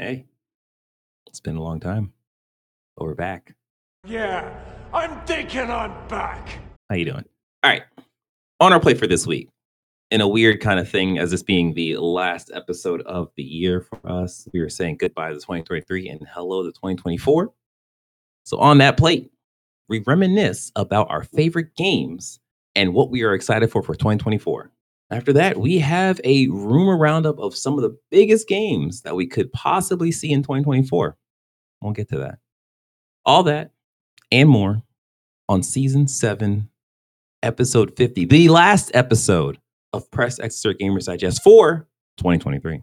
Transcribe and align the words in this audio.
Hey, 0.00 0.26
it's 1.26 1.40
been 1.40 1.56
a 1.56 1.62
long 1.62 1.80
time, 1.80 2.12
but 2.96 3.04
we're 3.04 3.16
back. 3.16 3.56
Yeah, 4.06 4.48
I'm 4.94 5.20
thinking 5.26 5.68
I'm 5.72 6.06
back. 6.06 6.60
How 6.88 6.94
you 6.94 7.04
doing? 7.04 7.24
All 7.64 7.70
right. 7.72 7.82
On 8.60 8.72
our 8.72 8.78
play 8.78 8.94
for 8.94 9.08
this 9.08 9.26
week, 9.26 9.48
in 10.12 10.20
a 10.20 10.28
weird 10.28 10.60
kind 10.60 10.78
of 10.78 10.88
thing, 10.88 11.18
as 11.18 11.32
this 11.32 11.42
being 11.42 11.74
the 11.74 11.96
last 11.96 12.52
episode 12.54 13.00
of 13.02 13.32
the 13.34 13.42
year 13.42 13.80
for 13.80 13.98
us, 14.08 14.46
we 14.52 14.60
were 14.60 14.68
saying 14.68 14.98
goodbye 14.98 15.30
to 15.30 15.34
2023 15.34 16.08
and 16.10 16.24
hello 16.32 16.62
to 16.62 16.70
2024. 16.70 17.52
So 18.44 18.58
on 18.58 18.78
that 18.78 18.98
plate, 18.98 19.32
we 19.88 19.98
reminisce 20.06 20.70
about 20.76 21.10
our 21.10 21.24
favorite 21.24 21.74
games 21.74 22.38
and 22.76 22.94
what 22.94 23.10
we 23.10 23.24
are 23.24 23.34
excited 23.34 23.72
for 23.72 23.82
for 23.82 23.96
2024. 23.96 24.70
After 25.10 25.32
that, 25.32 25.58
we 25.58 25.78
have 25.78 26.20
a 26.22 26.48
rumor 26.48 26.98
roundup 26.98 27.38
of 27.38 27.56
some 27.56 27.74
of 27.74 27.82
the 27.82 27.96
biggest 28.10 28.46
games 28.46 29.02
that 29.02 29.16
we 29.16 29.26
could 29.26 29.50
possibly 29.52 30.12
see 30.12 30.30
in 30.30 30.42
2024. 30.42 31.16
We'll 31.80 31.92
get 31.92 32.08
to 32.10 32.18
that. 32.18 32.38
All 33.24 33.42
that 33.44 33.72
and 34.30 34.48
more 34.48 34.82
on 35.48 35.62
season 35.62 36.08
seven, 36.08 36.68
episode 37.42 37.96
50, 37.96 38.26
the 38.26 38.48
last 38.48 38.90
episode 38.94 39.58
of 39.92 40.10
Press 40.10 40.38
X 40.38 40.62
Gamers 40.62 41.06
Digest 41.06 41.42
for 41.42 41.88
2023. 42.18 42.82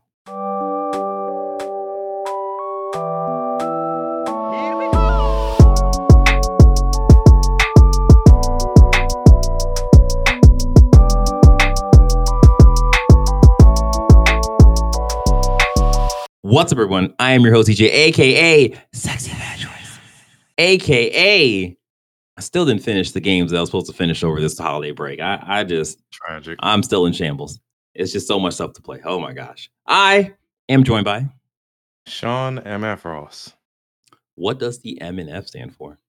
What's 16.55 16.71
up, 16.71 16.77
everyone? 16.77 17.13
I 17.19 17.33
am 17.33 17.41
your 17.41 17.53
host, 17.53 17.67
DJ, 17.67 17.89
aka 17.91 18.73
Sexy 18.93 19.29
Choice, 19.57 19.99
aka 20.57 21.77
I 22.37 22.41
still 22.41 22.65
didn't 22.65 22.81
finish 22.81 23.11
the 23.11 23.19
games 23.19 23.51
that 23.51 23.57
I 23.57 23.59
was 23.59 23.67
supposed 23.67 23.87
to 23.87 23.93
finish 23.93 24.23
over 24.23 24.39
this 24.39 24.57
holiday 24.57 24.91
break. 24.91 25.19
I, 25.19 25.43
I 25.45 25.63
just, 25.65 26.01
Tragic. 26.11 26.57
I'm 26.61 26.81
still 26.81 27.07
in 27.07 27.11
shambles. 27.11 27.59
It's 27.93 28.13
just 28.13 28.25
so 28.25 28.39
much 28.39 28.53
stuff 28.53 28.71
to 28.71 28.81
play. 28.81 29.01
Oh 29.03 29.19
my 29.19 29.33
gosh. 29.33 29.69
I 29.85 30.31
am 30.69 30.85
joined 30.85 31.03
by 31.03 31.27
Sean 32.07 32.59
M.F. 32.59 33.03
Ross, 33.03 33.51
what 34.35 34.57
does 34.57 34.79
the 34.79 35.01
M 35.01 35.19
and 35.19 35.29
F 35.29 35.47
stand 35.47 35.75
for? 35.75 35.99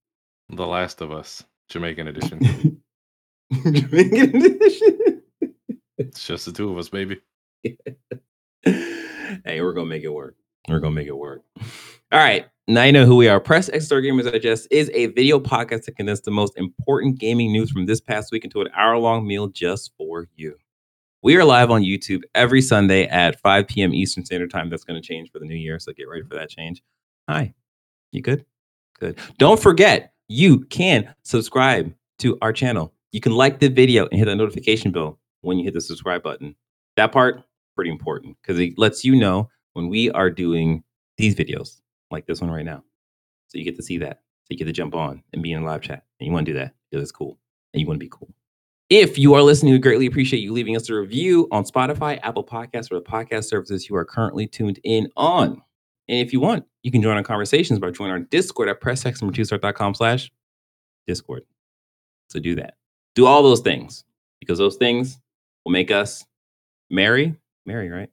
The 0.51 0.65
Last 0.65 1.01
of 1.01 1.11
Us, 1.11 1.43
Jamaican 1.71 2.07
edition. 2.07 2.81
Jamaican 3.53 4.47
edition. 4.47 5.23
it's 5.99 6.25
just 6.25 6.47
the 6.47 6.53
two 6.53 6.71
of 6.71 6.79
us, 6.79 6.89
baby. 6.89 7.21
hey, 8.67 9.61
we're 9.61 9.73
gonna 9.73 9.87
make 9.87 10.03
it 10.03 10.13
work. 10.13 10.37
We're 10.69 10.81
gonna 10.81 10.95
make 10.95 11.09
it 11.09 11.17
work. 11.17 11.43
All 12.13 12.19
right. 12.21 12.47
Now 12.69 12.83
you 12.83 12.93
know 12.93 13.07
who 13.07 13.17
we 13.17 13.29
are. 13.29 13.39
Press 13.39 13.69
X 13.69 13.87
Star 13.87 14.01
Gamers 14.01 14.31
Digest 14.31 14.67
is 14.73 14.91
a 14.93 15.07
video 15.07 15.39
podcast 15.39 15.85
that 15.85 15.97
condenses 15.97 16.25
the 16.25 16.33
most 16.33 16.53
important 16.57 17.19
gaming 17.19 17.53
news 17.53 17.71
from 17.71 17.87
this 17.87 18.01
past 18.01 18.33
week 18.33 18.45
into 18.45 18.61
an 18.61 18.69
hour-long 18.77 19.27
meal 19.27 19.47
just 19.47 19.93
for 19.97 20.29
you. 20.35 20.57
We 21.23 21.37
are 21.37 21.45
live 21.45 21.71
on 21.71 21.83
YouTube 21.83 22.23
every 22.35 22.61
Sunday 22.61 23.07
at 23.07 23.41
5 23.41 23.69
p.m. 23.69 23.95
Eastern 23.95 24.25
Standard 24.25 24.51
Time. 24.51 24.69
That's 24.69 24.85
going 24.85 25.01
to 25.01 25.07
change 25.07 25.31
for 25.31 25.39
the 25.39 25.45
new 25.45 25.57
year, 25.57 25.79
so 25.79 25.93
get 25.93 26.09
ready 26.09 26.23
for 26.23 26.35
that 26.35 26.51
change. 26.51 26.83
Hi, 27.29 27.55
you 28.13 28.21
good? 28.21 28.45
Good. 28.99 29.19
Don't 29.39 29.61
forget, 29.61 30.13
you 30.29 30.61
can 30.67 31.15
subscribe 31.23 31.95
to 32.19 32.37
our 32.43 32.53
channel. 32.53 32.93
You 33.13 33.21
can 33.21 33.33
like 33.33 33.61
the 33.61 33.69
video 33.69 34.07
and 34.07 34.19
hit 34.19 34.27
the 34.27 34.35
notification 34.35 34.91
bell 34.91 35.19
when 35.43 35.59
you 35.59 35.65
hit 35.65 35.75
the 35.75 35.81
subscribe 35.81 36.23
button. 36.23 36.57
That 36.97 37.13
part 37.13 37.43
pretty 37.77 37.91
important 37.91 38.37
because 38.43 38.59
it 38.59 38.77
lets 38.77 39.05
you 39.05 39.15
know 39.15 39.49
when 39.75 39.89
we 39.89 40.11
are 40.11 40.31
doing 40.31 40.83
these 41.17 41.35
videos 41.35 41.81
like 42.11 42.27
this 42.27 42.41
one 42.41 42.51
right 42.51 42.65
now. 42.65 42.83
So 43.49 43.59
you 43.59 43.65
get 43.65 43.77
to 43.77 43.83
see 43.83 43.99
that. 43.99 44.23
So 44.45 44.49
you 44.51 44.57
get 44.57 44.65
to 44.65 44.73
jump 44.73 44.95
on 44.95 45.23
and 45.33 45.43
be 45.43 45.53
in 45.53 45.65
live 45.65 45.83
chat. 45.83 46.05
And 46.19 46.27
you 46.27 46.33
want 46.33 46.47
to 46.47 46.53
do 46.53 46.59
that 46.59 46.75
because 46.91 47.03
it's 47.03 47.13
cool 47.13 47.39
and 47.73 47.81
you 47.81 47.87
want 47.87 48.01
to 48.01 48.05
be 48.05 48.11
cool. 48.11 48.33
If 48.89 49.19
you 49.19 49.35
are 49.35 49.43
listening, 49.43 49.73
we 49.73 49.79
greatly 49.81 50.07
appreciate 50.07 50.41
you 50.41 50.53
leaving 50.53 50.77
us 50.77 50.89
a 50.89 50.95
review 50.95 51.49
on 51.51 51.65
Spotify, 51.65 52.21
Apple 52.23 52.45
Podcasts, 52.45 52.91
or 52.93 52.95
the 52.95 53.05
podcast 53.05 53.45
services 53.45 53.89
you 53.89 53.97
are 53.97 54.05
currently 54.05 54.47
tuned 54.47 54.79
in 54.85 55.09
on. 55.17 55.61
And 56.09 56.21
if 56.25 56.33
you 56.33 56.39
want, 56.39 56.65
you 56.85 56.93
can 56.93 57.03
join 57.03 57.17
our 57.17 57.23
conversations 57.25 57.81
by 57.81 57.91
joining 57.91 58.13
our 58.13 58.21
Discord 58.21 58.69
at 58.69 58.81
pressxnumber2start.com 58.81 59.95
slash 59.95 60.31
Discord. 61.09 61.43
So 62.31 62.39
do 62.39 62.55
that. 62.55 62.75
Do 63.17 63.27
all 63.27 63.43
those 63.43 63.61
things 63.61 64.05
because 64.39 64.59
those 64.59 64.77
things 64.77 65.19
will 65.65 65.73
make 65.73 65.91
us 65.91 66.25
merry. 66.89 67.35
Merry, 67.67 67.91
right? 67.91 68.09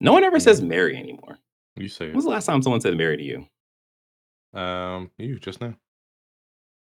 No 0.00 0.12
one 0.12 0.24
ever 0.24 0.40
says 0.40 0.62
Mary 0.62 0.96
anymore. 0.96 1.38
You 1.76 1.88
say 1.88 2.06
When 2.06 2.16
was 2.16 2.24
the 2.24 2.30
last 2.30 2.46
time 2.46 2.62
someone 2.62 2.80
said 2.80 2.96
Mary 2.96 3.16
to 3.16 3.22
you? 3.22 3.46
Um, 4.58 5.10
you 5.18 5.38
just 5.38 5.60
now. 5.60 5.74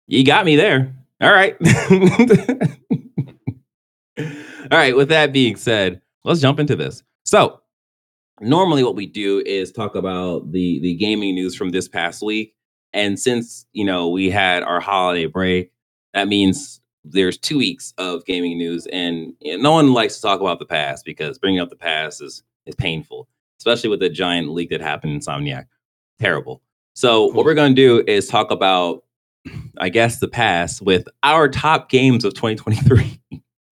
You 0.06 0.25
got 0.25 0.44
me 0.44 0.56
there. 0.56 0.94
All 1.20 1.32
right. 1.32 1.56
All 4.19 4.78
right. 4.78 4.97
With 4.97 5.09
that 5.09 5.32
being 5.32 5.56
said, 5.56 6.00
let's 6.25 6.41
jump 6.41 6.59
into 6.59 6.76
this. 6.76 7.03
So, 7.25 7.60
normally, 8.41 8.82
what 8.84 8.97
we 8.97 9.06
do 9.06 9.42
is 9.47 9.72
talk 9.72 9.94
about 9.94 10.53
the 10.53 10.81
the 10.81 10.94
gaming 10.94 11.34
news 11.34 11.54
from 11.54 11.71
this 11.71 11.88
past 11.88 12.22
week, 12.22 12.54
and 12.92 13.19
since 13.19 13.66
you 13.72 13.84
know 13.84 14.09
we 14.09 14.28
had 14.31 14.62
our 14.62 14.81
holiday 14.81 15.26
break, 15.26 15.72
that 16.12 16.28
means 16.28 16.81
there's 17.04 17.38
two 17.38 17.59
weeks 17.59 17.92
of 17.98 18.25
gaming 18.25 18.59
news, 18.59 18.87
and 18.87 19.34
you 19.41 19.56
know, 19.56 19.62
no 19.62 19.72
one 19.72 19.92
likes 19.92 20.16
to 20.16 20.22
talk 20.22 20.41
about 20.41 20.59
the 20.59 20.66
past 20.66 21.04
because 21.04 21.38
bringing 21.38 21.60
up 21.60 21.70
the 21.70 21.76
past 21.76 22.22
is 22.22 22.42
is 22.66 22.75
painful, 22.75 23.28
especially 23.59 23.91
with 23.91 24.00
the 24.00 24.09
giant 24.09 24.50
leak 24.50 24.70
that 24.70 24.81
happened 24.81 25.12
in 25.12 25.20
Insomniac. 25.20 25.66
Terrible. 26.19 26.62
So, 26.94 27.26
what 27.26 27.44
we're 27.44 27.54
going 27.54 27.75
to 27.75 27.82
do 27.82 28.04
is 28.06 28.28
talk 28.28 28.50
about 28.50 29.04
I 29.78 29.88
guess, 29.88 30.20
the 30.20 30.28
past 30.28 30.82
with 30.82 31.09
our 31.22 31.48
top 31.48 31.88
games 31.88 32.25
of 32.25 32.34
2023. 32.34 33.21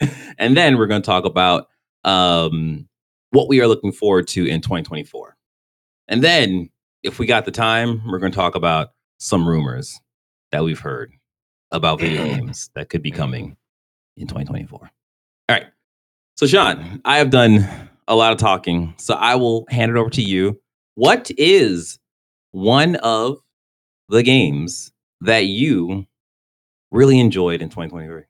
and 0.39 0.57
then 0.57 0.77
we're 0.77 0.87
going 0.87 1.03
to 1.03 1.07
talk 1.07 1.25
about 1.25 1.69
um, 2.05 2.89
what 3.31 3.49
we 3.49 3.61
are 3.61 3.67
looking 3.67 3.93
forward 3.93 4.29
to 4.29 4.47
in 4.47 4.61
2024. 4.61 5.37
And 6.09 6.23
then, 6.23 6.71
if 7.03 7.19
we 7.19 7.27
got 7.27 7.45
the 7.45 7.51
time, 7.51 8.03
we're 8.07 8.19
going 8.19 8.33
to 8.33 8.37
talk 8.37 8.55
about 8.55 8.91
some 9.19 9.49
rumors 9.49 10.01
that 10.53 10.65
we've 10.65 10.79
heard 10.79 11.13
about 11.73 12.01
video 12.01 12.25
mm. 12.25 12.37
games 12.37 12.71
that 12.75 12.89
could 12.89 13.03
be 13.03 13.11
mm. 13.11 13.17
coming 13.17 13.57
in 14.17 14.27
2024. 14.27 14.81
All 14.81 14.89
right. 15.49 15.67
So, 16.37 16.47
Sean, 16.47 16.77
mm-hmm. 16.77 16.97
I 17.05 17.19
have 17.19 17.31
done 17.31 17.69
a 18.09 18.15
lot 18.15 18.33
of 18.33 18.39
talking, 18.39 18.95
so 18.99 19.15
I 19.15 19.35
will 19.35 19.67
hand 19.69 19.91
it 19.91 19.97
over 19.97 20.11
to 20.11 20.23
you. 20.23 20.61
What 20.95 21.31
is 21.37 21.99
one 22.53 22.97
of 22.97 23.39
the 24.09 24.23
games 24.23 24.93
that 25.21 25.47
you 25.47 26.07
really 26.91 27.19
enjoyed 27.21 27.63
in 27.63 27.69
2023? 27.69 28.23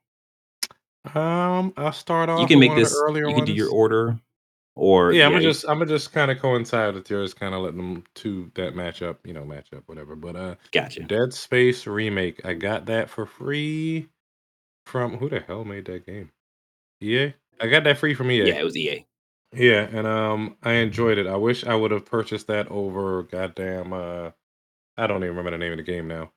Um, 1.14 1.72
I'll 1.76 1.92
start 1.92 2.28
off. 2.28 2.40
You 2.40 2.46
can 2.46 2.58
make 2.58 2.70
one 2.70 2.78
of 2.78 2.84
this. 2.84 2.96
earlier 2.96 3.28
You 3.28 3.34
can 3.34 3.44
do 3.44 3.52
your 3.52 3.70
order, 3.70 4.18
or 4.76 5.12
Yeah, 5.12 5.26
I'm 5.26 5.32
gonna 5.32 5.42
just 5.42 5.64
I'm 5.68 5.78
gonna 5.78 5.90
just 5.90 6.12
kind 6.12 6.30
of 6.30 6.38
coincide 6.38 6.94
with 6.94 7.10
yours, 7.10 7.34
kind 7.34 7.54
of 7.54 7.62
letting 7.62 7.78
them 7.78 8.04
to 8.16 8.50
that 8.54 8.76
match 8.76 9.02
up, 9.02 9.26
you 9.26 9.32
know, 9.32 9.44
match 9.44 9.72
up, 9.74 9.82
whatever. 9.86 10.14
But 10.14 10.36
uh, 10.36 10.54
Gotcha. 10.70 11.02
Dead 11.02 11.34
Space 11.34 11.86
remake, 11.86 12.44
I 12.44 12.52
got 12.52 12.86
that 12.86 13.10
for 13.10 13.26
free 13.26 14.08
from 14.84 15.16
who 15.16 15.28
the 15.28 15.40
hell 15.40 15.64
made 15.64 15.86
that 15.86 16.06
game? 16.06 16.30
EA. 17.02 17.34
I 17.60 17.66
got 17.66 17.84
that 17.84 17.98
free 17.98 18.14
from 18.14 18.30
EA. 18.30 18.48
Yeah, 18.48 18.60
it 18.60 18.64
was 18.64 18.76
EA. 18.76 19.04
Yeah, 19.54 19.88
and 19.92 20.06
um, 20.06 20.56
I 20.62 20.72
enjoyed 20.74 21.18
it. 21.18 21.26
I 21.26 21.36
wish 21.36 21.64
I 21.64 21.74
would 21.74 21.90
have 21.90 22.04
purchased 22.04 22.46
that 22.48 22.68
over 22.68 23.22
goddamn. 23.22 23.92
Uh, 23.92 24.30
I 24.98 25.06
don't 25.06 25.24
even 25.24 25.28
remember 25.36 25.52
the 25.52 25.58
name 25.58 25.72
of 25.72 25.78
the 25.78 25.84
game 25.84 26.06
now. 26.06 26.32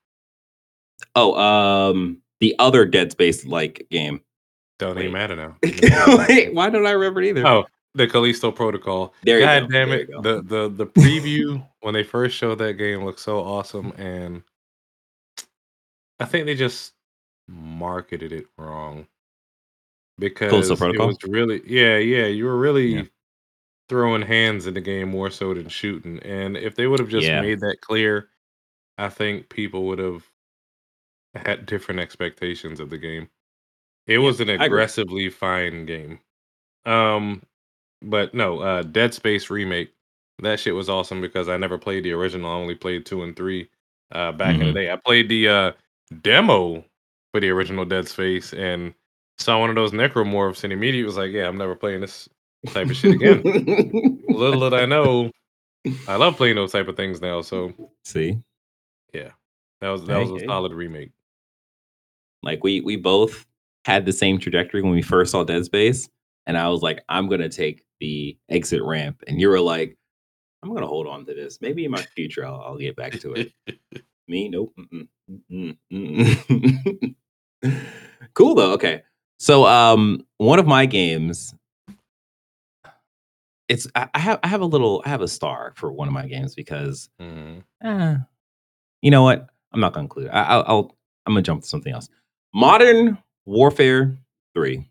Oh, 1.15 1.35
um, 1.35 2.21
the 2.39 2.55
other 2.59 2.85
Dead 2.85 3.11
Space 3.11 3.45
like 3.45 3.87
game. 3.89 4.21
Don't 4.77 4.95
Wait. 4.95 5.03
even 5.03 5.13
matter 5.13 5.35
now. 5.35 5.57
Wait, 6.27 6.53
why 6.53 6.69
don't 6.69 6.85
I 6.85 6.91
remember 6.91 7.21
it 7.21 7.29
either? 7.29 7.45
oh, 7.45 7.65
the 7.95 8.07
Callisto 8.07 8.51
Protocol. 8.51 9.13
there 9.23 9.39
you 9.39 9.45
God 9.45 9.61
go. 9.61 9.67
damn 9.67 9.89
there 9.89 9.99
it! 9.99 10.09
The 10.23 10.41
the 10.43 10.69
the 10.69 10.85
preview 10.87 11.65
when 11.81 11.93
they 11.93 12.03
first 12.03 12.35
showed 12.35 12.59
that 12.59 12.73
game 12.73 13.03
looked 13.03 13.19
so 13.19 13.39
awesome, 13.39 13.91
and 13.97 14.43
I 16.19 16.25
think 16.25 16.45
they 16.45 16.55
just 16.55 16.93
marketed 17.47 18.31
it 18.31 18.45
wrong 18.57 19.07
because 20.19 20.69
it 20.69 20.77
Protocol? 20.77 21.07
was 21.07 21.17
really 21.27 21.61
yeah 21.65 21.97
yeah 21.97 22.25
you 22.27 22.45
were 22.45 22.57
really 22.57 22.87
Yeah. 22.95 23.03
throwing 23.87 24.21
hands 24.21 24.67
in 24.67 24.73
the 24.75 24.81
game 24.81 25.09
more 25.09 25.31
so 25.31 25.53
than 25.53 25.67
shooting, 25.69 26.19
and 26.19 26.55
if 26.57 26.75
they 26.75 26.87
would 26.87 26.99
have 26.99 27.09
just 27.09 27.27
Yeah. 27.27 27.41
made 27.41 27.59
that 27.61 27.81
clear, 27.81 28.29
I 28.97 29.09
think 29.09 29.49
people 29.49 29.85
would 29.87 29.99
have 29.99 30.29
had 31.35 31.65
different 31.65 31.99
expectations 31.99 32.79
of 32.79 32.89
the 32.89 32.97
game. 32.97 33.29
It 34.07 34.17
was 34.19 34.41
an 34.41 34.49
aggressively 34.49 35.29
fine 35.29 35.85
game. 35.85 36.19
Um, 36.85 37.43
but 38.01 38.33
no, 38.33 38.59
uh, 38.59 38.83
Dead 38.83 39.13
Space 39.13 39.49
remake. 39.49 39.91
That 40.41 40.59
shit 40.59 40.73
was 40.75 40.89
awesome 40.89 41.19
because 41.21 41.49
I 41.49 41.57
never 41.57 41.77
played 41.77 42.03
the 42.05 42.13
original. 42.13 42.49
I 42.49 42.53
only 42.55 42.75
played 42.75 43.05
two 43.05 43.23
and 43.23 43.35
three 43.35 43.69
uh, 44.11 44.31
back 44.31 44.55
in 44.55 44.61
Mhm. 44.61 44.65
the 44.67 44.73
day. 44.73 44.91
I 44.91 44.95
played 44.95 45.27
the 45.29 45.47
uh, 45.49 45.71
demo 46.21 46.83
for 47.33 47.39
the 47.41 47.49
original 47.49 47.83
Dead 47.85 48.07
Space 48.07 48.53
and 48.53 48.93
saw 49.37 49.59
one 49.59 49.69
of 49.69 49.75
those 49.75 49.91
necromorphs 49.91 50.63
and 50.63 50.71
immediately 50.73 51.03
was 51.05 51.17
like, 51.17 51.31
"Yeah, 51.31 51.47
I'm 51.47 51.57
never 51.57 51.75
playing 51.75 52.01
this 52.01 52.29
type 52.67 52.89
of 52.89 52.95
shit 52.95 53.11
again." 53.13 53.43
Little 54.29 54.61
did 54.69 54.73
I 54.79 54.85
know, 54.85 55.29
I 56.07 56.15
love 56.15 56.37
playing 56.37 56.55
those 56.55 56.71
type 56.71 56.87
of 56.87 56.95
things 56.95 57.19
now. 57.21 57.41
So 57.41 57.73
See, 58.05 58.37
yeah, 59.13 59.31
that 59.81 59.89
was 59.89 60.05
that 60.05 60.15
Hey, 60.15 60.21
was 60.21 60.31
a 60.31 60.39
hey. 60.39 60.47
solid 60.47 60.71
remake. 60.73 61.11
like 62.43 62.63
we 62.63 62.79
we 62.81 62.95
both 62.95 63.45
had 63.85 64.05
the 64.05 64.13
same 64.13 64.39
trajectory 64.39 64.81
when 64.81 64.91
we 64.93 65.01
first 65.01 65.31
saw 65.31 65.43
Dead 65.43 65.65
Space, 65.65 66.09
and 66.47 66.57
I 66.57 66.69
was 66.69 66.81
like, 66.81 67.01
I'm 67.09 67.27
gonna 67.27 67.49
take 67.49 67.83
the 67.99 68.37
exit 68.49 68.81
ramp, 68.83 69.23
and 69.27 69.39
you 69.39 69.49
were 69.49 69.59
like, 69.59 69.97
I'm 70.63 70.73
gonna 70.73 70.87
hold 70.87 71.07
on 71.07 71.25
to 71.25 71.33
this. 71.33 71.59
Maybe 71.61 71.85
in 71.85 71.91
my 71.91 72.01
future 72.01 72.45
I'll, 72.45 72.61
I'll 72.61 72.77
get 72.77 72.95
back 72.95 73.13
to 73.19 73.33
it. 73.33 73.51
Me, 74.27 74.47
nope. 74.49 74.73
Mm-mm, 74.77 75.07
mm-mm, 75.51 75.77
mm-mm. 75.91 77.15
cool 78.33 78.55
though. 78.55 78.73
Okay, 78.73 79.01
so 79.39 79.65
um, 79.65 80.25
one 80.37 80.59
of 80.59 80.67
my 80.67 80.85
games. 80.85 81.53
It's 83.67 83.87
I, 83.95 84.07
I 84.15 84.19
have 84.19 84.39
I 84.43 84.47
have 84.47 84.61
a 84.61 84.65
little 84.65 85.01
I 85.05 85.09
have 85.09 85.21
a 85.21 85.27
star 85.27 85.73
for 85.75 85.91
one 85.91 86.07
of 86.07 86.13
my 86.13 86.25
games 86.27 86.55
because 86.55 87.09
Mhm. 87.21 87.63
Eh, 87.83 88.15
you 89.01 89.11
know 89.11 89.23
what? 89.23 89.47
I'm 89.71 89.79
not 89.79 89.93
gonna 89.93 90.05
include 90.05 90.25
it. 90.27 90.29
I, 90.29 90.43
I'll, 90.43 90.63
I'll 90.67 90.97
I'm 91.25 91.33
gonna 91.33 91.43
jump 91.43 91.61
to 91.61 91.67
something 91.69 91.93
else. 91.93 92.09
Modern 92.53 93.17
Warfare 93.45 94.17
Three. 94.55 94.88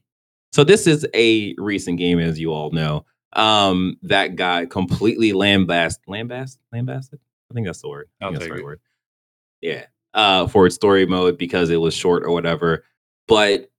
So 0.53 0.65
this 0.65 0.87
is 0.87 1.07
a 1.15 1.55
recent 1.59 1.99
game, 1.99 2.19
as 2.19 2.41
you 2.41 2.53
all 2.53 2.71
know. 2.71 3.05
Um, 3.35 3.97
that 4.03 4.37
got 4.37 4.71
completely 4.71 5.33
lambast, 5.33 5.99
lambast, 6.09 6.59
lambasted. 6.73 7.21
I 7.51 7.55
think 7.55 7.67
that's 7.67 7.83
the 7.83 7.89
word. 7.89 8.09
I 8.21 8.27
think 8.27 8.39
that's 8.39 8.49
the 8.49 8.55
right 8.55 8.65
word. 8.65 8.81
Yeah. 9.61 9.85
Uh, 10.15 10.47
for 10.47 10.67
its 10.67 10.75
story 10.75 11.07
mode 11.07 11.37
because 11.37 11.71
it 11.71 11.77
was 11.77 11.95
short 11.95 12.25
or 12.25 12.31
whatever. 12.31 12.85
But 13.27 13.71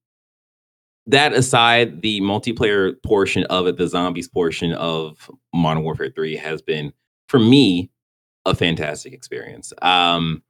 that 1.07 1.33
aside, 1.33 2.03
the 2.03 2.21
multiplayer 2.21 3.01
portion 3.03 3.43
of 3.45 3.65
it, 3.65 3.77
the 3.77 3.87
zombies 3.87 4.27
portion 4.29 4.73
of 4.73 5.29
Modern 5.53 5.83
Warfare 5.83 6.11
3 6.13 6.35
has 6.37 6.61
been, 6.61 6.93
for 7.27 7.39
me, 7.39 7.89
a 8.45 8.53
fantastic 8.53 9.11
experience. 9.11 9.73
Um, 9.81 10.43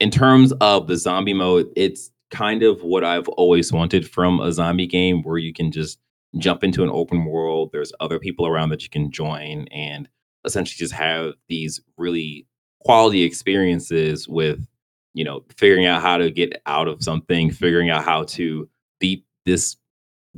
in 0.00 0.10
terms 0.10 0.52
of 0.60 0.86
the 0.86 0.96
zombie 0.96 1.32
mode, 1.32 1.68
it's 1.76 2.10
kind 2.32 2.62
of 2.64 2.82
what 2.82 3.04
I've 3.04 3.28
always 3.28 3.72
wanted 3.72 4.10
from 4.10 4.40
a 4.40 4.50
zombie 4.52 4.86
game 4.86 5.22
where 5.22 5.38
you 5.38 5.52
can 5.52 5.70
just 5.70 6.00
jump 6.38 6.64
into 6.64 6.82
an 6.82 6.90
open 6.90 7.26
world. 7.26 7.70
There's 7.72 7.92
other 8.00 8.18
people 8.18 8.46
around 8.46 8.70
that 8.70 8.82
you 8.82 8.88
can 8.88 9.12
join 9.12 9.68
and 9.68 10.08
essentially 10.44 10.78
just 10.78 10.94
have 10.94 11.34
these 11.48 11.80
really 11.96 12.46
quality 12.80 13.22
experiences 13.22 14.26
with, 14.26 14.66
you 15.14 15.24
know, 15.24 15.44
figuring 15.56 15.86
out 15.86 16.02
how 16.02 16.16
to 16.16 16.30
get 16.30 16.60
out 16.66 16.88
of 16.88 17.02
something, 17.04 17.50
figuring 17.50 17.90
out 17.90 18.02
how 18.02 18.24
to 18.24 18.68
beat 18.98 19.24
this 19.44 19.76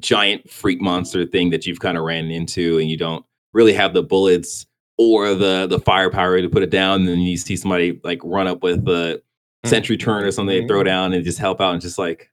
giant 0.01 0.51
freak 0.51 0.81
monster 0.81 1.25
thing 1.25 1.51
that 1.51 1.65
you've 1.65 1.81
kind 1.81 1.97
of 1.97 2.05
ran 2.05 2.31
into 2.31 2.79
and 2.79 2.91
you 2.91 2.97
don't 2.97 3.25
really 3.53 3.73
have 3.73 3.95
the 3.95 4.03
bullets 4.03 4.67
or 4.99 5.35
the 5.35 5.67
the 5.69 5.79
firepower 5.79 6.41
to 6.41 6.49
put 6.49 6.63
it 6.63 6.71
down 6.71 7.01
and 7.01 7.09
then 7.09 7.21
you 7.21 7.37
see 7.37 7.57
somebody 7.57 8.01
like 8.03 8.19
run 8.25 8.49
up 8.49 8.63
with 8.63 8.87
a 8.89 9.23
Hmm. 9.65 9.69
sentry 9.71 9.97
turn 9.97 10.25
or 10.25 10.31
something 10.31 10.61
they 10.63 10.67
throw 10.69 10.83
down 10.85 11.13
and 11.13 11.25
just 11.25 11.39
help 11.39 11.61
out 11.61 11.73
and 11.73 11.83
just 11.83 11.99
like 11.99 12.31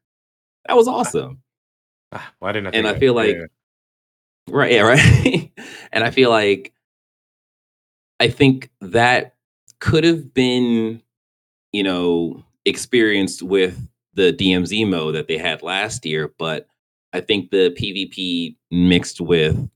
that 0.68 0.76
was 0.76 0.88
awesome 0.88 1.42
Ah, 2.12 2.32
Why 2.40 2.52
didn't 2.52 2.68
I? 2.76 2.78
and 2.78 2.88
i 2.88 3.00
feel 3.00 3.14
like 3.14 3.36
Yeah. 3.36 3.46
right 4.50 4.72
yeah 4.72 4.82
right 4.82 5.52
and 5.94 6.04
i 6.04 6.12
feel 6.12 6.30
like 6.30 6.74
i 8.20 8.28
think 8.28 8.70
that 8.82 9.36
could 9.80 10.04
have 10.04 10.34
been 10.34 11.02
you 11.72 11.84
know 11.84 12.44
experienced 12.66 13.42
with 13.42 13.80
the 14.14 14.34
dmz 14.34 14.88
mode 14.90 15.16
that 15.16 15.28
they 15.28 15.38
had 15.38 15.64
last 15.64 16.06
year 16.06 16.34
but 16.38 16.68
i 17.14 17.22
think 17.22 17.50
the 17.52 17.70
pvp 17.80 18.56
mixed 18.72 19.22
with 19.22 19.70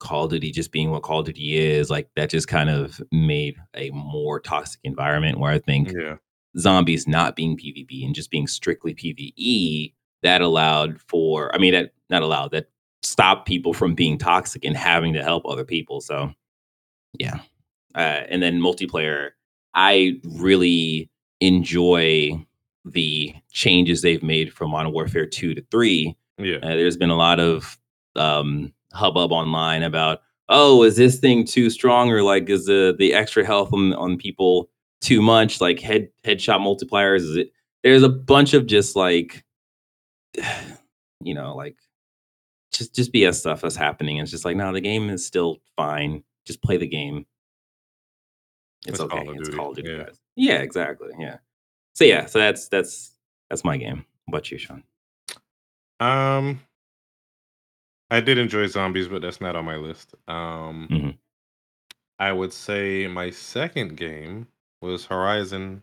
call 0.00 0.24
of 0.24 0.30
duty 0.30 0.50
just 0.50 0.72
being 0.72 0.90
what 0.90 1.02
call 1.02 1.20
of 1.20 1.26
duty 1.26 1.58
is 1.58 1.90
like 1.90 2.08
that 2.16 2.30
just 2.30 2.48
kind 2.48 2.70
of 2.70 3.00
made 3.12 3.56
a 3.76 3.90
more 3.90 4.40
toxic 4.40 4.80
environment 4.84 5.38
where 5.38 5.52
i 5.52 5.58
think 5.58 5.92
yeah, 5.92 6.16
zombies 6.56 7.06
not 7.06 7.36
being 7.36 7.56
PvP 7.56 8.04
and 8.04 8.14
just 8.14 8.30
being 8.30 8.46
strictly 8.46 8.94
PvE, 8.94 9.92
that 10.22 10.40
allowed 10.40 11.00
for, 11.00 11.54
I 11.54 11.58
mean, 11.58 11.72
that 11.72 11.92
not 12.10 12.22
allowed, 12.22 12.50
that 12.52 12.68
stopped 13.02 13.46
people 13.46 13.72
from 13.72 13.94
being 13.94 14.18
toxic 14.18 14.64
and 14.64 14.76
having 14.76 15.12
to 15.14 15.22
help 15.22 15.44
other 15.46 15.64
people. 15.64 16.00
So, 16.00 16.32
yeah. 17.18 17.40
Uh, 17.94 18.24
and 18.28 18.42
then 18.42 18.60
multiplayer, 18.60 19.30
I 19.74 20.20
really 20.24 21.10
enjoy 21.40 22.44
the 22.84 23.34
changes 23.50 24.02
they've 24.02 24.22
made 24.22 24.52
from 24.52 24.70
Modern 24.70 24.92
Warfare 24.92 25.26
2 25.26 25.54
to 25.54 25.64
3. 25.70 26.16
yeah. 26.38 26.56
Uh, 26.56 26.68
there's 26.68 26.96
been 26.96 27.10
a 27.10 27.16
lot 27.16 27.38
of 27.38 27.78
um, 28.16 28.72
hubbub 28.92 29.32
online 29.32 29.82
about, 29.82 30.22
oh, 30.48 30.82
is 30.82 30.96
this 30.96 31.18
thing 31.18 31.44
too 31.44 31.70
strong 31.70 32.10
or 32.10 32.22
like 32.22 32.48
is 32.48 32.66
the 32.66 32.94
the 32.98 33.14
extra 33.14 33.44
health 33.44 33.72
on 33.72 33.92
on 33.94 34.16
people 34.16 34.70
too 35.00 35.22
much? 35.22 35.60
Like 35.60 35.80
head 35.80 36.08
headshot 36.24 36.58
multipliers? 36.60 37.18
Is 37.20 37.36
it? 37.36 37.52
There's 37.82 38.02
a 38.02 38.08
bunch 38.08 38.54
of 38.54 38.66
just 38.66 38.96
like, 38.96 39.44
you 41.22 41.34
know, 41.34 41.54
like 41.56 41.76
just 42.72 42.94
just 42.94 43.12
BS 43.12 43.34
stuff 43.36 43.60
that's 43.60 43.76
happening. 43.76 44.18
It's 44.18 44.30
just 44.30 44.44
like, 44.44 44.56
no, 44.56 44.72
the 44.72 44.80
game 44.80 45.10
is 45.10 45.24
still 45.26 45.58
fine. 45.76 46.22
Just 46.46 46.62
play 46.62 46.76
the 46.76 46.86
game. 46.86 47.26
It's, 48.86 49.00
It's 49.00 49.00
okay. 49.00 49.26
It's 49.28 49.48
Call 49.50 49.70
of 49.70 49.76
Duty, 49.76 49.90
yeah. 49.90 50.04
guys. 50.04 50.18
Yeah, 50.36 50.58
exactly. 50.58 51.10
Yeah. 51.18 51.38
So 51.94 52.04
yeah, 52.04 52.26
so 52.26 52.38
that's 52.38 52.68
that's 52.68 53.12
that's 53.50 53.64
my 53.64 53.76
game. 53.76 54.04
What 54.26 54.38
about 54.38 54.50
you, 54.50 54.58
Sean? 54.58 54.82
Um, 56.00 56.60
I 58.10 58.20
did 58.20 58.38
enjoy 58.38 58.66
zombies, 58.68 59.08
but 59.08 59.20
that's 59.20 59.40
not 59.40 59.56
on 59.56 59.64
my 59.64 59.76
list. 59.76 60.14
Um, 60.28 60.86
Mhm. 60.90 61.18
I 62.20 62.32
would 62.32 62.52
say 62.52 63.06
my 63.08 63.30
second 63.30 63.96
game 63.96 64.46
was 64.80 65.04
Horizon 65.06 65.82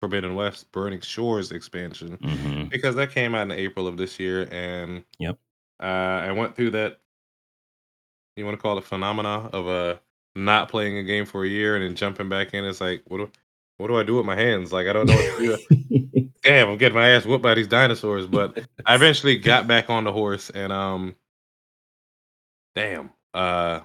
Forbidden 0.00 0.34
West 0.34 0.70
Burning 0.72 1.00
Shores 1.00 1.52
expansion 1.52 2.18
hmm 2.22 2.64
because 2.68 2.94
that 2.94 3.10
came 3.10 3.34
out 3.34 3.42
in 3.42 3.50
April 3.52 3.86
of 3.88 3.96
this 3.96 4.18
year, 4.20 4.48
and 4.52 5.04
Yep. 5.18 5.38
uh, 5.80 5.84
I 5.86 6.32
went 6.32 6.54
through 6.56 6.70
that. 6.70 7.00
You 8.36 8.44
want 8.46 8.56
to 8.56 8.62
call 8.62 8.78
it 8.78 8.84
phenomena 8.84 9.48
of 9.52 9.66
uh, 9.68 9.98
not 10.36 10.68
playing 10.68 10.96
a 10.98 11.02
game 11.02 11.26
for 11.26 11.44
a 11.44 11.48
year 11.48 11.76
and 11.76 11.84
then 11.84 11.96
jumping 11.96 12.28
back 12.28 12.54
in. 12.54 12.64
It's 12.64 12.80
like, 12.80 13.02
what 13.08 13.18
do 13.18 13.30
what 13.78 13.88
do 13.88 13.96
I 13.98 14.02
do 14.04 14.16
with 14.16 14.26
my 14.26 14.36
hands? 14.36 14.72
Like 14.72 14.86
I 14.86 14.92
don't 14.92 15.06
know 15.06 15.14
what 15.16 15.26
to 15.36 15.36
do. 15.36 16.30
Damn, 16.42 16.68
I'm 16.70 16.78
getting 16.78 16.96
my 16.96 17.08
ass 17.10 17.26
whooped 17.26 17.42
by 17.42 17.54
these 17.54 17.66
dinosaurs. 17.68 18.26
But 18.26 18.58
I 18.86 18.94
eventually 18.94 19.36
got 19.36 19.66
back 19.66 19.90
on 19.90 20.04
the 20.04 20.12
horse 20.12 20.50
and 20.50 20.72
um 20.72 21.16
damn. 22.74 23.10
Uh 23.34 23.80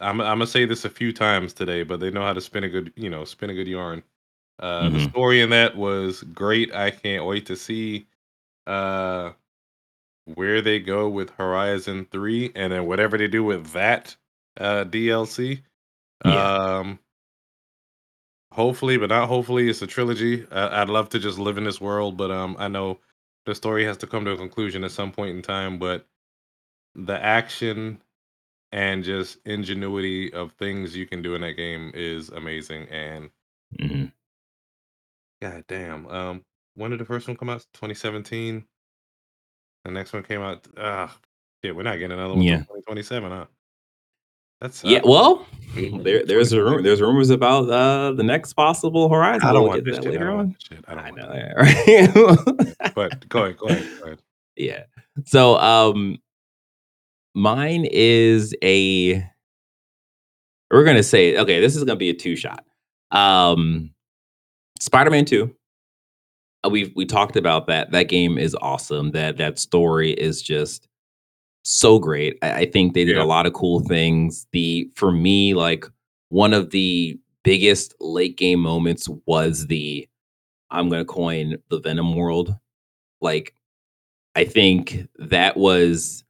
I'm 0.00 0.20
I'm 0.20 0.38
gonna 0.38 0.46
say 0.46 0.64
this 0.64 0.84
a 0.84 0.90
few 0.90 1.12
times 1.12 1.52
today, 1.52 1.82
but 1.82 2.00
they 2.00 2.10
know 2.10 2.22
how 2.22 2.32
to 2.32 2.40
spin 2.40 2.64
a 2.64 2.68
good, 2.68 2.92
you 2.96 3.10
know, 3.10 3.24
spin 3.24 3.50
a 3.50 3.54
good 3.54 3.68
yarn. 3.68 4.02
Uh 4.58 4.90
the 4.90 4.98
Mhm. 4.98 5.12
story 5.12 5.40
in 5.40 5.50
that 5.50 5.76
was 5.76 6.22
great. 6.24 6.74
I 6.74 6.90
can't 6.90 7.24
wait 7.26 7.46
to 7.46 7.56
see 7.56 8.08
uh 8.66 9.32
where 10.26 10.62
they 10.62 10.80
go 10.80 11.08
with 11.08 11.30
Horizon 11.32 12.06
3 12.12 12.52
and 12.56 12.72
then 12.72 12.86
whatever 12.86 13.18
they 13.18 13.28
do 13.28 13.44
with 13.44 13.68
that 13.72 14.16
uh 14.58 14.84
DLC. 14.84 15.62
Yeah. 16.24 16.50
Um 16.60 17.00
hopefully, 18.52 18.96
but 18.96 19.10
not 19.10 19.28
hopefully, 19.28 19.68
it's 19.68 19.82
a 19.82 19.86
trilogy. 19.86 20.46
I, 20.50 20.82
I'd 20.82 20.88
love 20.88 21.08
to 21.10 21.18
just 21.18 21.38
live 21.38 21.58
in 21.58 21.64
this 21.64 21.80
world, 21.80 22.16
but 22.16 22.30
um, 22.30 22.56
I 22.58 22.68
know 22.68 23.00
the 23.46 23.54
story 23.54 23.84
has 23.84 23.96
to 23.98 24.06
come 24.06 24.24
to 24.24 24.32
a 24.32 24.36
conclusion 24.36 24.84
at 24.84 24.90
some 24.90 25.12
point 25.12 25.36
in 25.36 25.42
time. 25.42 25.78
But 25.78 26.06
the 26.94 27.22
action 27.22 28.02
and 28.72 29.02
just 29.02 29.38
ingenuity 29.46 30.32
of 30.32 30.52
things 30.52 30.96
you 30.96 31.06
can 31.06 31.22
do 31.22 31.34
in 31.34 31.40
that 31.42 31.52
game 31.52 31.90
is 31.94 32.28
amazing. 32.30 32.86
And 32.88 33.30
hmm 33.80 34.04
god 35.40 35.64
damn, 35.68 36.06
um, 36.08 36.44
when 36.74 36.90
did 36.90 37.00
the 37.00 37.04
first 37.04 37.28
one 37.28 37.36
come 37.36 37.48
out? 37.50 37.64
2017. 37.74 38.64
The 39.84 39.90
next 39.90 40.12
one 40.12 40.22
came 40.22 40.40
out. 40.42 40.66
Ah, 40.76 41.16
shit, 41.64 41.74
we're 41.74 41.82
not 41.82 41.98
getting 41.98 42.12
another 42.18 42.34
one 42.34 42.42
Yeah. 42.42 42.58
2027, 42.58 43.30
huh? 43.30 43.46
That's 44.60 44.82
Yeah. 44.84 45.00
Well, 45.04 45.46
Mhm. 45.74 46.02
there 46.02 46.26
there's 46.26 46.52
a 46.52 46.62
rumor, 46.62 46.82
there's 46.82 47.00
rumors 47.00 47.30
about 47.30 47.70
uh 47.70 48.12
the 48.12 48.24
next 48.24 48.54
possible 48.54 49.08
Horizon. 49.08 49.48
I 49.48 49.52
We'll 49.52 49.60
don't 49.62 49.68
want 49.68 49.84
get 49.84 49.84
this 49.84 49.96
that 49.98 50.02
shit. 50.04 50.10
I 50.10 50.12
later 50.18 50.26
don't 50.30 50.38
on. 50.40 50.56
shit. 50.58 50.84
I 50.88 50.94
don't 50.94 51.04
I 51.04 51.10
want 51.10 51.22
know, 51.22 51.28
that. 51.32 51.86
yeah, 51.86 52.80
right? 52.82 52.92
But 52.94 53.28
go 53.28 53.44
ahead, 53.44 53.56
go 53.56 53.66
ahead, 53.68 53.88
go 54.00 54.06
ahead. 54.06 54.18
yeah. 54.56 54.84
So 55.24 55.56
um 55.58 56.18
mine 57.38 57.86
is 57.90 58.54
a 58.62 59.24
we're 60.70 60.84
gonna 60.84 61.02
say 61.02 61.36
okay, 61.38 61.60
this 61.60 61.76
is 61.76 61.84
gonna 61.84 61.96
be 61.96 62.10
a 62.10 62.14
two 62.14 62.36
shot. 62.36 62.64
Um 63.10 63.90
Spider-Man 64.80 65.24
2. 65.24 65.54
Uh, 66.64 66.68
we 66.70 66.92
we 66.94 67.04
talked 67.06 67.36
about 67.36 67.66
that. 67.68 67.90
That 67.92 68.04
game 68.08 68.38
is 68.38 68.56
awesome. 68.60 69.10
That 69.12 69.36
that 69.38 69.58
story 69.58 70.12
is 70.12 70.42
just 70.42 70.86
so 71.64 71.98
great. 71.98 72.38
I, 72.42 72.52
I 72.60 72.70
think 72.70 72.94
they 72.94 73.04
did 73.04 73.16
Yeah. 73.16 73.22
a 73.22 73.24
lot 73.24 73.46
of 73.46 73.52
cool 73.54 73.80
things. 73.80 74.46
The 74.52 74.90
for 74.94 75.10
me, 75.12 75.54
like 75.54 75.84
one 76.30 76.52
of 76.52 76.70
the 76.70 77.18
biggest 77.44 77.94
late 78.00 78.36
game 78.36 78.60
moments 78.60 79.08
was 79.26 79.66
the 79.68 80.08
I'm 80.70 80.88
gonna 80.88 81.04
coin 81.04 81.56
the 81.70 81.80
Venom 81.80 82.14
world. 82.14 82.54
Like 83.20 83.54
I 84.34 84.44
think 84.44 85.08
that 85.18 85.56
was 85.56 86.24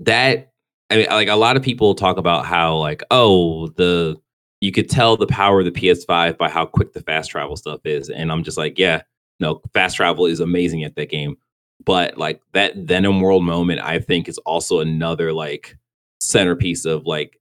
that 0.00 0.47
I 0.90 0.96
mean 0.96 1.06
like 1.10 1.28
a 1.28 1.36
lot 1.36 1.56
of 1.56 1.62
people 1.62 1.94
talk 1.94 2.16
about 2.16 2.46
how 2.46 2.76
like 2.76 3.02
oh 3.10 3.68
the 3.68 4.20
you 4.60 4.72
could 4.72 4.90
tell 4.90 5.16
the 5.16 5.26
power 5.26 5.60
of 5.60 5.66
the 5.66 5.72
PS5 5.72 6.36
by 6.36 6.48
how 6.48 6.66
quick 6.66 6.92
the 6.92 7.02
fast 7.02 7.30
travel 7.30 7.56
stuff 7.56 7.80
is. 7.84 8.10
And 8.10 8.32
I'm 8.32 8.42
just 8.42 8.58
like, 8.58 8.78
yeah, 8.78 9.02
no, 9.40 9.60
fast 9.72 9.96
travel 9.96 10.26
is 10.26 10.40
amazing 10.40 10.84
at 10.84 10.96
that 10.96 11.10
game. 11.10 11.36
But 11.84 12.18
like 12.18 12.42
that 12.54 12.76
Venom 12.76 13.20
World 13.20 13.44
moment, 13.44 13.80
I 13.80 14.00
think 14.00 14.28
is 14.28 14.38
also 14.38 14.80
another 14.80 15.32
like 15.32 15.76
centerpiece 16.20 16.84
of 16.84 17.06
like 17.06 17.38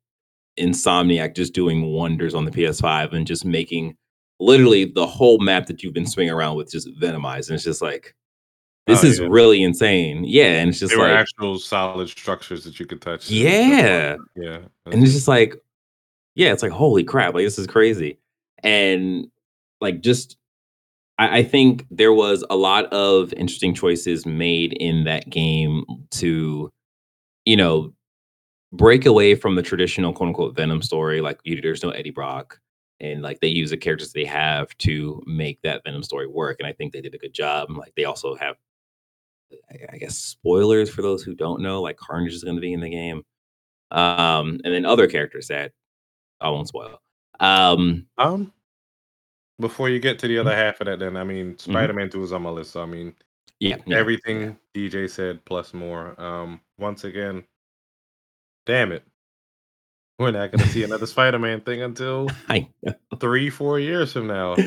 Insomniac 0.59 1.35
just 1.35 1.53
doing 1.53 1.85
wonders 1.85 2.35
on 2.35 2.45
the 2.45 2.51
PS5 2.51 3.13
and 3.13 3.25
just 3.25 3.45
making 3.45 3.95
literally 4.39 4.85
the 4.85 5.07
whole 5.07 5.39
map 5.39 5.65
that 5.65 5.81
you've 5.81 5.93
been 5.93 6.05
swinging 6.05 6.33
around 6.33 6.55
with 6.55 6.71
just 6.71 6.87
venomized. 6.99 7.49
And 7.49 7.55
it's 7.55 7.63
just 7.63 7.81
like, 7.81 8.15
this 8.87 9.03
Oh, 9.03 9.07
is 9.07 9.19
yeah. 9.19 9.27
really 9.29 9.61
insane. 9.63 10.23
Yeah. 10.23 10.59
And 10.59 10.69
it's 10.69 10.79
just 10.79 10.91
They 10.93 10.97
were 10.97 11.07
like, 11.07 11.19
actual 11.19 11.59
solid 11.59 12.09
structures 12.09 12.63
that 12.63 12.79
you 12.79 12.85
could 12.85 13.01
touch. 13.01 13.29
Yeah. 13.29 14.15
yeah. 14.35 14.59
and 14.85 15.03
it's 15.03 15.13
just 15.13 15.27
like 15.27 15.55
yeah 16.35 16.53
it's 16.53 16.61
like 16.63 16.71
holy 16.71 17.03
crap 17.03 17.33
like 17.33 17.43
this 17.43 17.57
is 17.57 17.65
crazy 17.67 18.19
and 18.63 19.27
like 19.81 20.01
just 20.01 20.37
I, 21.17 21.39
I 21.39 21.43
think 21.43 21.85
there 21.89 22.13
was 22.13 22.43
a 22.49 22.55
lot 22.55 22.85
of 22.93 23.33
interesting 23.33 23.73
choices 23.73 24.25
made 24.27 24.73
in 24.73 25.03
that 25.05 25.29
game 25.29 25.83
to 26.11 26.71
you 27.45 27.55
know 27.57 27.91
break 28.71 29.05
away 29.07 29.33
from 29.33 29.55
the 29.55 29.63
traditional 29.63 30.13
quote 30.13 30.27
unquote 30.27 30.55
venom 30.55 30.81
story 30.83 31.21
like 31.21 31.39
you, 31.43 31.59
there's 31.61 31.81
no 31.83 31.89
eddie 31.89 32.11
brock 32.11 32.59
and 32.99 33.21
like 33.23 33.39
they 33.39 33.47
use 33.47 33.71
the 33.71 33.77
characters 33.77 34.13
they 34.13 34.25
have 34.25 34.77
to 34.77 35.21
make 35.25 35.59
that 35.63 35.83
venom 35.83 36.03
story 36.03 36.27
work 36.27 36.57
and 36.59 36.67
i 36.67 36.73
think 36.73 36.93
they 36.93 37.01
did 37.01 37.15
a 37.15 37.17
good 37.17 37.33
job 37.33 37.69
like 37.71 37.93
they 37.95 38.03
also 38.05 38.35
have 38.35 38.57
I- 39.71 39.85
I 39.93 39.97
guess 39.97 40.17
spoilers 40.17 40.89
for 40.89 41.01
those 41.01 41.23
who 41.23 41.33
don't 41.35 41.61
know, 41.61 41.81
like 41.81 41.97
Carnage 41.97 42.33
is 42.33 42.43
going 42.43 42.55
to 42.57 42.61
be 42.61 42.73
in 42.73 42.81
the 42.81 42.89
game, 42.89 43.23
um, 43.91 44.59
and 44.63 44.73
then 44.73 44.85
other 44.85 45.07
characters 45.07 45.47
that 45.47 45.71
I 46.41 46.49
won't 46.49 46.67
spoil. 46.67 47.01
Um, 47.39 48.07
Um, 48.17 48.51
before 49.59 49.89
you 49.89 49.99
get 49.99 50.19
to 50.19 50.27
the 50.27 50.35
Mm-hmm. 50.35 50.47
other 50.47 50.55
half 50.55 50.81
of 50.81 50.85
that, 50.87 50.99
then 50.99 51.15
I 51.17 51.23
mean, 51.23 51.57
Spider 51.59 51.93
Man 51.93 52.09
Two 52.09 52.23
is 52.23 52.33
on 52.33 52.41
my 52.43 52.49
list. 52.49 52.71
So 52.71 52.81
I 52.81 52.85
mean, 52.85 53.15
yeah, 53.59 53.77
yeah, 53.85 53.97
everything 53.97 54.57
DJ 54.75 55.09
said 55.09 55.43
plus 55.45 55.73
more. 55.73 56.19
Um, 56.21 56.61
once 56.77 57.03
again, 57.05 57.43
damn 58.65 58.91
it, 58.91 59.03
we're 60.19 60.31
not 60.31 60.51
gonna 60.51 60.67
see 60.67 60.83
another 60.83 61.05
Spider 61.07 61.39
Man 61.39 61.61
thing 61.61 61.81
until 61.81 62.27
three, 63.19 63.49
four 63.49 63.79
years 63.79 64.13
from 64.13 64.27
now. 64.27 64.55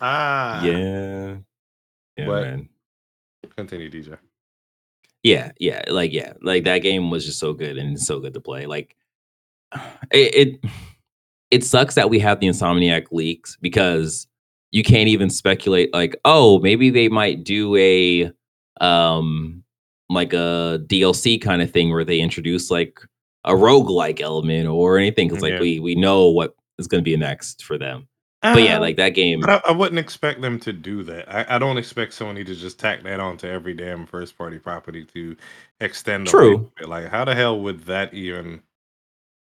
Ah, 0.00 0.62
yeah, 0.62 1.38
yeah, 2.16 2.26
But- 2.26 2.42
man. 2.44 2.68
Continue, 3.58 3.90
DJ. 3.90 4.16
Yeah, 5.24 5.50
yeah, 5.58 5.82
like 5.88 6.12
yeah, 6.12 6.34
like 6.42 6.62
that 6.62 6.78
game 6.78 7.10
was 7.10 7.26
just 7.26 7.40
so 7.40 7.52
good 7.52 7.76
and 7.76 8.00
so 8.00 8.20
good 8.20 8.32
to 8.34 8.40
play. 8.40 8.66
Like 8.66 8.94
it, 10.12 10.60
it, 10.62 10.70
it 11.50 11.64
sucks 11.64 11.96
that 11.96 12.08
we 12.08 12.20
have 12.20 12.38
the 12.38 12.46
Insomniac 12.46 13.08
leaks 13.10 13.56
because 13.60 14.28
you 14.70 14.84
can't 14.84 15.08
even 15.08 15.28
speculate. 15.28 15.92
Like, 15.92 16.14
oh, 16.24 16.60
maybe 16.60 16.90
they 16.90 17.08
might 17.08 17.42
do 17.42 17.74
a, 17.74 18.30
um, 18.80 19.64
like 20.08 20.32
a 20.34 20.80
DLC 20.86 21.42
kind 21.42 21.60
of 21.60 21.72
thing 21.72 21.90
where 21.90 22.04
they 22.04 22.20
introduce 22.20 22.70
like 22.70 23.00
a 23.42 23.54
roguelike 23.54 24.20
element 24.20 24.68
or 24.68 24.98
anything. 24.98 25.26
Because 25.26 25.42
like 25.42 25.54
Yeah. 25.54 25.60
we 25.60 25.80
we 25.80 25.96
know 25.96 26.28
what 26.28 26.54
is 26.78 26.86
going 26.86 27.02
to 27.02 27.10
be 27.10 27.16
next 27.16 27.64
for 27.64 27.76
them. 27.76 28.06
But 28.42 28.62
yeah, 28.62 28.76
Um, 28.76 28.80
like 28.80 28.96
that 28.96 29.10
game. 29.10 29.44
I, 29.44 29.60
I 29.66 29.72
wouldn't 29.72 29.98
expect 29.98 30.40
them 30.40 30.60
to 30.60 30.72
do 30.72 31.02
that. 31.04 31.28
I, 31.32 31.56
I 31.56 31.58
don't 31.58 31.76
expect 31.78 32.12
Sony 32.12 32.46
to 32.46 32.54
just 32.54 32.78
tack 32.78 33.02
that 33.02 33.18
onto 33.20 33.46
every 33.48 33.74
damn 33.74 34.06
first 34.06 34.38
party 34.38 34.58
property 34.58 35.04
to 35.06 35.36
extend. 35.80 36.26
the 36.26 36.30
True. 36.30 36.70
Like, 36.80 37.08
how 37.08 37.24
the 37.24 37.34
hell 37.34 37.60
would 37.60 37.80
that 37.86 38.14
even 38.14 38.62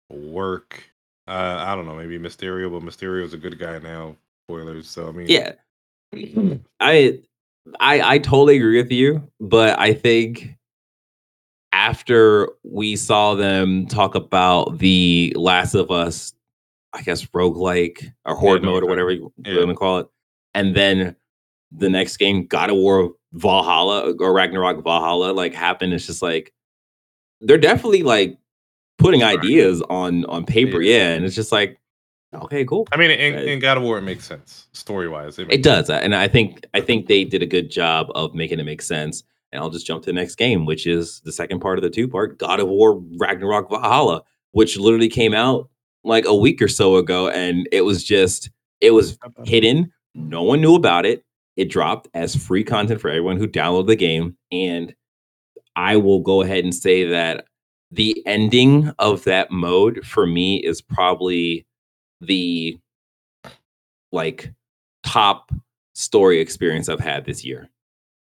work? 0.09 0.83
Uh, 1.27 1.57
I 1.59 1.75
don't 1.75 1.85
know. 1.85 1.95
Maybe 1.95 2.17
Mysterio, 2.17 2.71
but 2.71 2.81
Mysterio's 2.81 3.33
a 3.33 3.37
good 3.37 3.59
guy 3.59 3.79
now. 3.79 4.15
Spoilers. 4.47 4.89
So 4.89 5.09
I 5.09 5.11
mean, 5.11 5.27
Yeah, 5.27 5.53
I 6.79 7.19
I 7.79 8.13
I 8.15 8.17
totally 8.19 8.57
agree 8.57 8.81
with 8.81 8.91
you, 8.91 9.29
but 9.39 9.77
I 9.77 9.93
think 9.93 10.55
after 11.73 12.49
we 12.63 12.95
saw 12.95 13.35
them 13.35 13.85
talk 13.87 14.15
about 14.15 14.77
the 14.79 15.33
Last 15.35 15.75
of 15.75 15.91
Us, 15.91 16.33
I 16.97 17.01
guess 17.03 17.25
roguelike 17.27 18.11
or 18.25 18.35
horde 18.35 18.63
no, 18.63 18.71
mode 18.71 18.83
or 18.83 18.87
whatever 18.87 19.11
you 19.11 19.31
Yeah. 19.45 19.57
want 19.57 19.69
to 19.69 19.75
call 19.75 19.99
it, 19.99 20.07
and 20.53 20.75
then 20.75 21.15
the 21.71 21.89
next 21.89 22.17
game, 22.17 22.45
God 22.47 22.69
of 22.69 22.77
War 22.77 23.13
Valhalla 23.33 24.13
or 24.19 24.33
Ragnarok 24.33 24.83
Valhalla, 24.83 25.31
like 25.31 25.53
happened. 25.53 25.93
It's 25.93 26.07
just 26.07 26.21
like 26.21 26.53
they're 27.41 27.57
definitely 27.57 28.03
like 28.03 28.37
putting 28.97 29.23
ideas 29.23 29.81
on 29.89 30.25
on 30.25 30.45
paper, 30.45 30.81
Yeah. 30.81 30.97
yeah, 30.97 31.13
and 31.13 31.25
it's 31.25 31.35
just 31.35 31.51
like 31.51 31.79
okay, 32.33 32.65
cool. 32.65 32.87
I 32.91 32.97
mean, 32.97 33.11
in, 33.11 33.35
in 33.35 33.59
God 33.59 33.77
of 33.77 33.83
War, 33.83 33.97
it 33.97 34.01
makes 34.03 34.25
sense 34.25 34.67
story 34.73 35.07
wise. 35.07 35.37
It 35.39 35.61
does, 35.63 35.89
uh, 35.89 35.99
and 36.01 36.15
I 36.15 36.27
think 36.27 36.65
I 36.73 36.81
think 36.81 37.07
they 37.07 37.23
did 37.23 37.41
a 37.43 37.47
good 37.47 37.69
job 37.69 38.07
of 38.15 38.33
making 38.33 38.59
it 38.59 38.63
make 38.65 38.81
sense. 38.81 39.23
And 39.53 39.61
I'll 39.61 39.69
just 39.69 39.87
jump 39.87 40.03
to 40.03 40.07
the 40.07 40.13
next 40.13 40.35
game, 40.35 40.65
which 40.65 40.85
is 40.85 41.21
the 41.21 41.31
second 41.31 41.61
part 41.61 41.77
of 41.77 41.81
the 41.83 41.89
two 41.89 42.07
part 42.09 42.37
God 42.37 42.59
of 42.59 42.67
War 42.67 43.01
Ragnarok 43.17 43.69
Valhalla, 43.69 44.23
which 44.51 44.77
literally 44.77 45.07
came 45.07 45.33
out 45.33 45.69
like 46.07 46.25
a 46.25 46.35
week 46.35 46.61
or 46.61 46.67
so 46.67 46.95
ago, 46.97 47.29
and 47.29 47.67
it 47.71 47.81
was 47.81 48.03
just 48.03 48.49
it 48.81 48.91
was 48.91 49.17
hidden. 49.45 49.91
No 50.15 50.43
one 50.43 50.61
knew 50.61 50.75
about 50.75 51.05
it. 51.05 51.23
It 51.55 51.69
dropped 51.69 52.07
as 52.13 52.35
free 52.35 52.63
content 52.63 53.01
for 53.01 53.09
everyone 53.09 53.37
who 53.37 53.47
downloaded 53.47 53.87
the 53.87 53.95
game, 53.95 54.37
and 54.51 54.93
I 55.75 55.97
will 55.97 56.19
go 56.19 56.41
ahead 56.41 56.63
and 56.63 56.73
say 56.73 57.05
that 57.05 57.45
the 57.91 58.21
ending 58.25 58.91
of 58.99 59.23
that 59.23 59.51
mode 59.51 60.05
for 60.05 60.27
me 60.27 60.57
is 60.57 60.81
probably 60.81 61.65
the 62.21 62.77
like 64.11 64.51
top 65.05 65.51
story 65.93 66.39
experience 66.39 66.89
I've 66.89 66.99
had 66.99 67.25
this 67.25 67.45
year. 67.45 67.69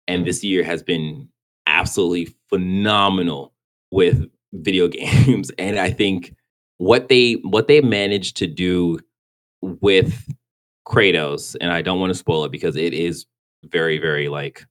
And 0.07 0.25
this 0.25 0.43
year 0.43 0.63
has 0.63 0.83
been 0.83 1.27
absolutely 1.65 2.33
phenomenal 2.49 3.53
with 3.91 4.29
video 4.53 4.87
games. 4.87 5.51
And 5.57 5.79
I 5.79 5.91
think 5.91 6.35
what 6.77 7.09
they 7.09 7.33
what 7.43 7.67
they 7.67 7.81
managed 7.81 8.37
to 8.37 8.47
do 8.47 8.99
with 9.61 10.33
Kratos, 10.87 11.55
and 11.59 11.71
I 11.71 11.81
don't 11.81 11.99
want 11.99 12.11
to 12.11 12.17
spoil 12.17 12.45
it 12.45 12.51
because 12.51 12.75
it 12.75 12.93
is 12.93 13.25
very, 13.65 13.97
very 13.97 14.29
like 14.29 14.65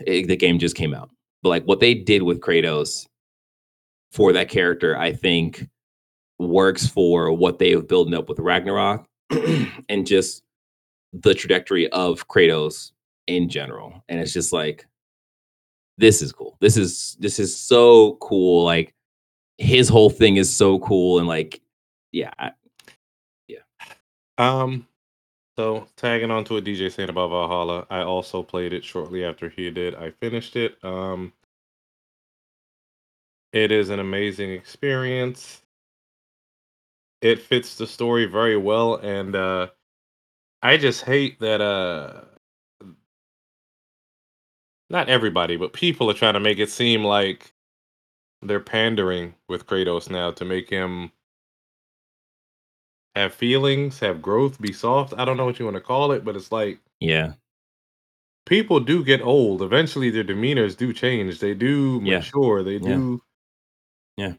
it, 0.00 0.26
the 0.26 0.36
game 0.36 0.58
just 0.58 0.76
came 0.76 0.94
out. 0.94 1.10
But 1.42 1.50
like 1.50 1.64
what 1.64 1.80
they 1.80 1.94
did 1.94 2.22
with 2.22 2.40
Kratos 2.40 3.06
for 4.12 4.32
that 4.32 4.48
character, 4.48 4.96
I 4.96 5.12
think 5.12 5.68
works 6.38 6.86
for 6.86 7.32
what 7.32 7.58
they 7.58 7.70
have 7.70 7.88
building 7.88 8.14
up 8.14 8.28
with 8.28 8.38
Ragnarok 8.38 9.06
and 9.88 10.06
just 10.06 10.42
the 11.12 11.34
trajectory 11.34 11.88
of 11.92 12.28
Kratos 12.28 12.92
in 13.26 13.48
general. 13.48 14.04
And 14.08 14.20
it's 14.20 14.32
just 14.32 14.52
like 14.52 14.86
this 15.98 16.20
is 16.20 16.32
cool. 16.32 16.56
This 16.60 16.76
is 16.76 17.16
this 17.20 17.38
is 17.38 17.56
so 17.56 18.16
cool. 18.20 18.64
Like 18.64 18.94
his 19.58 19.88
whole 19.88 20.10
thing 20.10 20.36
is 20.36 20.54
so 20.54 20.78
cool 20.80 21.18
and 21.18 21.28
like 21.28 21.60
yeah, 22.12 22.32
I- 22.38 22.52
Um, 24.38 24.86
so 25.58 25.88
tagging 25.96 26.30
on 26.30 26.44
to 26.44 26.54
what 26.54 26.64
DJ 26.64 26.90
saying 26.92 27.08
about 27.08 27.30
Valhalla, 27.30 27.86
I 27.90 28.00
also 28.00 28.42
played 28.42 28.72
it 28.74 28.84
shortly 28.84 29.24
after 29.24 29.48
he 29.48 29.70
did. 29.70 29.94
I 29.94 30.10
finished 30.10 30.56
it. 30.56 30.76
Um, 30.84 31.32
it 33.52 33.72
is 33.72 33.88
an 33.90 33.98
amazing 34.00 34.50
experience. 34.50 35.62
It 37.22 37.40
fits 37.40 37.76
the 37.76 37.86
story 37.86 38.26
very 38.26 38.56
well, 38.58 38.96
and 38.96 39.34
uh, 39.34 39.68
I 40.62 40.76
just 40.76 41.02
hate 41.04 41.40
that 41.40 41.62
uh, 41.62 42.24
not 44.90 45.08
everybody, 45.08 45.56
but 45.56 45.72
people 45.72 46.10
are 46.10 46.14
trying 46.14 46.34
to 46.34 46.40
make 46.40 46.58
it 46.58 46.70
seem 46.70 47.04
like 47.04 47.54
they're 48.46 48.60
pandering 48.60 49.34
with 49.48 49.66
Kratos 49.66 50.10
now 50.10 50.30
to 50.32 50.44
make 50.44 50.68
him 50.70 51.12
have 53.14 53.34
feelings, 53.34 53.98
have 54.00 54.20
growth, 54.20 54.60
be 54.60 54.72
soft. 54.72 55.14
I 55.16 55.24
don't 55.24 55.36
know 55.36 55.46
what 55.46 55.58
you 55.58 55.64
want 55.64 55.76
to 55.76 55.80
call 55.80 56.12
it, 56.12 56.24
but 56.24 56.36
it's 56.36 56.52
like 56.52 56.78
yeah. 57.00 57.32
people 58.44 58.78
do 58.78 59.02
get 59.04 59.22
old. 59.22 59.62
Eventually, 59.62 60.10
their 60.10 60.24
demeanors 60.24 60.76
do 60.76 60.92
change. 60.92 61.40
They 61.40 61.54
do 61.54 62.00
Yeah. 62.04 62.18
mature. 62.18 62.62
They 62.62 62.78
do. 62.78 63.20
Yeah. 64.16 64.34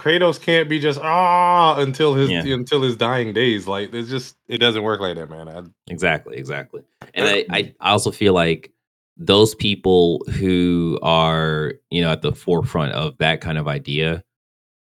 Kratos 0.00 0.40
can't 0.40 0.68
be 0.68 0.80
just 0.80 0.98
ah 1.00 1.76
until 1.78 2.14
his 2.14 2.28
Yeah. 2.30 2.42
until 2.46 2.82
his 2.82 2.96
dying 2.96 3.32
days. 3.32 3.68
Like 3.68 3.94
it's 3.94 4.10
just 4.10 4.36
it 4.48 4.58
doesn't 4.58 4.82
work 4.82 5.00
like 5.00 5.14
that, 5.16 5.30
man. 5.30 5.48
I, 5.48 5.62
Exactly, 5.86 6.36
exactly. 6.36 6.82
And 7.14 7.28
I 7.28 7.46
I 7.48 7.74
also 7.92 8.10
feel 8.10 8.34
like 8.34 8.73
those 9.16 9.54
people 9.54 10.24
who 10.38 10.98
are, 11.02 11.74
you 11.90 12.02
know, 12.02 12.10
at 12.10 12.22
the 12.22 12.32
forefront 12.32 12.92
of 12.92 13.16
that 13.18 13.40
kind 13.40 13.58
of 13.58 13.68
idea 13.68 14.22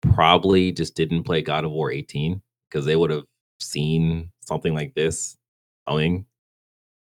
probably 0.02 0.72
just 0.72 0.94
didn't 0.94 1.24
play 1.24 1.42
God 1.42 1.64
of 1.64 1.72
War 1.72 1.90
18 1.90 2.40
because 2.68 2.84
they 2.84 2.96
would 2.96 3.10
have 3.10 3.24
seen 3.60 4.30
something 4.40 4.74
like 4.74 4.94
this 4.94 5.36
coming 5.88 6.26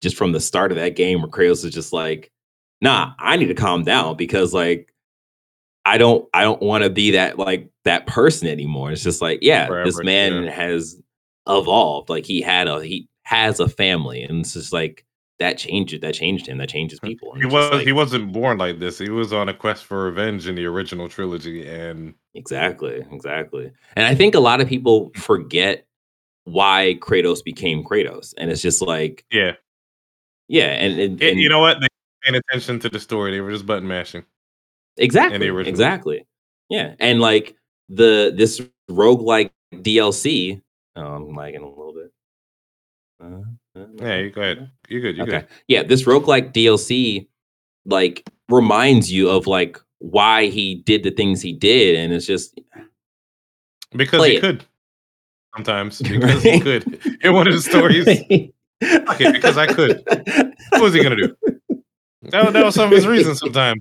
just 0.00 0.16
from 0.16 0.32
the 0.32 0.40
start 0.40 0.72
of 0.72 0.78
that 0.78 0.96
game 0.96 1.20
where 1.20 1.30
Kratos 1.30 1.64
is 1.64 1.74
just 1.74 1.92
like, 1.92 2.30
nah, 2.80 3.12
I 3.18 3.36
need 3.36 3.46
to 3.46 3.54
calm 3.54 3.84
down 3.84 4.16
because 4.16 4.54
like 4.54 4.92
I 5.84 5.98
don't 5.98 6.28
I 6.34 6.42
don't 6.42 6.62
want 6.62 6.84
to 6.84 6.90
be 6.90 7.12
that 7.12 7.38
like 7.38 7.70
that 7.84 8.06
person 8.06 8.48
anymore. 8.48 8.92
It's 8.92 9.02
just 9.02 9.22
like, 9.22 9.40
yeah, 9.42 9.68
this 9.84 10.00
man 10.02 10.44
yeah. 10.44 10.50
has 10.50 11.00
evolved. 11.48 12.10
Like 12.10 12.26
he 12.26 12.40
had 12.40 12.68
a 12.68 12.84
he 12.84 13.08
has 13.22 13.58
a 13.58 13.68
family, 13.68 14.22
and 14.22 14.40
it's 14.40 14.52
just 14.52 14.72
like 14.72 15.04
that 15.38 15.56
changed 15.56 16.00
that 16.00 16.14
changed 16.14 16.46
him. 16.46 16.58
That 16.58 16.68
changes 16.68 16.98
people. 17.00 17.32
and 17.32 17.42
He 17.42 17.46
was 17.46 17.70
like- 17.70 17.86
he 17.86 17.92
wasn't 17.92 18.32
born 18.32 18.58
like 18.58 18.78
this. 18.78 18.98
He 18.98 19.08
was 19.10 19.32
on 19.32 19.48
a 19.48 19.54
quest 19.54 19.84
for 19.84 20.04
revenge 20.04 20.48
in 20.48 20.54
the 20.56 20.66
original 20.66 21.08
trilogy, 21.08 21.66
and 21.66 22.14
Exactly, 22.34 23.04
exactly. 23.12 23.70
And 23.96 24.06
I 24.06 24.14
think 24.14 24.34
a 24.34 24.40
lot 24.40 24.60
of 24.60 24.68
people 24.68 25.10
forget 25.16 25.86
why 26.44 26.96
Kratos 27.00 27.42
became 27.44 27.84
Kratos. 27.84 28.32
And 28.38 28.50
it's 28.50 28.62
just 28.62 28.80
like, 28.82 29.24
yeah, 29.30 29.52
yeah, 30.48 30.68
and, 30.70 30.98
and, 30.98 31.22
and 31.22 31.38
you 31.38 31.48
know 31.48 31.60
what? 31.60 31.80
They 31.80 31.88
paying 32.22 32.40
attention 32.48 32.78
to 32.80 32.88
the 32.88 32.98
story. 32.98 33.32
They 33.32 33.40
were 33.40 33.52
just 33.52 33.66
button 33.66 33.86
mashing. 33.88 34.24
exactly, 34.96 35.48
exactly. 35.68 36.26
Yeah. 36.70 36.94
And 37.00 37.20
like 37.20 37.54
the 37.88 38.32
this 38.36 38.60
roguelike 38.90 39.50
DLC, 39.74 40.60
oh, 40.96 41.02
I'm 41.02 41.34
lagging 41.34 41.62
a 41.62 41.68
little 41.68 41.94
bit. 41.94 42.12
Uh, 43.22 43.42
Yeah, 43.96 44.18
you 44.18 44.30
go 44.30 44.40
ahead. 44.42 44.70
You're 44.88 45.00
good. 45.00 45.16
You're 45.16 45.26
okay. 45.28 45.38
good. 45.40 45.48
Yeah, 45.68 45.82
this 45.82 46.04
roguelike 46.04 46.52
DLC 46.52 47.28
like 47.86 48.28
reminds 48.48 49.10
you 49.12 49.28
of 49.30 49.46
like 49.46 49.78
why 49.98 50.46
he 50.46 50.76
did 50.76 51.02
the 51.02 51.10
things 51.10 51.42
he 51.42 51.52
did. 51.52 51.96
And 51.96 52.12
it's 52.12 52.26
just 52.26 52.58
Because 53.94 54.24
he 54.26 54.36
it. 54.36 54.40
could. 54.40 54.64
Sometimes 55.56 56.00
because 56.02 56.42
he 56.42 56.60
could. 56.60 57.00
In 57.22 57.32
one 57.34 57.46
of 57.48 57.54
the 57.54 57.60
stories, 57.60 58.04
it, 58.08 58.52
because 58.80 59.58
I 59.58 59.66
could. 59.66 60.02
what 60.70 60.82
was 60.82 60.94
he 60.94 61.02
gonna 61.02 61.16
do? 61.16 61.34
That, 62.30 62.52
that 62.52 62.64
was 62.64 62.74
some 62.74 62.90
of 62.90 62.96
his 62.96 63.06
reasons. 63.06 63.38
Sometimes. 63.38 63.80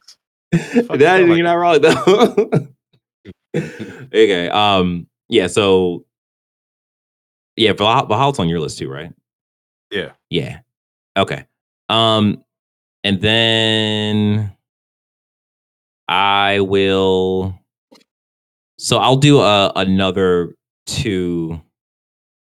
Fuck, 0.53 0.99
that, 0.99 1.17
you're 1.27 1.43
not 1.43 1.55
wrong 1.55 1.81
though. 1.81 2.67
okay. 3.55 4.47
Um. 4.49 5.07
Yeah. 5.27 5.47
So. 5.47 6.05
Yeah, 7.57 7.73
Valhalla, 7.73 8.07
Valhalla's 8.07 8.39
on 8.39 8.47
your 8.47 8.59
list 8.59 8.77
too, 8.77 8.89
right? 8.89 9.11
Yeah. 9.91 10.11
Yeah. 10.29 10.59
Okay. 11.17 11.45
Um. 11.89 12.43
And 13.03 13.21
then 13.21 14.53
I 16.07 16.59
will. 16.61 17.57
So 18.79 18.97
I'll 18.97 19.15
do 19.17 19.39
a, 19.39 19.71
another 19.75 20.55
two 20.85 21.61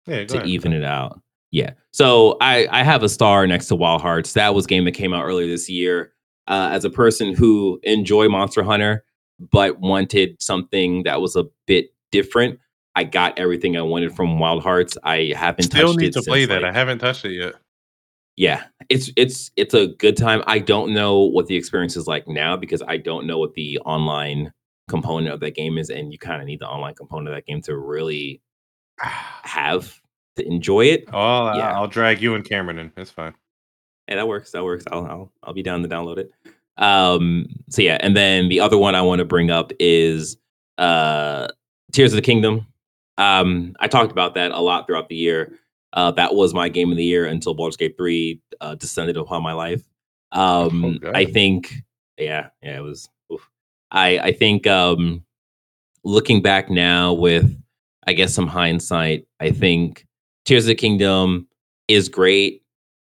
Yeah. 0.07 0.25
To 0.25 0.37
ahead. 0.39 0.49
even 0.49 0.73
it 0.73 0.85
out. 0.85 1.21
Yeah. 1.51 1.73
So 1.93 2.37
I 2.41 2.67
I 2.71 2.83
have 2.83 3.03
a 3.03 3.09
star 3.09 3.47
next 3.47 3.69
to 3.69 3.77
Wild 3.77 4.03
Hearts. 4.03 4.33
That 4.35 4.55
was 4.55 4.65
a 4.65 4.69
game 4.69 4.85
that 4.85 4.93
came 4.93 5.13
out 5.13 5.25
earlier 5.25 5.47
this 5.47 5.69
year. 5.69 6.13
Uh, 6.47 6.71
as 6.73 6.85
a 6.85 6.91
person 6.91 7.35
who 7.35 7.79
enjoy 7.83 8.27
Monster 8.29 8.63
Hunter 8.63 9.05
but 9.53 9.79
wanted 9.81 10.41
something 10.41 11.03
that 11.05 11.21
was 11.21 11.37
a 11.37 11.45
bit 11.67 11.91
different, 12.11 12.59
I 12.99 13.05
got 13.05 13.39
everything 13.39 13.77
I 13.77 13.83
wanted 13.83 14.15
from 14.17 14.39
Wild 14.39 14.63
Hearts. 14.63 14.99
I 15.05 15.33
haven't 15.37 15.65
Still 15.65 15.89
touched 15.89 15.99
need 16.01 16.07
it 16.09 16.13
to 16.15 16.23
play 16.23 16.45
that. 16.47 16.63
like- 16.63 16.75
I 16.75 16.77
haven't 16.77 16.99
touched 16.99 17.25
it 17.25 17.33
yet. 17.33 17.55
yeah, 18.37 18.65
it's 18.89 19.11
it's 19.17 19.51
it's 19.57 19.75
a 19.75 19.87
good 19.87 20.17
time. 20.17 20.43
I 20.47 20.59
don't 20.59 20.93
know 20.93 21.21
what 21.21 21.47
the 21.47 21.57
experience 21.57 21.97
is 21.97 22.07
like 22.07 22.27
now 22.27 22.57
because 22.57 22.83
I 22.87 22.97
don't 22.97 23.27
know 23.27 23.39
what 23.39 23.55
the 23.55 23.79
online 23.81 24.53
component 24.89 25.33
of 25.33 25.41
that 25.41 25.55
game 25.55 25.79
is, 25.79 25.91
and 25.91 26.13
you 26.13 26.19
kind 26.19 26.41
of 26.43 26.47
need 26.47 26.61
the 26.61 26.67
online 26.69 26.95
component 26.95 27.29
of 27.29 27.35
that 27.35 27.47
game 27.47 27.61
to 27.63 27.77
really 27.77 28.41
have 28.99 30.01
to 30.37 30.47
enjoy 30.47 30.87
it. 30.87 31.05
Oh, 31.13 31.19
I'll, 31.19 31.57
Yeah. 31.57 31.73
I'll 31.79 31.89
drag 31.89 32.21
you 32.23 32.35
and 32.35 32.45
Cameron 32.45 32.79
in. 32.79 32.93
That's 32.97 33.11
fine. 33.11 33.35
Hey, 34.07 34.15
that 34.17 34.27
works. 34.29 34.51
That 34.53 34.65
works. 34.65 34.85
I'll 34.91 35.05
I'll 35.07 35.33
I'll 35.43 35.55
be 35.55 35.63
down 35.63 35.83
to 35.83 35.89
download 35.89 36.19
it. 36.19 36.31
Um. 36.77 37.47
So 37.71 37.83
yeah, 37.83 37.99
and 38.01 38.17
then 38.17 38.49
the 38.49 38.61
other 38.61 38.79
one 38.79 38.95
I 38.95 39.03
want 39.03 39.19
to 39.21 39.25
bring 39.25 39.51
up 39.51 39.73
is 39.79 40.37
uh 40.79 41.49
Tears 41.93 42.13
of 42.13 42.17
the 42.17 42.23
Kingdom. 42.23 42.67
Um, 43.19 43.75
I 43.81 43.89
talked 43.89 44.13
about 44.13 44.35
that 44.35 44.53
a 44.53 44.61
lot 44.61 44.87
throughout 44.87 45.09
the 45.09 45.17
year. 45.17 45.59
Uh, 45.93 46.11
that 46.13 46.35
was 46.35 46.55
my 46.55 46.69
game 46.69 46.91
of 46.91 46.97
the 46.97 47.05
year 47.05 47.27
until 47.27 47.55
Baldur's 47.55 47.77
Gate 47.77 47.97
three 47.97 48.41
uh, 48.61 48.75
descended 48.77 49.17
upon 49.17 49.43
my 49.43 49.53
life. 49.53 49.83
Um, 50.33 50.99
Oh, 51.05 51.13
I 51.15 51.25
think, 51.25 51.75
yeah, 52.19 52.49
yeah, 52.63 52.79
it 52.79 52.83
was. 52.83 53.09
oof. 53.33 53.49
I 53.91 54.19
I 54.19 54.33
think 54.33 54.67
um, 54.67 55.25
looking 56.05 56.43
back 56.43 56.71
now 56.71 57.13
with, 57.13 57.55
I 58.07 58.13
guess 58.13 58.35
some 58.35 58.47
hindsight, 58.47 59.27
I 59.41 59.51
think 59.51 60.07
Tears 60.45 60.65
of 60.65 60.69
the 60.69 60.75
Kingdom 60.75 61.49
is 61.89 62.09
great. 62.09 62.63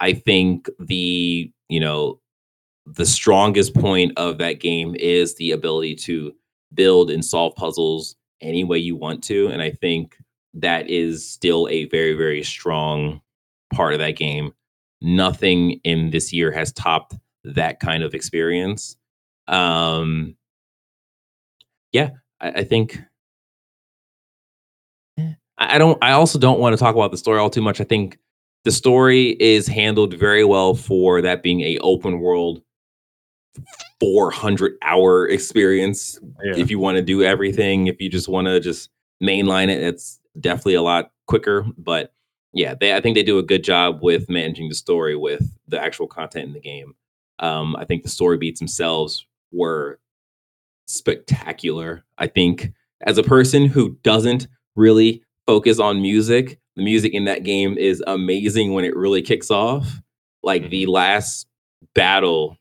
I 0.00 0.12
think 0.12 0.68
the 0.78 1.50
you 1.68 1.80
know 1.80 2.20
the 2.84 3.06
strongest 3.06 3.74
point 3.74 4.12
of 4.18 4.38
that 4.38 4.60
game 4.60 4.94
is 4.96 5.34
the 5.36 5.52
ability 5.52 5.94
to 5.96 6.32
build 6.74 7.10
and 7.10 7.24
solve 7.24 7.54
puzzles 7.56 8.15
any 8.40 8.64
way 8.64 8.78
you 8.78 8.96
want 8.96 9.22
to, 9.24 9.48
and 9.48 9.62
I 9.62 9.70
think 9.70 10.16
that 10.54 10.88
is 10.88 11.28
still 11.28 11.68
a 11.68 11.86
very 11.86 12.14
very 12.14 12.42
strong 12.42 13.20
part 13.72 13.92
of 13.92 13.98
that 14.00 14.16
game. 14.16 14.52
Nothing 15.02 15.80
in 15.84 16.10
this 16.10 16.32
year 16.32 16.50
has 16.52 16.72
topped 16.72 17.14
that 17.44 17.80
kind 17.80 18.02
of 18.02 18.14
experience. 18.14 18.96
Um, 19.48 20.36
yeah, 21.92 22.10
I, 22.40 22.48
I 22.48 22.64
think. 22.64 22.98
Eh, 25.18 25.32
I 25.58 25.76
I 25.76 25.78
don't. 25.78 25.98
I 26.02 26.12
also 26.12 26.38
don't 26.38 26.60
want 26.60 26.72
to 26.74 26.78
talk 26.78 26.94
about 26.94 27.10
the 27.10 27.18
story 27.18 27.38
all 27.38 27.50
too 27.50 27.62
much. 27.62 27.80
I 27.80 27.84
think 27.84 28.18
the 28.64 28.72
story 28.72 29.36
is 29.40 29.66
handled 29.66 30.14
very 30.14 30.44
well 30.44 30.74
for 30.74 31.22
that 31.22 31.42
being 31.42 31.60
a 31.60 31.78
open 31.78 32.20
world 32.20 32.62
400 34.00 34.76
hour 34.82 35.28
experience. 35.28 36.18
Yeah. 36.44 36.56
if 36.56 36.70
you 36.70 36.78
want 36.78 36.96
to 36.96 37.02
do 37.02 37.22
everything 37.22 37.86
if 37.86 38.00
you 38.00 38.08
just 38.08 38.28
want 38.28 38.46
to 38.46 38.60
just 38.60 38.90
mainline 39.22 39.68
it 39.68 39.82
it's 39.82 40.20
definitely 40.40 40.74
a 40.74 40.82
lot 40.82 41.10
quicker 41.26 41.66
but 41.78 42.12
yeah 42.52 42.74
they 42.78 42.94
i 42.94 43.00
think 43.00 43.14
they 43.14 43.22
do 43.22 43.38
a 43.38 43.42
good 43.42 43.64
job 43.64 44.00
with 44.02 44.28
managing 44.28 44.68
the 44.68 44.74
story 44.74 45.16
with 45.16 45.42
the 45.68 45.80
actual 45.80 46.06
content 46.06 46.48
in 46.48 46.52
the 46.52 46.60
game. 46.60 46.94
Um 47.38 47.74
i 47.76 47.84
think 47.84 48.02
the 48.02 48.08
story 48.08 48.36
beats 48.36 48.60
themselves 48.60 49.26
were 49.52 49.98
spectacular 50.86 52.04
i 52.18 52.26
think. 52.26 52.72
As 53.02 53.18
a 53.18 53.22
person 53.22 53.66
who 53.66 53.90
doesn't 54.02 54.48
really 54.74 55.22
focus 55.46 55.78
on 55.78 56.00
music 56.00 56.58
the 56.76 56.84
music 56.84 57.14
in 57.14 57.24
that 57.24 57.42
game 57.42 57.76
is 57.78 58.02
amazing 58.06 58.74
when 58.74 58.84
it 58.84 58.94
really 58.94 59.22
kicks 59.22 59.50
off. 59.50 60.00
Like 60.42 60.70
the 60.70 60.86
last 60.86 61.46
battle 61.94 62.56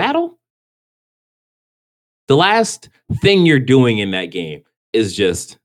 battle 0.00 0.38
the 2.28 2.36
last 2.36 2.88
thing 3.20 3.44
you're 3.44 3.58
doing 3.58 3.98
in 3.98 4.12
that 4.12 4.26
game 4.26 4.62
is 4.92 5.14
just 5.16 5.58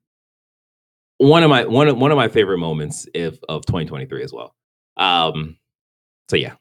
one 1.18 1.44
of 1.44 1.50
my 1.50 1.66
one 1.66 1.88
of 1.88 1.98
one 1.98 2.12
of 2.12 2.18
my 2.18 2.28
favorite 2.28 2.58
moments 2.58 3.08
if 3.14 3.40
of 3.48 3.66
2023 3.66 4.24
as 4.24 4.34
well 4.34 4.54
um 4.98 5.58
so 6.30 6.36
yeah 6.36 6.54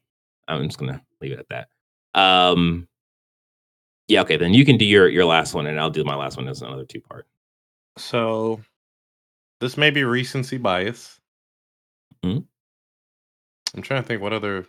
i'm 0.48 0.62
just 0.64 0.78
gonna 0.78 1.02
leave 1.20 1.32
it 1.32 1.38
at 1.40 1.48
that 1.48 2.20
um 2.20 2.86
yeah 4.08 4.20
okay 4.20 4.36
then 4.36 4.54
you 4.54 4.64
can 4.64 4.76
do 4.76 4.84
your 4.84 5.08
your 5.08 5.24
last 5.24 5.54
one 5.54 5.66
and 5.66 5.80
i'll 5.80 5.90
do 5.90 6.04
my 6.04 6.14
last 6.14 6.36
one 6.36 6.46
as 6.48 6.62
another 6.62 6.84
two 6.84 7.00
part 7.00 7.26
So 7.96 8.60
this 9.60 9.76
may 9.76 9.90
be 9.90 10.04
recency 10.04 10.58
bias. 10.58 11.18
Mhm. 12.24 12.44
I'm 13.74 13.82
trying 13.82 14.02
to 14.02 14.06
think 14.06 14.20
what 14.20 14.32
other 14.32 14.66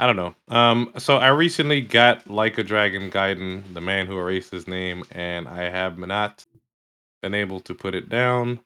I 0.00 0.06
don't 0.06 0.16
know. 0.16 0.34
Um 0.48 0.92
so 0.98 1.18
I 1.18 1.28
recently 1.28 1.80
got 1.82 2.28
Like 2.28 2.58
a 2.58 2.64
Dragon 2.64 3.10
Gaiden, 3.10 3.74
the 3.74 3.80
man 3.82 4.06
who 4.08 4.18
erased 4.18 4.50
his 4.50 4.66
name, 4.66 5.04
and 5.12 5.46
I 5.46 5.70
have 5.70 5.98
not 5.98 6.44
been 7.22 7.34
able 7.34 7.60
to 7.60 7.74
put 7.74 7.94
it 7.94 8.08
down. 8.08 8.60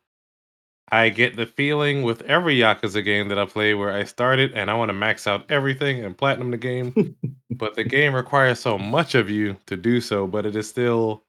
I 0.93 1.11
get 1.11 1.37
the 1.37 1.47
feeling 1.47 2.03
with 2.05 2.23
every 2.23 2.57
Yakuza 2.57 3.05
game 3.05 3.29
that 3.29 3.39
I 3.39 3.47
play 3.47 3.75
where 3.75 3.93
I 3.93 4.05
start 4.05 4.39
it 4.39 4.53
and 4.55 4.71
I 4.71 4.75
want 4.75 4.91
to 4.91 4.95
max 4.95 5.27
out 5.27 5.51
everything 5.51 6.05
and 6.05 6.17
platinum 6.17 6.51
the 6.53 6.59
game, 6.59 7.17
but 7.51 7.75
the 7.75 7.85
game 7.85 8.15
requires 8.15 8.61
so 8.61 8.79
much 8.79 9.15
of 9.15 9.31
you 9.31 9.59
to 9.67 9.77
do 9.77 10.01
so, 10.01 10.27
but 10.27 10.47
it 10.47 10.57
is 10.57 10.69
still 10.69 11.25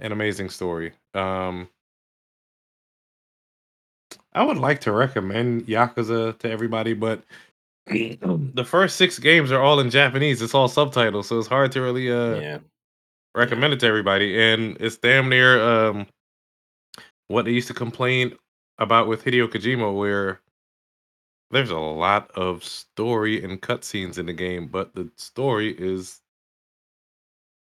an 0.00 0.12
amazing 0.12 0.50
story. 0.50 0.92
Um 1.14 1.68
I 4.32 4.42
would 4.44 4.58
like 4.58 4.80
to 4.82 4.92
recommend 4.92 5.66
Yakuza 5.66 6.38
to 6.38 6.50
everybody, 6.50 6.94
but 6.94 7.22
the 8.54 8.64
first 8.64 8.96
six 8.96 9.18
games 9.18 9.52
are 9.52 9.62
all 9.62 9.80
in 9.80 9.90
Japanese. 9.90 10.42
It's 10.42 10.54
all 10.54 10.68
subtitles, 10.68 11.28
so 11.28 11.38
it's 11.38 11.48
hard 11.48 11.72
to 11.72 11.80
really 11.80 12.10
uh 12.10 12.34
yeah 12.40 12.58
recommend 13.34 13.72
it 13.72 13.80
to 13.80 13.86
everybody. 13.86 14.40
And 14.40 14.76
it's 14.80 14.96
damn 14.96 15.28
near 15.28 15.60
um 15.62 16.06
what 17.28 17.44
they 17.44 17.52
used 17.52 17.68
to 17.68 17.74
complain 17.74 18.36
about 18.78 19.08
with 19.08 19.24
Hideo 19.24 19.48
Kojima, 19.48 19.96
where 19.96 20.40
there's 21.50 21.70
a 21.70 21.78
lot 21.78 22.30
of 22.32 22.64
story 22.64 23.42
and 23.42 23.60
cutscenes 23.60 24.18
in 24.18 24.26
the 24.26 24.32
game, 24.32 24.68
but 24.68 24.94
the 24.94 25.10
story 25.16 25.74
is 25.78 26.20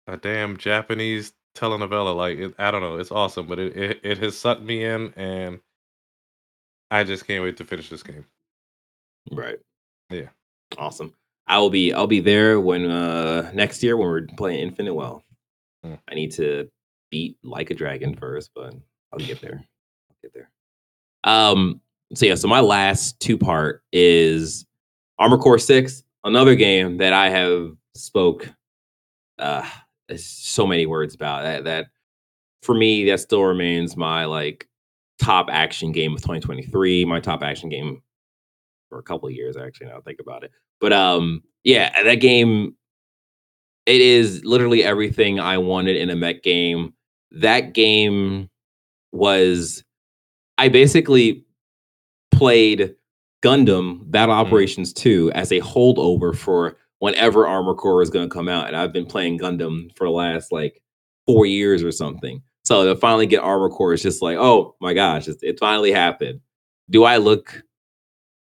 a 0.07 0.17
damn 0.17 0.57
Japanese 0.57 1.33
telenovela. 1.57 2.15
Like 2.15 2.39
it, 2.39 2.55
I 2.59 2.71
don't 2.71 2.83
know, 2.83 2.97
it's 2.99 3.11
awesome, 3.13 3.47
but 3.47 3.59
it, 3.59 3.77
it 3.77 4.01
it 4.03 4.19
has 4.19 4.37
sucked 4.39 4.63
me 4.63 4.85
in, 4.85 5.13
and 5.17 5.61
I 6.91 7.05
just 7.05 7.27
can't 7.27 7.43
wait 7.43 7.57
to 7.59 7.65
finish 7.65 7.89
this 7.89 8.03
game. 8.03 8.27
right 9.31 9.59
Yeah. 10.13 10.29
awesome 10.79 11.15
I 11.47 11.59
will 11.59 11.71
be 11.71 11.93
I'll 11.93 12.07
be 12.07 12.21
there 12.21 12.61
when 12.61 12.91
uh 12.91 13.51
next 13.55 13.83
year 13.83 13.97
when 13.97 14.09
we're 14.09 14.27
playing 14.37 14.61
Infinite 14.61 14.95
Wealth. 14.95 15.23
Hmm. 15.83 15.95
I 16.09 16.15
need 16.15 16.33
to 16.33 16.69
beat 17.11 17.37
like 17.43 17.71
a 17.71 17.75
dragon 17.75 18.15
first, 18.15 18.51
but 18.55 18.75
I'll 19.13 19.19
get 19.19 19.41
there. 19.41 19.63
I'll 20.11 20.17
get 20.23 20.33
there. 20.33 20.51
Um 21.25 21.81
so 22.15 22.27
yeah, 22.27 22.37
so 22.37 22.49
my 22.49 22.61
last 22.61 23.19
two 23.21 23.39
part 23.39 23.83
is 23.93 24.67
Armored 25.19 25.41
Core 25.41 25.59
6, 25.59 26.03
another 26.25 26.55
game 26.55 26.99
that 26.99 27.13
I 27.13 27.29
have 27.29 27.73
spoke 27.95 28.49
uh 29.39 29.69
so 30.17 30.67
many 30.67 30.87
words 30.87 31.15
about 31.15 31.43
that 31.43 31.65
that 31.65 31.87
for 32.63 32.75
me 32.75 33.05
that 33.07 33.21
still 33.21 33.43
remains 33.43 33.97
my 33.97 34.27
like 34.27 34.69
top 35.19 35.49
action 35.51 35.93
game 35.93 36.15
of 36.15 36.21
2023, 36.21 37.05
my 37.05 37.21
top 37.21 37.43
action 37.43 37.69
game 37.69 38.03
for 38.93 38.99
a 38.99 39.03
couple 39.03 39.31
years 39.31 39.57
actually 39.57 39.87
now 39.87 39.97
I 39.97 40.01
think 40.03 40.21
about 40.21 40.45
it. 40.45 40.51
But 40.81 40.93
um 40.93 41.43
yeah, 41.65 42.03
that 42.03 42.17
game 42.17 42.77
it 43.87 44.03
is 44.03 44.45
literally 44.45 44.85
everything 44.85 45.41
I 45.41 45.57
wanted 45.57 45.97
in 45.97 46.11
a 46.11 46.15
mech 46.15 46.43
game. 46.43 46.93
That 47.31 47.73
game 47.73 48.51
was 49.13 49.83
I 50.59 50.69
basically 50.69 51.47
played 52.33 52.95
Gundam 53.43 54.11
Battle 54.11 54.35
Mm. 54.35 54.47
Operations 54.47 54.93
2 54.93 55.33
as 55.35 55.51
a 55.53 55.61
holdover 55.61 56.37
for 56.37 56.77
whenever 56.99 57.47
Armored 57.47 57.79
Core 57.79 58.03
is 58.03 58.11
going 58.11 58.29
to 58.29 58.33
come 58.35 58.49
out. 58.49 58.69
And 58.69 58.77
I've 58.77 58.93
been 58.93 59.07
playing 59.07 59.39
Gundam 59.39 59.97
for 59.97 60.07
the 60.07 60.13
last 60.13 60.53
like 60.53 60.83
four 61.27 61.47
years 61.47 61.83
or 61.83 61.93
something. 61.93 62.43
So 62.65 62.85
to 62.85 62.95
finally 63.01 63.27
get 63.27 63.43
Armored 63.43 63.73
Core 63.73 63.95
is 63.95 64.03
just 64.03 64.21
like, 64.21 64.37
oh 64.37 64.77
my 64.83 64.93
gosh, 64.93 65.29
it, 65.29 65.39
it 65.41 65.59
finally 65.59 65.93
happened. 65.93 66.41
Do 66.91 67.05
I 67.05 67.17
look 67.17 67.63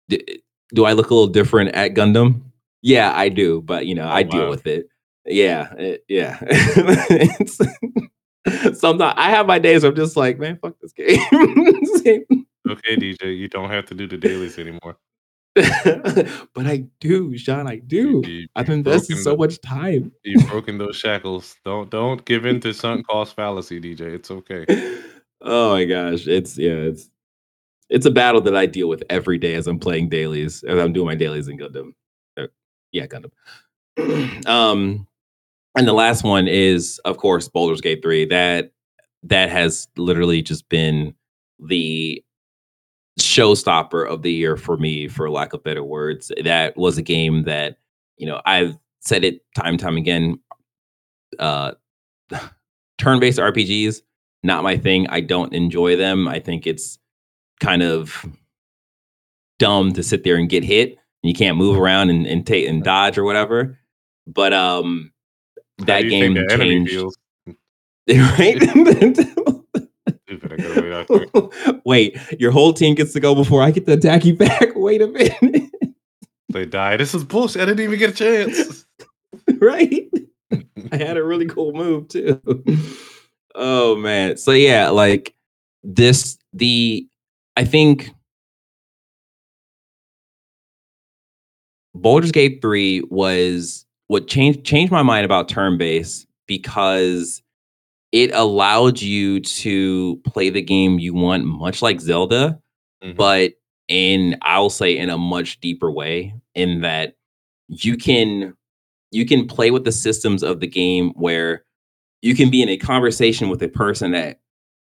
d- 0.10 0.42
do 0.74 0.86
I 0.86 0.92
look 0.94 1.10
a 1.10 1.14
little 1.14 1.28
different 1.32 1.74
at 1.76 1.94
Gundam? 1.94 2.42
Yeah, 2.82 3.12
I 3.16 3.30
do, 3.30 3.62
but 3.62 3.86
you 3.86 3.96
know, 3.96 4.06
Oh, 4.06 4.12
I 4.12 4.24
deal 4.24 4.50
with 4.50 4.68
it. 4.68 4.88
Yeah, 5.26 5.74
it- 5.76 6.04
yeah. 6.10 6.38
It's- 7.10 7.60
Sometimes 8.80 9.14
I 9.18 9.30
have 9.30 9.46
my 9.46 9.60
days 9.60 9.84
I'm 9.84 9.96
just 9.96 10.16
like, 10.18 10.40
man, 10.40 10.58
fuck 10.62 10.76
this 10.82 10.94
game. 10.94 11.20
Okay, 12.70 12.98
DJ, 12.98 13.36
you 13.38 13.48
don't 13.48 13.70
have 13.70 13.86
to 13.88 13.96
do 13.96 14.08
the 14.08 14.18
dailies 14.18 14.60
anymore. 14.60 14.98
but 15.56 16.66
I 16.68 16.86
do, 17.00 17.36
Sean. 17.38 17.68
I 17.68 17.78
do. 17.78 18.22
You- 18.26 18.48
I've 18.56 18.68
you've 18.70 18.78
invested 18.78 19.18
so 19.18 19.36
much 19.36 19.60
time. 19.62 20.12
You've 20.24 20.48
broken 20.48 20.78
those 20.78 20.96
shackles. 20.96 21.56
Don't 21.66 21.90
don't 21.90 22.24
give 22.26 22.46
in 22.46 22.60
to 22.62 22.74
sunk 22.74 23.08
cost 23.08 23.36
fallacy, 23.36 23.80
DJ. 23.82 24.02
It's 24.02 24.30
okay. 24.30 24.66
oh 25.42 25.72
my 25.74 25.86
gosh, 25.86 26.28
it's 26.28 26.58
yeah, 26.58 26.74
it's 26.90 27.10
it's 27.90 28.06
a 28.06 28.12
battle 28.12 28.42
that 28.42 28.56
I 28.56 28.66
deal 28.66 28.88
with 28.88 29.04
every 29.10 29.38
day 29.38 29.56
as 29.56 29.68
I'm 29.68 29.80
playing 29.80 30.10
dailies, 30.10 30.64
as 30.64 30.80
I'm 30.80 30.94
doing 30.94 31.08
my 31.08 31.16
dailies 31.16 31.48
in 31.48 31.58
Gundam. 31.58 31.94
Uh, 32.38 32.48
yeah, 32.92 33.08
Gundam. 33.08 33.32
um, 34.48 35.08
and 35.76 35.88
the 35.88 35.94
last 35.94 36.24
one 36.24 36.48
is, 36.48 37.00
of 37.06 37.18
course, 37.18 37.48
Baldur's 37.48 37.82
Gate 37.82 38.02
three. 38.02 38.26
That 38.26 38.72
that 39.24 39.50
has 39.50 39.88
literally 39.98 40.42
just 40.42 40.70
been 40.70 41.14
the 41.60 42.24
showstopper 43.20 44.08
of 44.08 44.22
the 44.22 44.32
year 44.32 44.56
for 44.56 44.78
me, 44.78 45.08
for 45.08 45.30
lack 45.30 45.54
of 45.54 45.64
better 45.64 45.84
words. 45.84 46.32
That 46.44 46.78
was 46.78 46.98
a 46.98 47.04
game 47.04 47.44
that 47.44 47.78
you 48.18 48.28
know 48.28 48.42
I've 48.46 48.78
said 49.02 49.24
it 49.24 49.42
time 49.56 49.78
time 49.78 49.98
again. 49.98 50.40
Uh, 51.38 51.74
turn-based 52.98 53.40
RPGs 53.40 54.02
not 54.44 54.64
my 54.64 54.78
thing. 54.78 55.08
I 55.10 55.22
don't 55.22 55.54
enjoy 55.54 55.96
them. 55.96 56.28
I 56.28 56.40
think 56.40 56.66
it's 56.66 56.99
kind 57.60 57.84
of 57.84 58.26
dumb 59.60 59.94
to 59.94 60.04
sit 60.04 60.24
there 60.24 60.36
and 60.36 60.50
get 60.50 60.64
hit. 60.64 60.92
And 60.92 61.30
you 61.30 61.34
can't 61.34 61.58
move 61.58 61.78
around 61.78 62.10
and, 62.10 62.26
and 62.26 62.48
take 62.48 62.68
and 62.68 62.84
dodge 62.84 63.18
or 63.18 63.24
whatever. 63.24 63.78
But 64.26 64.54
um, 64.54 65.12
that 65.80 66.04
game 66.04 66.36
think 66.36 66.48
the 66.48 66.54
enemy 66.54 66.86
changed. 66.86 67.18
right? 68.38 68.62
Stupid, 70.26 70.54
I 70.54 70.58
gotta 70.58 71.06
wait. 71.10 71.82
Wait, 71.86 72.40
your 72.40 72.52
whole 72.52 72.74
team 72.74 72.96
gets 72.96 73.14
to 73.14 73.20
go 73.20 73.36
before 73.36 73.62
I 73.62 73.72
get 73.72 73.86
to 73.88 73.94
attack 73.94 74.26
you 74.26 74.36
back. 74.38 74.76
Wait 74.76 75.02
a 75.02 75.08
minute. 75.08 75.72
They 76.50 76.66
die. 76.66 76.98
This 76.98 77.14
is 77.14 77.24
bullshit. 77.24 77.62
I 77.62 77.66
didn't 77.66 77.82
even 77.82 78.00
get 78.00 78.10
a 78.10 78.14
chance. 78.14 78.86
right? 79.60 80.10
I 80.92 80.98
had 80.98 81.18
a 81.18 81.24
really 81.24 81.46
cool 81.46 81.74
move 81.74 82.08
too. 82.08 82.42
Oh 83.56 83.96
man. 83.96 84.38
So 84.38 84.52
yeah, 84.52 84.90
like 84.90 85.36
this 85.84 86.38
the 86.54 87.08
I 87.58 87.66
think 87.66 88.12
Baldur's 91.96 92.32
Gate 92.32 92.62
3 92.62 93.04
was 93.10 93.86
what 94.08 94.28
changed 94.28 94.64
changed 94.64 94.92
my 94.92 95.04
mind 95.04 95.26
about 95.26 95.50
turn 95.50 95.78
based 95.78 96.28
because 96.48 97.42
it 98.12 98.32
allowed 98.34 99.02
you 99.02 99.40
to 99.40 100.18
play 100.26 100.50
the 100.50 100.62
game 100.62 101.00
you 101.00 101.14
want 101.14 101.46
much 101.46 101.82
like 101.82 102.00
Zelda, 102.02 102.60
Mhm. 103.04 103.16
but 103.16 103.54
in 103.88 104.38
I'll 104.42 104.70
say 104.70 104.98
in 104.98 105.10
a 105.10 105.18
much 105.18 105.60
deeper 105.60 105.92
way 105.92 106.34
in 106.56 106.82
that 106.82 107.16
you 107.68 107.98
can 107.98 108.56
you 109.12 109.26
can 109.26 109.48
play 109.48 109.72
with 109.72 109.84
the 109.86 109.92
systems 109.92 110.44
of 110.44 110.60
the 110.60 110.68
game 110.68 111.10
where 111.16 111.66
you 112.22 112.36
can 112.36 112.50
be 112.52 112.62
in 112.62 112.70
a 112.70 112.78
conversation 112.78 113.50
with 113.50 113.62
a 113.64 113.68
person 113.68 114.12
that 114.12 114.40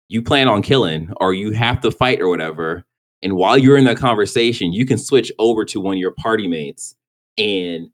you 0.08 0.22
plan 0.22 0.48
on 0.48 0.62
killing 0.62 1.12
or 1.20 1.34
you 1.34 1.52
have 1.52 1.82
to 1.82 1.92
fight 1.92 2.22
or 2.22 2.30
whatever 2.30 2.84
and 3.22 3.36
while 3.36 3.58
you're 3.58 3.78
in 3.78 3.86
that 3.86 3.98
conversation 3.98 4.74
you 4.74 4.86
can 4.86 4.98
switch 4.98 5.32
over 5.40 5.66
to 5.66 5.80
one 5.80 5.96
of 5.96 6.00
your 6.00 6.12
party 6.12 6.48
mates 6.48 6.96
and 7.38 7.90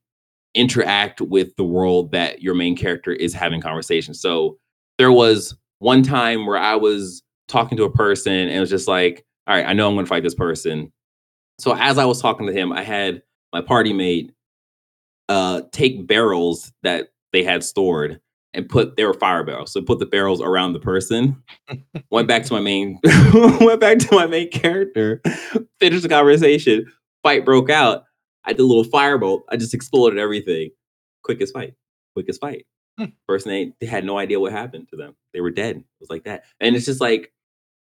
interact 0.53 1.21
with 1.21 1.55
the 1.55 1.63
world 1.63 2.11
that 2.11 2.41
your 2.41 2.53
main 2.53 2.75
character 2.75 3.13
is 3.13 3.33
having 3.33 3.61
conversation 3.61 4.13
so 4.13 4.57
there 4.97 5.11
was 5.11 5.55
one 5.79 6.03
time 6.03 6.45
where 6.45 6.57
i 6.57 6.75
was 6.75 7.23
talking 7.47 7.77
to 7.77 7.83
a 7.83 7.91
person 7.91 8.33
and 8.33 8.51
it 8.51 8.59
was 8.59 8.69
just 8.69 8.87
like 8.87 9.25
all 9.47 9.55
right 9.55 9.65
i 9.65 9.73
know 9.73 9.87
i'm 9.87 9.95
going 9.95 10.05
to 10.05 10.09
fight 10.09 10.23
this 10.23 10.35
person. 10.35 10.91
So 11.59 11.75
as 11.75 11.97
i 11.97 12.05
was 12.05 12.21
talking 12.21 12.47
to 12.47 12.53
him 12.53 12.71
i 12.71 12.81
had 12.81 13.21
my 13.53 13.61
party 13.61 13.93
mate 13.93 14.33
uh 15.29 15.61
take 15.71 16.07
barrels 16.07 16.71
that 16.83 17.09
they 17.31 17.43
had 17.43 17.63
stored 17.63 18.19
and 18.53 18.67
put 18.67 18.97
they 18.97 19.05
were 19.05 19.13
fire 19.13 19.43
barrels 19.43 19.71
so 19.71 19.81
put 19.81 19.99
the 19.99 20.05
barrels 20.05 20.41
around 20.41 20.73
the 20.73 20.79
person. 20.79 21.41
Went 22.11 22.27
back 22.27 22.43
to 22.43 22.53
my 22.53 22.59
main 22.59 22.99
went 23.33 23.79
back 23.79 23.99
to 23.99 24.15
my 24.15 24.25
main 24.25 24.49
character 24.49 25.21
finished 25.79 26.03
the 26.03 26.09
conversation 26.09 26.85
fight 27.23 27.45
broke 27.45 27.69
out. 27.69 28.03
I 28.43 28.53
did 28.53 28.61
a 28.61 28.65
little 28.65 28.83
firebolt 28.83 29.41
i 29.49 29.57
just 29.57 29.73
exploded 29.73 30.19
everything. 30.19 30.71
Quickest 31.23 31.53
fight 31.53 31.75
quickest 32.13 32.41
fight. 32.41 32.65
Hmm. 32.97 33.05
person 33.25 33.51
they, 33.51 33.71
they 33.79 33.87
had 33.87 34.03
no 34.03 34.17
idea 34.17 34.39
what 34.39 34.51
happened 34.51 34.89
to 34.89 34.97
them. 34.97 35.15
They 35.33 35.39
were 35.39 35.49
dead. 35.49 35.77
It 35.77 35.85
was 36.01 36.09
like 36.09 36.25
that. 36.25 36.43
And 36.59 36.75
it's 36.75 36.85
just 36.85 36.99
like 36.99 37.31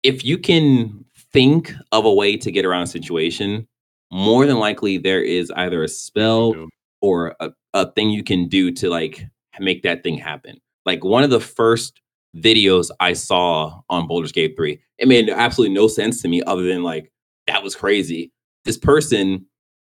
if 0.04 0.24
you 0.24 0.38
can 0.38 1.06
think 1.32 1.74
of 1.91 2.06
a 2.06 2.13
way 2.13 2.38
to 2.38 2.52
get 2.52 2.65
around 2.65 2.84
a 2.84 2.88
situation 2.88 3.67
more 4.12 4.45
than 4.45 4.60
likely 4.60 4.98
there 4.98 5.22
is 5.22 5.52
either 5.52 5.84
a 5.84 5.88
spell 5.88 6.54
or 7.02 7.36
a, 7.39 7.52
a 7.74 7.91
thing 7.91 8.10
you 8.10 8.24
can 8.24 8.48
do 8.48 8.72
to 8.72 8.89
like 8.89 9.26
make 9.60 9.84
that 9.84 10.04
thing 10.04 10.18
happen. 10.18 10.58
Like 10.86 11.04
one 11.04 11.24
of 11.24 11.30
the 11.30 11.40
first 11.40 12.02
videos 12.36 12.90
I 13.00 13.14
saw 13.14 13.82
on 13.90 14.08
Baldur's 14.08 14.32
Gate 14.32 14.56
3, 14.56 14.80
it 14.98 15.08
made 15.08 15.30
absolutely 15.30 15.76
no 15.76 15.88
sense 15.88 16.22
to 16.22 16.28
me 16.28 16.42
other 16.44 16.64
than 16.64 16.84
like 16.84 17.12
that 17.48 17.64
was 17.64 17.76
crazy. 17.76 18.32
This 18.66 18.78
person, 18.78 19.46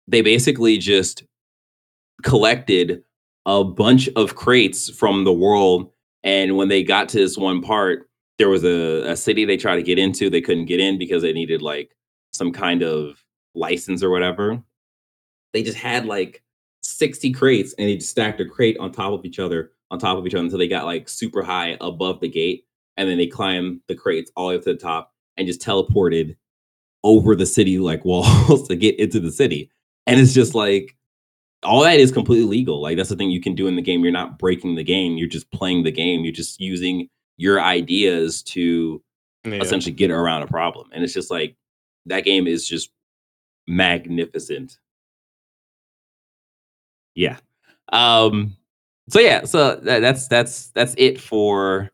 they 0.07 0.21
basically 0.21 0.77
just 0.77 1.23
collected 2.23 3.03
a 3.45 3.63
bunch 3.63 4.09
of 4.15 4.35
crates 4.35 4.89
from 4.89 5.23
the 5.23 5.33
world. 5.33 5.91
And 6.23 6.55
when 6.55 6.69
they 6.69 6.83
got 6.83 7.09
to 7.09 7.17
this 7.17 7.37
one 7.37 7.61
part, 7.61 8.09
there 8.37 8.49
was 8.49 8.63
a, 8.63 9.11
a 9.11 9.15
city 9.15 9.45
they 9.45 9.57
tried 9.57 9.75
to 9.75 9.83
get 9.83 9.99
into. 9.99 10.29
They 10.29 10.41
couldn't 10.41 10.65
get 10.65 10.79
in 10.79 10.97
because 10.97 11.21
they 11.21 11.33
needed 11.33 11.61
like 11.61 11.95
some 12.31 12.51
kind 12.51 12.81
of 12.81 13.23
license 13.55 14.03
or 14.03 14.09
whatever. 14.09 14.61
They 15.53 15.63
just 15.63 15.77
had 15.77 16.05
like 16.05 16.42
60 16.97 17.31
crates 17.31 17.73
and 17.77 17.87
they 17.87 17.95
just 17.97 18.09
stacked 18.09 18.39
a 18.41 18.45
crate 18.45 18.77
on 18.79 18.91
top 18.91 19.13
of 19.13 19.25
each 19.25 19.39
other, 19.39 19.71
on 19.91 19.99
top 19.99 20.17
of 20.17 20.25
each 20.27 20.33
other 20.33 20.43
until 20.43 20.59
they 20.59 20.67
got 20.67 20.85
like 20.85 21.07
super 21.09 21.43
high 21.43 21.77
above 21.81 22.19
the 22.19 22.29
gate. 22.29 22.65
And 22.97 23.09
then 23.09 23.17
they 23.17 23.27
climbed 23.27 23.81
the 23.87 23.95
crates 23.95 24.31
all 24.35 24.47
the 24.47 24.53
way 24.53 24.57
up 24.57 24.63
to 24.63 24.73
the 24.73 24.79
top 24.79 25.11
and 25.37 25.47
just 25.47 25.61
teleported 25.61 26.35
over 27.03 27.35
the 27.35 27.45
city 27.45 27.79
like 27.79 28.05
walls 28.05 28.67
to 28.67 28.75
get 28.75 28.99
into 28.99 29.19
the 29.19 29.31
city. 29.31 29.69
And 30.07 30.19
it's 30.19 30.33
just 30.33 30.53
like 30.55 30.95
all 31.63 31.81
that 31.83 31.99
is 31.99 32.11
completely 32.11 32.45
legal. 32.45 32.81
Like 32.81 32.97
that's 32.97 33.09
the 33.09 33.15
thing 33.15 33.31
you 33.31 33.41
can 33.41 33.55
do 33.55 33.67
in 33.67 33.75
the 33.75 33.81
game. 33.81 34.03
You're 34.03 34.11
not 34.11 34.37
breaking 34.37 34.75
the 34.75 34.83
game. 34.83 35.17
You're 35.17 35.27
just 35.29 35.49
playing 35.51 35.83
the 35.83 35.91
game. 35.91 36.23
You're 36.23 36.33
just 36.33 36.59
using 36.59 37.07
your 37.37 37.61
ideas 37.61 38.43
to 38.43 39.01
Yeah. 39.45 39.55
essentially 39.61 39.93
get 39.93 40.11
around 40.11 40.43
a 40.43 40.47
problem. 40.47 40.89
And 40.93 41.03
it's 41.03 41.13
just 41.13 41.31
like 41.31 41.55
that 42.05 42.25
game 42.25 42.47
is 42.47 42.67
just 42.67 42.91
magnificent. 43.67 44.77
Yeah. 47.15 47.37
Um 47.91 48.55
so 49.09 49.19
yeah, 49.19 49.43
so 49.43 49.75
that, 49.75 49.99
that's 49.99 50.27
that's 50.27 50.67
that's 50.67 50.95
it 50.97 51.19
for 51.19 51.91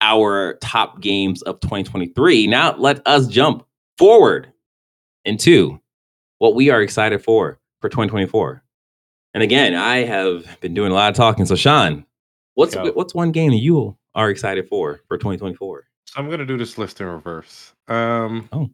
our 0.00 0.54
top 0.62 1.00
games 1.00 1.42
of 1.42 1.60
2023. 1.60 2.46
Now 2.46 2.74
let 2.76 3.06
us 3.06 3.26
jump 3.28 3.64
forward 3.98 4.52
into 5.24 5.78
what 6.38 6.54
we 6.54 6.70
are 6.70 6.82
excited 6.82 7.22
for 7.22 7.58
for 7.80 7.88
2024. 7.88 8.62
And 9.34 9.42
again, 9.42 9.74
I 9.74 9.98
have 9.98 10.60
been 10.60 10.74
doing 10.74 10.90
a 10.90 10.94
lot 10.94 11.10
of 11.10 11.16
talking. 11.16 11.46
So, 11.46 11.54
Sean, 11.54 12.04
what's 12.54 12.74
Go. 12.74 12.90
what's 12.92 13.14
one 13.14 13.30
game 13.30 13.52
that 13.52 13.58
you 13.58 13.96
are 14.14 14.28
excited 14.30 14.66
for 14.68 15.00
for 15.06 15.16
2024? 15.18 15.84
I'm 16.16 16.28
gonna 16.28 16.44
do 16.46 16.56
this 16.56 16.78
list 16.78 17.00
in 17.00 17.06
reverse. 17.06 17.72
Um, 17.86 18.48
Oh. 18.52 18.70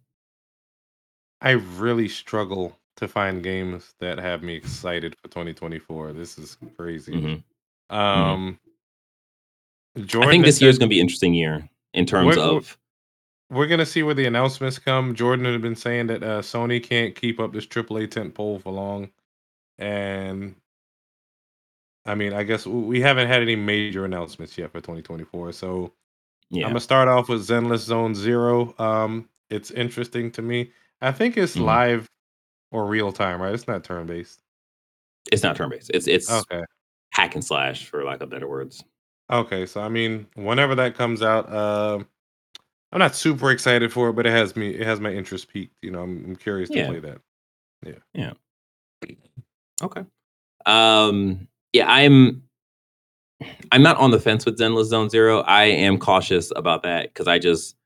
I 1.43 1.51
really 1.51 2.09
struggle 2.09 2.79
to 2.97 3.07
find 3.09 3.43
games 3.43 3.95
that 4.01 4.19
have 4.19 4.43
me 4.43 4.55
excited 4.55 5.15
for 5.23 5.29
2024. 5.29 6.13
This 6.13 6.39
is 6.39 6.57
crazy. 6.77 7.13
Mhm. 7.13 7.95
Um, 7.95 8.59
Jordan, 10.05 10.29
I 10.29 10.33
think 10.33 10.45
this 10.45 10.61
year's 10.61 10.77
said 10.77 10.81
going 10.81 10.91
to 10.91 10.95
be 10.95 11.01
interesting 11.01 11.35
year 11.35 11.69
in 11.95 12.07
terms 12.07 12.37
what- 12.37 12.39
of 12.39 12.79
we're 13.49 13.69
gonna 13.69 13.87
see 13.87 14.03
where 14.03 14.15
the 14.15 14.27
announcements 14.27 14.77
come. 14.79 15.15
Jordan 15.15 15.45
had 15.45 15.63
been 15.63 15.77
saying 15.77 16.09
that 16.09 16.23
uh, 16.25 16.43
Sony 16.43 16.83
can't 16.83 17.15
keep 17.15 17.39
up 17.39 17.53
this 17.53 17.65
AAA 17.67 18.11
tent 18.11 18.35
pole 18.35 18.59
for 18.59 18.73
long, 18.73 19.09
and 19.79 20.57
I 22.05 22.17
mean, 22.17 22.33
I 22.33 22.43
guess 22.43 22.67
we 22.67 23.01
haven't 23.01 23.29
had 23.29 23.43
any 23.43 23.55
major 23.55 24.05
announcements 24.05 24.59
yet 24.59 24.73
for 24.73 24.81
2024. 24.81 25.53
So 25.53 25.93
yeah. 26.51 26.65
I'm 26.65 26.71
gonna 26.71 26.81
start 26.81 27.07
off 27.09 27.29
with 27.29 27.47
Zenless 27.47 27.79
Zone 27.85 28.15
Zero. 28.17 28.75
Um, 28.81 29.29
it's 29.49 29.71
interesting 29.71 30.33
to 30.33 30.43
me. 30.43 30.73
I 31.01 31.13
think 31.13 31.37
it's 31.37 31.55
Mhm. 31.57 31.63
live 31.67 32.11
or 32.71 32.87
real 32.87 33.13
time, 33.13 33.41
right? 33.41 33.55
It's 33.55 33.67
not 33.69 33.85
turn 33.85 34.07
based. 34.07 34.41
It's 35.33 35.43
not 35.43 35.57
turn 35.57 35.71
based. 35.71 35.91
It's 35.93 36.07
it's 36.07 36.31
Okay. 36.31 36.63
hack 37.11 37.35
and 37.35 37.45
slash 37.45 37.87
for 37.87 38.05
lack 38.05 38.21
of 38.21 38.31
better 38.31 38.49
words. 38.49 38.85
Okay, 39.31 39.67
so 39.67 39.81
I 39.81 39.89
mean, 39.89 40.27
whenever 40.35 40.75
that 40.77 40.95
comes 40.95 41.21
out, 41.23 41.53
um, 41.53 42.07
I'm 42.93 43.01
not 43.01 43.17
super 43.17 43.51
excited 43.51 43.93
for 43.93 44.11
it, 44.11 44.13
but 44.13 44.27
it 44.27 44.31
has 44.31 44.55
me. 44.55 44.71
It 44.71 44.87
has 44.87 45.01
my 45.01 45.13
interest 45.13 45.49
peaked. 45.49 45.75
You 45.83 45.91
know, 45.91 46.03
I'm, 46.03 46.25
I'm 46.25 46.37
curious 46.37 46.71
to 46.71 46.87
play 46.87 47.01
that. 47.01 47.19
Yeah. 47.85 47.93
Yeah. 48.15 48.33
Okay. 49.83 50.05
Um 50.65 51.47
yeah, 51.73 51.87
I'm 51.89 52.43
I'm 53.71 53.83
not 53.83 53.99
on 53.99 54.11
the 54.13 54.19
fence 54.21 54.47
with 54.47 54.59
Zenless 54.59 54.87
Zone 54.87 55.11
Zero. 55.11 55.41
I 55.41 55.65
am 55.65 55.99
cautious 55.99 56.51
about 56.57 56.83
that 56.85 57.13
because 57.13 57.29
I 57.29 57.39
just 57.39 57.77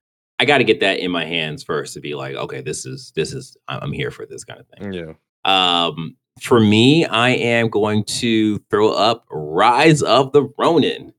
I 0.40 0.46
got 0.46 0.58
to 0.58 0.64
get 0.64 0.80
that 0.80 1.00
in 1.00 1.10
my 1.10 1.26
hands 1.26 1.62
first 1.62 1.92
to 1.92 2.00
be 2.00 2.14
like, 2.14 2.34
okay, 2.34 2.62
this 2.62 2.86
is 2.86 3.12
this 3.14 3.34
is 3.34 3.58
I'm 3.68 3.92
here 3.92 4.10
for 4.10 4.24
this 4.24 4.42
kind 4.42 4.58
of 4.58 4.66
thing. 4.68 4.92
Yeah. 4.94 5.12
Um, 5.44 6.16
for 6.40 6.58
me, 6.58 7.04
I 7.04 7.30
am 7.30 7.68
going 7.68 8.04
to 8.04 8.58
throw 8.70 8.90
up 8.90 9.26
Rise 9.30 10.00
of 10.02 10.32
the 10.32 10.48
Ronin, 10.58 11.12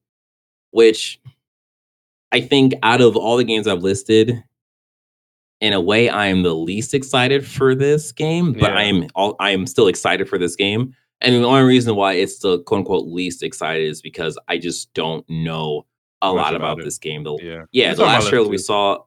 which 0.71 1.21
I 2.31 2.41
think 2.41 2.73
out 2.81 2.99
of 2.99 3.15
all 3.15 3.37
the 3.37 3.43
games 3.43 3.67
I've 3.67 3.83
listed, 3.83 4.43
in 5.59 5.73
a 5.73 5.81
way, 5.81 6.09
I 6.09 6.25
am 6.25 6.41
the 6.41 6.55
least 6.55 6.95
excited 6.95 7.45
for 7.45 7.75
this 7.75 8.11
game, 8.11 8.53
but 8.53 8.75
I 8.75 8.83
am 8.85 9.05
all 9.13 9.35
I 9.39 9.51
am 9.51 9.67
still 9.67 9.85
excited 9.85 10.27
for 10.27 10.39
this 10.39 10.55
game. 10.55 10.95
And 11.21 11.35
the 11.35 11.47
only 11.47 11.61
reason 11.61 11.95
why 11.95 12.13
it's 12.13 12.39
the 12.39 12.63
quote 12.63 12.79
unquote 12.79 13.07
least 13.07 13.43
excited 13.43 13.87
is 13.87 14.01
because 14.01 14.39
I 14.47 14.57
just 14.57 14.91
don't 14.95 15.23
know 15.29 15.85
a 16.21 16.31
lot 16.31 16.55
about 16.55 16.73
about 16.73 16.83
this 16.85 16.97
game. 16.97 17.23
The 17.23 17.37
Yeah. 17.41 17.63
yeah, 17.71 17.93
the 17.93 18.03
last 18.03 18.29
trailer 18.29 18.47
we 18.49 18.57
saw, 18.57 18.99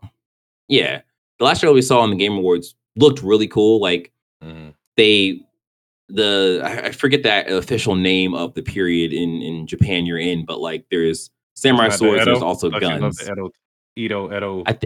yeah, 0.68 1.00
the 1.38 1.44
last 1.44 1.60
trailer 1.60 1.74
we 1.74 1.82
saw 1.82 2.00
on 2.00 2.10
the 2.10 2.16
Game 2.16 2.32
Awards 2.34 2.74
looked 2.96 3.22
really 3.22 3.46
cool. 3.48 3.80
Like 3.80 4.12
Mhm. 4.42 4.74
they, 4.96 5.40
the 6.08 6.60
I, 6.64 6.88
I 6.88 6.90
forget 6.92 7.22
that 7.22 7.50
official 7.50 7.94
name 7.94 8.34
of 8.34 8.54
the 8.54 8.62
period 8.62 9.12
in 9.12 9.40
in 9.42 9.66
Japan 9.66 10.04
you're 10.06 10.18
in, 10.18 10.44
but 10.44 10.60
like 10.60 10.84
there's 10.90 11.30
samurai 11.54 11.84
Not 11.84 11.92
the 11.92 11.98
swords. 11.98 12.24
There's 12.24 12.42
also 12.42 12.68
loved 12.70 12.80
guns. 12.82 13.16
the 13.18 13.50
Edo, 13.96 14.34
Edo. 14.36 14.62
I 14.66 14.76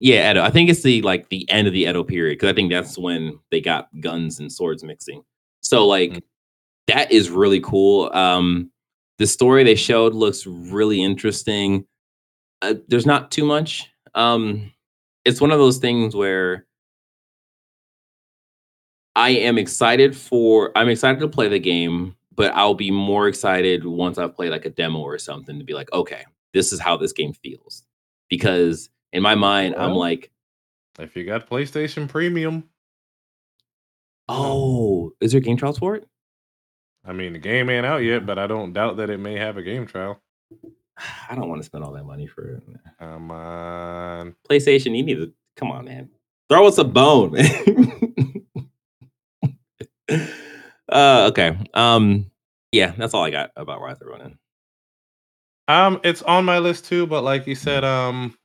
yeah, 0.00 0.32
Edo. 0.32 0.42
I 0.42 0.50
think 0.50 0.68
it's 0.68 0.82
the 0.82 1.00
like 1.02 1.28
the 1.28 1.48
end 1.48 1.68
of 1.68 1.72
the 1.72 1.82
Edo 1.84 2.02
period 2.02 2.34
because 2.38 2.50
I 2.50 2.54
think 2.54 2.72
that's 2.72 2.98
when 2.98 3.38
they 3.52 3.60
got 3.60 3.88
guns 4.00 4.40
and 4.40 4.52
swords 4.52 4.82
mixing. 4.82 5.22
So 5.62 5.86
like 5.86 6.10
Mm. 6.10 6.22
that 6.88 7.12
is 7.12 7.30
really 7.30 7.60
cool. 7.60 8.10
Um, 8.12 8.71
the 9.22 9.26
story 9.28 9.62
they 9.62 9.76
showed 9.76 10.14
looks 10.14 10.48
really 10.48 11.00
interesting. 11.00 11.86
Uh, 12.60 12.74
there's 12.88 13.06
not 13.06 13.30
too 13.30 13.44
much. 13.44 13.88
Um, 14.16 14.72
it's 15.24 15.40
one 15.40 15.52
of 15.52 15.60
those 15.60 15.78
things 15.78 16.16
where 16.16 16.66
I 19.14 19.30
am 19.30 19.58
excited 19.58 20.16
for. 20.16 20.72
I'm 20.74 20.88
excited 20.88 21.20
to 21.20 21.28
play 21.28 21.46
the 21.46 21.60
game, 21.60 22.16
but 22.34 22.52
I'll 22.56 22.74
be 22.74 22.90
more 22.90 23.28
excited 23.28 23.86
once 23.86 24.18
I've 24.18 24.34
played 24.34 24.50
like 24.50 24.64
a 24.64 24.70
demo 24.70 24.98
or 24.98 25.18
something 25.18 25.56
to 25.56 25.64
be 25.64 25.72
like, 25.72 25.92
okay, 25.92 26.24
this 26.52 26.72
is 26.72 26.80
how 26.80 26.96
this 26.96 27.12
game 27.12 27.32
feels. 27.32 27.84
Because 28.28 28.90
in 29.12 29.22
my 29.22 29.36
mind, 29.36 29.76
I'm 29.76 29.94
like, 29.94 30.32
if 30.98 31.14
you 31.14 31.24
got 31.24 31.48
PlayStation 31.48 32.08
Premium, 32.08 32.64
oh, 34.28 35.12
is 35.20 35.30
there 35.30 35.40
game 35.40 35.58
trials 35.58 35.78
for 35.78 35.94
it? 35.94 36.08
I 37.04 37.12
mean, 37.12 37.32
the 37.32 37.38
game 37.38 37.68
ain't 37.68 37.86
out 37.86 37.98
yet, 37.98 38.24
but 38.26 38.38
I 38.38 38.46
don't 38.46 38.72
doubt 38.72 38.96
that 38.98 39.10
it 39.10 39.18
may 39.18 39.36
have 39.36 39.56
a 39.56 39.62
game 39.62 39.86
trial. 39.86 40.20
I 41.30 41.34
don't 41.34 41.48
want 41.48 41.60
to 41.60 41.66
spend 41.66 41.84
all 41.84 41.92
that 41.92 42.04
money 42.04 42.26
for 42.26 42.56
it. 42.56 42.62
Come 42.98 43.30
on. 43.30 44.34
PlayStation. 44.48 44.96
You 44.96 45.02
need 45.02 45.16
to 45.16 45.32
come 45.56 45.70
on, 45.70 45.84
man. 45.86 46.08
Throw 46.48 46.66
us 46.66 46.78
a 46.78 46.84
bone. 46.84 47.36
uh, 50.88 51.28
okay. 51.30 51.56
Um, 51.74 52.30
yeah, 52.72 52.92
that's 52.96 53.14
all 53.14 53.24
I 53.24 53.30
got 53.30 53.50
about 53.56 53.80
Rise 53.80 54.00
of 54.00 54.08
Ronin. 54.08 54.38
Um, 55.68 56.00
it's 56.04 56.22
on 56.22 56.44
my 56.44 56.58
list 56.58 56.84
too, 56.86 57.06
but 57.06 57.22
like 57.22 57.46
you 57.46 57.54
said, 57.54 57.84
um, 57.84 58.36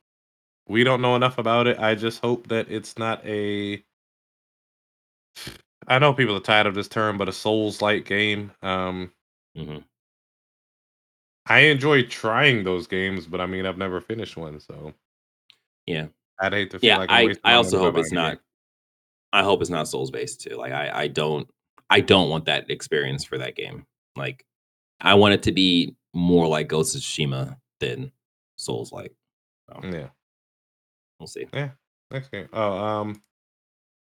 we 0.68 0.84
don't 0.84 1.02
know 1.02 1.16
enough 1.16 1.38
about 1.38 1.66
it. 1.66 1.78
I 1.78 1.94
just 1.94 2.20
hope 2.22 2.48
that 2.48 2.70
it's 2.70 2.96
not 2.98 3.24
a. 3.26 3.82
I 5.88 5.98
know 5.98 6.12
people 6.12 6.36
are 6.36 6.40
tired 6.40 6.66
of 6.66 6.74
this 6.74 6.88
term, 6.88 7.16
but 7.18 7.28
a 7.28 7.32
Souls-like 7.32 8.04
game. 8.04 8.52
Um, 8.62 9.12
Mhm. 9.56 9.84
I 11.46 11.60
enjoy 11.60 12.02
trying 12.04 12.62
those 12.64 12.86
games, 12.86 13.26
but 13.26 13.40
I 13.40 13.46
mean, 13.46 13.64
I've 13.64 13.78
never 13.78 14.00
finished 14.00 14.36
one, 14.36 14.60
so 14.60 14.94
Yeah. 15.86 16.08
I'd 16.38 16.52
hate 16.52 16.70
to 16.72 16.78
feel 16.78 16.88
Yeah, 16.88 16.98
like 16.98 17.10
I, 17.10 17.34
I 17.42 17.54
also 17.54 17.78
hope 17.78 17.96
it's 17.96 18.12
not. 18.12 18.34
game. 18.34 18.40
I 19.32 19.42
hope 19.42 19.60
it's 19.60 19.70
not 19.70 19.88
Souls 19.88 20.10
based 20.10 20.40
too. 20.42 20.56
Like 20.56 20.72
I, 20.72 20.90
I 21.04 21.08
don't, 21.08 21.48
I 21.90 22.00
don't 22.00 22.28
want 22.30 22.44
that 22.46 22.70
experience 22.70 23.24
for 23.24 23.38
that 23.38 23.56
game. 23.56 23.86
Like 24.14 24.44
I 25.00 25.14
want 25.14 25.34
it 25.34 25.42
to 25.44 25.52
be 25.52 25.96
more 26.14 26.46
like 26.46 26.68
Ghost 26.68 26.94
of 26.94 27.00
Tsushima 27.00 27.58
than 27.80 28.12
Souls 28.56 28.92
like. 28.92 29.14
So 29.68 29.80
Yeah. 29.84 30.08
we'll 31.18 31.26
see. 31.26 31.46
Yeah, 31.52 31.70
next 32.10 32.28
game. 32.30 32.48
Oh, 32.52 32.72
um, 32.78 33.22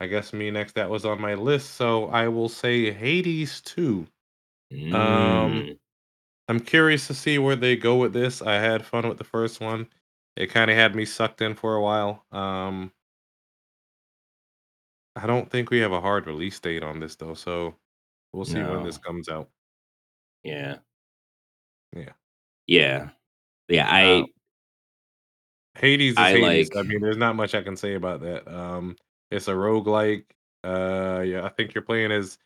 I 0.01 0.07
guess 0.07 0.33
me 0.33 0.51
next. 0.51 0.75
That 0.75 0.91
was 0.91 1.05
on 1.05 1.21
my 1.21 1.35
list, 1.35 1.75
so 1.75 2.07
I 2.09 2.29
will 2.29 2.49
say 2.49 2.91
Hades 2.93 3.61
2. 3.63 4.07
Um, 4.93 5.69
Mm, 5.69 5.79
I'm 6.49 6.61
curious 6.61 7.07
to 7.09 7.15
see 7.15 7.39
where 7.39 7.57
they 7.57 7.77
go 7.77 7.97
with 7.97 8.13
this. 8.15 8.43
I 8.43 8.55
had 8.55 8.87
fun 8.87 9.09
with 9.09 9.19
the 9.19 9.25
first 9.25 9.61
one. 9.61 9.89
It 10.37 10.49
kind 10.49 10.71
of 10.71 10.77
had 10.77 10.95
me 10.97 11.05
sucked 11.07 11.43
in 11.43 11.55
for 11.57 11.77
a 11.77 11.83
while. 11.83 12.27
Um, 12.33 12.93
I 15.17 15.27
don't 15.27 15.51
think 15.51 15.71
we 15.71 15.79
have 15.81 15.93
a 15.93 16.01
hard 16.01 16.27
release 16.27 16.61
date 16.61 16.83
on 16.83 17.01
this 17.01 17.17
though, 17.17 17.35
so 17.35 17.77
we'll 18.33 18.45
see 18.45 18.63
when 18.65 18.83
this 18.83 18.99
comes 18.99 19.29
out. 19.29 19.51
yeah. 20.43 20.79
Yeah. 21.93 22.13
Yeah. 22.67 23.11
Yeah. 23.69 23.87
I, 23.91 24.21
Um, 24.21 24.27
Hades 25.75 26.19
is 26.19 26.19
I 26.19 26.33
Hades. 26.33 26.71
I 26.77 26.83
mean, 26.83 27.01
there's 27.01 27.17
not 27.17 27.37
much 27.37 27.55
I 27.55 27.63
can 27.63 27.77
say 27.77 27.95
about 27.95 28.21
that. 28.23 28.49
Um, 28.49 28.97
it's 29.31 29.49
a 29.49 29.53
roguelike. 29.53 30.25
Uh, 30.65 31.21
yeah, 31.25 31.45
I 31.45 31.49
think 31.51 31.75
you're 31.75 31.83
playing 31.83 32.13
as 32.13 32.39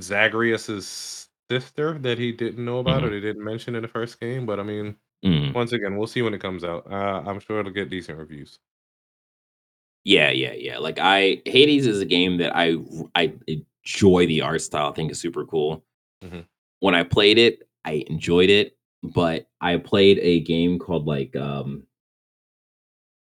Zagreus's 0.00 1.28
sister 1.50 1.98
that 1.98 2.18
he 2.18 2.32
didn't 2.32 2.64
know 2.64 2.78
about 2.78 3.04
or 3.04 3.08
Mhm. 3.08 3.10
they 3.10 3.20
didn't 3.20 3.44
mention 3.44 3.74
in 3.74 3.82
the 3.82 3.88
first 3.88 4.18
game. 4.20 4.46
But 4.46 4.58
I 4.58 4.62
mean, 4.62 4.96
mm, 5.24 5.52
once 5.54 5.72
again, 5.72 5.96
we'll 5.96 6.06
see 6.06 6.22
when 6.22 6.32
it 6.34 6.40
comes 6.40 6.64
out. 6.64 6.90
Uh, 6.90 7.22
I'm 7.26 7.40
sure 7.40 7.60
it'll 7.60 7.72
get 7.72 7.90
decent 7.90 8.18
reviews. 8.18 8.58
yeah. 10.04 10.30
Yeah. 10.30 10.52
Yeah. 10.54 10.78
Like 10.78 10.98
I, 10.98 11.42
Hades 11.46 11.86
is 11.86 12.00
a 12.00 12.04
game 12.04 12.38
that 12.38 12.56
I, 12.56 12.74
I 13.14 13.32
enjoy 13.46 14.26
the 14.26 14.40
art 14.40 14.60
style. 14.60 14.88
I 14.90 14.92
think 14.94 15.12
is 15.12 15.20
super 15.20 15.44
cool. 15.46 15.84
Mhm. 16.24 16.44
When 16.80 16.96
I 16.96 17.04
played 17.04 17.38
it, 17.38 17.68
I 17.84 18.04
enjoyed 18.08 18.50
it, 18.50 18.76
but 19.04 19.48
I 19.60 19.76
played 19.76 20.18
a 20.18 20.40
game 20.40 20.80
called 20.80 21.06
like, 21.06 21.36
um, 21.36 21.86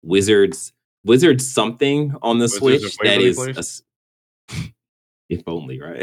Wizards 0.03 0.71
Wizards 1.05 1.49
something 1.51 2.15
on 2.21 2.39
the 2.39 2.43
Wizards 2.61 2.93
Switch 2.95 2.97
that 3.03 3.21
is 3.21 3.37
Waverly 3.37 3.51
is 3.51 3.55
Place? 3.55 3.81
a 4.51 4.73
if 5.29 5.41
only 5.47 5.79
right 5.79 5.99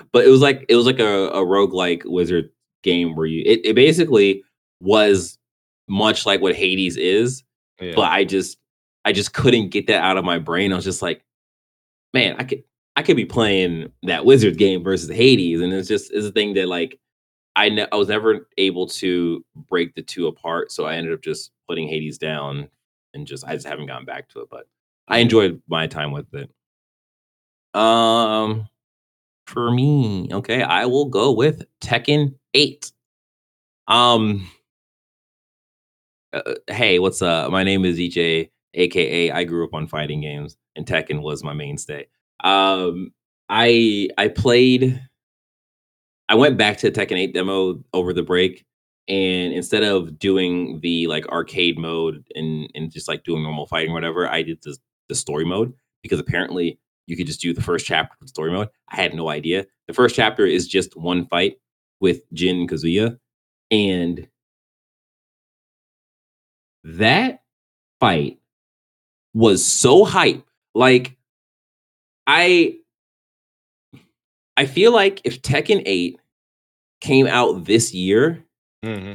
but 0.12 0.24
it 0.24 0.28
was 0.30 0.40
like 0.40 0.64
it 0.68 0.76
was 0.76 0.86
like 0.86 1.00
a, 1.00 1.28
a 1.28 1.44
roguelike 1.44 2.04
wizard 2.04 2.50
game 2.82 3.14
where 3.16 3.26
you 3.26 3.42
it, 3.44 3.60
it 3.64 3.74
basically 3.74 4.42
was 4.80 5.38
much 5.88 6.24
like 6.24 6.40
what 6.40 6.54
Hades 6.54 6.96
is 6.96 7.42
Yeah. 7.80 7.92
but 7.96 8.10
I 8.10 8.24
just 8.24 8.58
I 9.04 9.12
just 9.12 9.34
couldn't 9.34 9.68
get 9.70 9.86
that 9.88 10.02
out 10.02 10.16
of 10.16 10.24
my 10.24 10.38
brain 10.38 10.72
I 10.72 10.76
was 10.76 10.84
just 10.84 11.02
like 11.02 11.24
man 12.14 12.36
I 12.38 12.44
could 12.44 12.62
I 12.96 13.02
could 13.02 13.16
be 13.16 13.24
playing 13.26 13.90
that 14.04 14.24
wizard 14.24 14.56
game 14.56 14.82
versus 14.84 15.10
Hades 15.10 15.60
and 15.60 15.72
it's 15.72 15.88
just 15.88 16.12
it's 16.12 16.26
a 16.26 16.32
thing 16.32 16.54
that 16.54 16.68
like 16.68 16.98
I 17.56 17.68
ne- 17.68 17.88
I 17.92 17.96
was 17.96 18.08
never 18.08 18.48
able 18.56 18.86
to 18.88 19.44
break 19.68 19.94
the 19.94 20.02
two 20.02 20.26
apart 20.28 20.70
so 20.72 20.86
I 20.86 20.94
ended 20.94 21.12
up 21.12 21.22
just 21.22 21.50
putting 21.68 21.88
Hades 21.88 22.18
down 22.18 22.68
and 23.14 23.26
just 23.26 23.44
I 23.46 23.54
just 23.54 23.66
haven't 23.66 23.86
gone 23.86 24.04
back 24.04 24.28
to 24.30 24.40
it 24.40 24.48
but 24.50 24.66
I 25.08 25.18
enjoyed 25.18 25.62
my 25.68 25.86
time 25.86 26.12
with 26.12 26.26
it 26.34 26.50
um 27.74 28.68
for 29.46 29.70
me. 29.70 30.28
Okay, 30.32 30.62
I 30.62 30.86
will 30.86 31.04
go 31.06 31.32
with 31.32 31.64
Tekken 31.80 32.34
8. 32.54 32.92
Um 33.88 34.48
uh, 36.32 36.42
uh, 36.46 36.54
hey, 36.68 36.98
what's 36.98 37.22
up? 37.22 37.50
My 37.52 37.62
name 37.62 37.84
is 37.84 37.98
DJ, 37.98 38.50
aka 38.74 39.30
I 39.30 39.44
grew 39.44 39.64
up 39.64 39.74
on 39.74 39.86
fighting 39.86 40.20
games, 40.20 40.56
and 40.74 40.86
Tekken 40.86 41.22
was 41.22 41.44
my 41.44 41.52
mainstay. 41.52 42.06
Um, 42.42 43.12
I 43.48 44.08
I 44.18 44.28
played. 44.28 45.00
I 46.28 46.34
went 46.36 46.56
back 46.56 46.78
to 46.78 46.90
Tekken 46.90 47.18
8 47.18 47.34
demo 47.34 47.84
over 47.92 48.12
the 48.14 48.22
break, 48.22 48.64
and 49.08 49.52
instead 49.52 49.82
of 49.82 50.18
doing 50.18 50.80
the 50.80 51.06
like 51.06 51.26
arcade 51.28 51.78
mode 51.78 52.24
and 52.34 52.68
and 52.74 52.90
just 52.90 53.08
like 53.08 53.24
doing 53.24 53.42
normal 53.42 53.66
fighting, 53.66 53.90
or 53.90 53.94
whatever, 53.94 54.28
I 54.28 54.42
did 54.42 54.62
the 54.62 54.76
the 55.08 55.14
story 55.14 55.44
mode 55.44 55.72
because 56.02 56.18
apparently 56.18 56.78
you 57.06 57.16
could 57.16 57.26
just 57.26 57.40
do 57.40 57.52
the 57.52 57.62
first 57.62 57.86
chapter 57.86 58.16
with 58.20 58.30
story 58.30 58.52
mode. 58.52 58.68
I 58.88 58.96
had 58.96 59.14
no 59.14 59.28
idea. 59.28 59.66
The 59.88 59.94
first 59.94 60.14
chapter 60.16 60.46
is 60.46 60.66
just 60.66 60.96
one 60.96 61.26
fight 61.26 61.56
with 62.00 62.22
Jin 62.32 62.66
Kazuya, 62.66 63.18
and 63.70 64.26
that 66.84 67.42
fight 68.00 68.38
was 69.34 69.64
so 69.64 70.04
hype. 70.04 70.44
Like 70.74 71.16
I 72.26 72.76
I 74.56 74.66
feel 74.66 74.92
like 74.92 75.20
if 75.24 75.42
Tekken 75.42 75.82
8 75.84 76.18
came 77.00 77.26
out 77.26 77.64
this 77.64 77.92
year, 77.92 78.44
hmm 78.84 79.12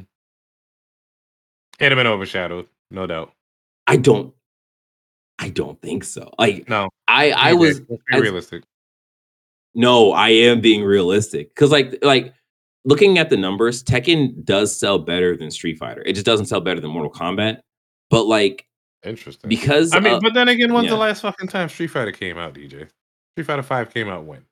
It'd 1.80 1.92
have 1.92 1.98
been 1.98 2.08
overshadowed, 2.08 2.68
no 2.92 3.08
doubt. 3.08 3.32
I 3.88 3.98
don't 3.98 4.34
I 5.40 5.50
don't 5.50 5.82
think 5.82 6.04
so. 6.04 6.32
Like 6.38 6.68
No, 6.68 6.90
I 7.08 7.32
I 7.32 7.54
was 7.54 7.80
let's 7.90 8.04
be 8.10 8.18
as 8.18 8.22
realistic. 8.22 8.64
no, 9.76 10.12
I 10.12 10.30
am 10.30 10.60
being 10.62 10.84
realistic 10.84 11.56
cuz 11.56 11.72
like 11.72 11.98
like 12.04 12.34
looking 12.86 13.18
at 13.18 13.30
the 13.30 13.38
numbers, 13.38 13.84
Tekken 13.84 14.44
does 14.44 14.76
sell 14.78 15.00
better 15.00 15.38
than 15.38 15.52
Street 15.52 15.78
Fighter. 15.78 16.04
It 16.06 16.14
just 16.14 16.26
doesn't 16.26 16.48
sell 16.48 16.62
better 16.62 16.80
than 16.82 16.92
Mortal 16.92 17.12
Kombat. 17.12 17.62
But 18.10 18.26
like 18.26 18.66
Interesting. 19.04 19.48
because 19.48 19.94
I 19.94 20.00
mean, 20.02 20.14
uh 20.16 20.20
but 20.20 20.34
then 20.34 20.50
again, 20.50 20.74
when's 20.74 20.90
the 20.90 20.96
yeah, 20.96 21.00
last 21.00 21.22
fucking 21.22 21.48
time 21.48 21.70
Street 21.70 21.88
Fighter 21.88 22.12
came 22.12 22.38
out, 22.38 22.54
DJ? 22.54 22.90
Street 23.34 23.46
Fighter 23.46 23.64
Five 23.64 23.94
came 23.94 24.10
out 24.10 24.26
when? 24.26 24.46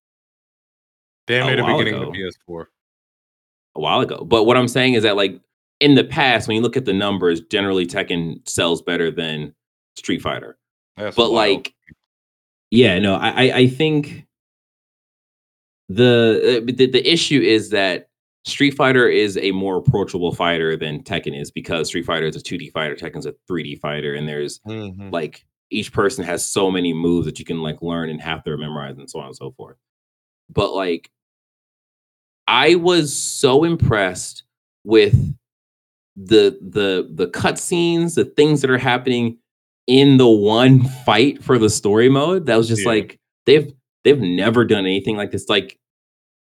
Damn 1.25 1.43
a 1.43 1.47
near 1.47 1.55
the 1.57 1.63
while 1.63 1.77
beginning 1.77 2.01
of 2.01 2.13
the 2.13 2.21
ago. 2.21 2.29
PS4. 2.47 2.65
A 3.77 3.79
while 3.79 4.01
ago. 4.01 4.25
But 4.25 4.45
what 4.45 4.57
I'm 4.57 4.67
saying 4.67 4.95
is 4.95 5.03
that 5.03 5.15
like 5.15 5.39
in 5.79 5.93
the 5.95 6.03
past 6.03 6.47
when 6.47 6.55
you 6.57 6.61
look 6.63 6.75
at 6.75 6.85
the 6.85 6.93
numbers, 6.93 7.41
generally 7.41 7.85
Tekken 7.85 8.47
sells 8.49 8.81
better 8.81 9.11
than 9.11 9.53
Street 9.95 10.21
Fighter. 10.21 10.57
That's 10.97 11.15
But 11.15 11.31
wild. 11.31 11.49
like 11.57 11.75
yeah, 12.71 12.99
no, 12.99 13.15
I 13.15 13.51
I, 13.55 13.67
think 13.67 14.25
the, 15.89 16.57
uh, 16.67 16.71
the 16.75 16.87
the 16.87 17.09
issue 17.11 17.39
is 17.39 17.69
that 17.69 18.09
Street 18.45 18.71
Fighter 18.71 19.07
is 19.07 19.37
a 19.37 19.51
more 19.51 19.77
approachable 19.77 20.33
fighter 20.33 20.75
than 20.75 21.03
Tekken 21.03 21.39
is 21.39 21.51
because 21.51 21.87
Street 21.89 22.05
Fighter 22.05 22.25
is 22.25 22.35
a 22.35 22.39
2D 22.41 22.71
fighter, 22.71 22.95
Tekken's 22.95 23.25
a 23.25 23.33
3D 23.49 23.79
fighter, 23.79 24.13
and 24.15 24.27
there's 24.27 24.59
Mhm. 24.67 25.11
like 25.11 25.45
each 25.69 25.91
person 25.93 26.23
has 26.23 26.47
so 26.47 26.71
many 26.71 26.93
moves 26.93 27.25
that 27.25 27.39
you 27.39 27.45
can 27.45 27.61
like 27.61 27.81
learn 27.81 28.09
and 28.09 28.21
have 28.21 28.43
to 28.45 28.57
memorize 28.57 28.97
and 28.97 29.09
so 29.09 29.19
on 29.19 29.27
and 29.27 29.35
so 29.35 29.51
forth. 29.51 29.77
But 30.49 30.73
like 30.73 31.09
I 32.47 32.75
was 32.75 33.15
so 33.17 33.63
impressed 33.63 34.43
with 34.83 35.13
the 36.15 36.57
the 36.61 37.07
the 37.13 37.27
cutscenes, 37.27 38.15
the 38.15 38.25
things 38.25 38.61
that 38.61 38.69
are 38.71 38.77
happening 38.77 39.37
in 39.85 40.17
the 40.17 40.27
one 40.29 40.83
fight 41.05 41.43
for 41.43 41.57
the 41.59 41.69
story 41.69 42.09
mode. 42.09 42.45
That 42.45 42.55
was 42.57 42.67
just 42.67 42.83
Yeah. 42.83 42.89
like 42.89 43.19
they've 43.45 43.71
they've 44.03 44.19
never 44.19 44.65
done 44.65 44.85
anything 44.85 45.17
like 45.17 45.31
this. 45.31 45.49
Like 45.49 45.77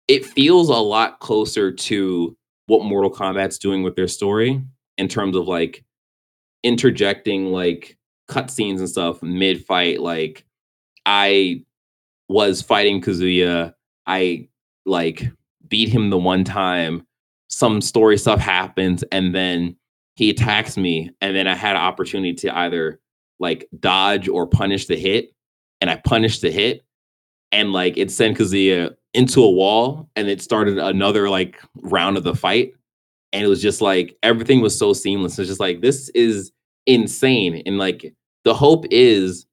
it 0.07 0.25
feels 0.25 0.69
a 0.69 0.73
lot 0.73 1.19
closer 1.19 1.71
to 1.71 2.37
what 2.67 2.83
Mortal 2.85 3.11
Kombat's 3.11 3.57
doing 3.57 3.81
with 3.83 3.95
their 3.95 4.07
story 4.07 4.61
in 4.97 5.07
terms 5.07 5.35
of 5.35 5.47
like 5.47 5.83
interjecting 6.63 7.51
like 7.51 7.97
cutscenes 8.29 8.79
and 8.79 8.89
stuff 8.89 9.21
mid 9.23 9.65
fight. 9.65 10.01
Like 10.01 10.45
I 11.05 11.63
was 12.27 12.61
fighting 12.61 13.01
Kazuya. 13.01 13.73
I 14.07 14.47
like 14.85 15.23
beat 15.67 15.89
him 15.89 16.09
the 16.09 16.17
one 16.17 16.43
time. 16.43 17.05
Some 17.47 17.81
story 17.81 18.17
stuff 18.17 18.39
happens, 18.39 19.03
and 19.11 19.33
then 19.33 19.75
he 20.15 20.29
attacks 20.29 20.77
me, 20.77 21.11
and 21.21 21.35
then 21.35 21.47
I 21.47 21.55
had 21.55 21.75
an 21.75 21.81
opportunity 21.81 22.33
to 22.35 22.57
either 22.57 22.99
like 23.39 23.67
dodge 23.79 24.27
or 24.27 24.47
punish 24.47 24.87
the 24.87 24.95
hit, 24.95 25.31
and 25.81 25.89
I 25.89 25.97
punished 25.97 26.41
the 26.41 26.51
hit, 26.51 26.83
and 27.51 27.73
like 27.73 27.97
it 27.97 28.11
sent 28.11 28.37
Kazuya 28.37 28.95
into 29.13 29.43
a 29.43 29.51
wall, 29.51 30.09
and 30.15 30.27
it 30.27 30.41
started 30.41 30.77
another 30.77 31.29
like 31.29 31.61
round 31.75 32.17
of 32.17 32.23
the 32.23 32.35
fight, 32.35 32.73
and 33.33 33.43
it 33.43 33.47
was 33.47 33.61
just 33.61 33.81
like 33.81 34.17
everything 34.23 34.61
was 34.61 34.77
so 34.77 34.93
seamless. 34.93 35.37
It's 35.37 35.49
just 35.49 35.59
like 35.59 35.81
this 35.81 36.09
is 36.09 36.51
insane, 36.87 37.61
and 37.65 37.77
like 37.77 38.13
the 38.43 38.53
hope 38.53 38.85
is 38.91 39.45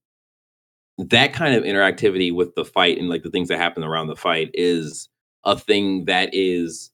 that 0.99 1.33
kind 1.33 1.55
of 1.55 1.65
interactivity 1.65 2.33
with 2.33 2.55
the 2.55 2.65
fight 2.65 2.99
and 2.99 3.09
like 3.09 3.23
the 3.23 3.31
things 3.31 3.49
that 3.49 3.59
happen 3.59 3.83
around 3.83 4.07
the 4.07 4.17
fight 4.17 4.51
is 4.55 5.09
a 5.45 5.59
thing 5.59 6.05
that 6.07 6.31
is 6.33 6.91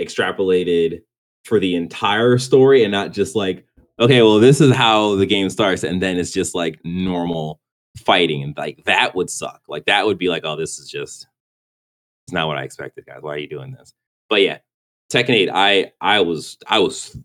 extrapolated 0.00 1.00
for 1.44 1.58
the 1.58 1.74
entire 1.74 2.38
story 2.38 2.84
and 2.84 2.92
not 2.92 3.12
just 3.12 3.34
like 3.34 3.64
okay 3.98 4.22
well 4.22 4.38
this 4.38 4.60
is 4.60 4.74
how 4.74 5.16
the 5.16 5.26
game 5.26 5.50
starts 5.50 5.82
and 5.82 6.02
then 6.02 6.18
it's 6.18 6.30
just 6.30 6.54
like 6.54 6.78
normal 6.84 7.60
fighting 7.98 8.42
and 8.42 8.56
like 8.56 8.84
that 8.84 9.14
would 9.14 9.30
suck. 9.30 9.62
Like 9.68 9.86
that 9.86 10.06
would 10.06 10.18
be 10.18 10.28
like 10.28 10.44
oh 10.44 10.56
this 10.56 10.78
is 10.78 10.88
just 10.88 11.26
it's 12.26 12.32
not 12.32 12.46
what 12.46 12.58
i 12.58 12.62
expected 12.62 13.06
guys. 13.06 13.18
Why 13.20 13.34
are 13.34 13.38
you 13.38 13.48
doing 13.48 13.72
this? 13.72 13.92
But 14.28 14.42
yeah 14.42 14.58
tekken 15.12 15.30
8 15.30 15.50
i 15.52 15.92
i 16.00 16.20
was 16.20 16.58
i 16.66 16.78
was 16.78 17.16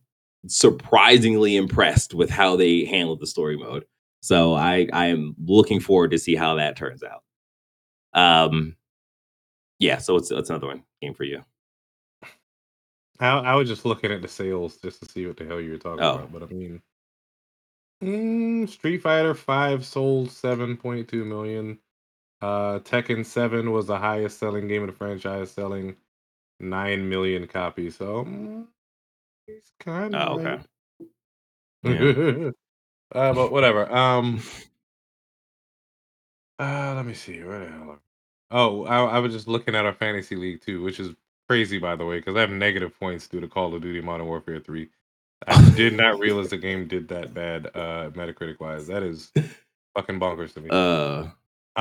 surprisingly 0.47 1.57
impressed 1.57 2.13
with 2.13 2.29
how 2.29 2.55
they 2.55 2.85
handled 2.85 3.19
the 3.19 3.27
story 3.27 3.57
mode. 3.57 3.85
So 4.21 4.53
i 4.55 4.87
i 4.93 5.07
am 5.07 5.35
looking 5.45 5.79
forward 5.79 6.11
to 6.11 6.19
see 6.19 6.35
how 6.35 6.55
that 6.55 6.75
turns 6.75 7.03
out. 7.03 7.23
Um 8.13 8.75
yeah 9.83 9.97
so 9.97 10.15
it's 10.17 10.31
it's 10.31 10.49
another 10.49 10.67
one 10.67 10.83
game 11.01 11.13
for 11.13 11.23
you 11.25 11.41
I, 13.19 13.29
I 13.29 13.55
was 13.55 13.69
just 13.69 13.85
looking 13.85 14.11
at 14.11 14.21
the 14.21 14.27
sales 14.27 14.77
just 14.77 15.01
to 15.03 15.09
see 15.09 15.25
what 15.27 15.37
the 15.37 15.45
hell 15.45 15.61
you 15.61 15.71
were 15.71 15.77
talking 15.77 16.03
Oh. 16.03 16.15
about. 16.15 16.31
But 16.31 16.43
I 16.43 16.45
mean, 16.47 16.81
mm, 18.03 18.69
Street 18.69 18.99
Fighter 19.01 19.33
Five 19.33 19.85
sold 19.85 20.31
seven 20.31 20.77
point 20.77 21.07
two 21.07 21.25
million. 21.25 21.79
Uh, 22.41 22.79
Tekken 22.79 23.25
Seven 23.25 23.71
was 23.71 23.87
the 23.87 23.97
highest 23.99 24.39
selling 24.39 24.67
game 24.67 24.83
of 24.83 24.89
the 24.89 24.93
franchise, 24.95 25.51
selling 25.51 25.95
nine 26.59 27.09
million 27.09 27.47
copies. 27.47 27.97
So 27.97 28.25
mm, 28.25 28.67
it's 29.47 29.71
kind 29.79 30.13
oh 30.13 30.19
of 30.19 30.37
okay 30.39 30.57
yeah 31.83 32.13
uh, 33.13 33.33
but 33.33 33.51
whatever. 33.51 33.91
Um, 33.93 34.41
uh, 36.59 36.93
let 36.95 37.05
me 37.05 37.13
see. 37.13 37.43
Where 37.43 37.59
the 37.65 37.71
hell? 37.71 37.99
Oh, 38.53 38.85
I, 38.85 39.15
I 39.15 39.19
was 39.19 39.33
just 39.33 39.47
looking 39.47 39.75
at 39.75 39.85
our 39.85 39.93
fantasy 39.93 40.35
league 40.35 40.61
too, 40.61 40.81
which 40.83 40.99
is 40.99 41.09
crazy 41.49 41.79
by 41.79 41.95
the 41.95 42.05
way, 42.05 42.19
because 42.19 42.35
I 42.37 42.41
have 42.41 42.51
negative 42.51 42.97
points 42.99 43.27
due 43.27 43.41
to 43.41 43.47
Call 43.47 43.73
of 43.75 43.81
Duty 43.81 43.99
Modern 43.99 44.27
Warfare 44.27 44.59
Three. 44.59 44.89
I 45.47 45.69
did 45.75 45.93
not 45.93 46.19
realize 46.19 46.49
the 46.51 46.57
game 46.57 46.87
did 46.87 47.07
that 47.09 47.33
bad, 47.33 47.67
uh, 47.75 48.11
Metacritic 48.11 48.59
wise. 48.59 48.87
That 48.87 49.03
is 49.03 49.31
fucking 49.95 50.19
bonkers 50.19 50.53
to 50.53 50.61
me. 50.61 50.69
uh 50.69 51.27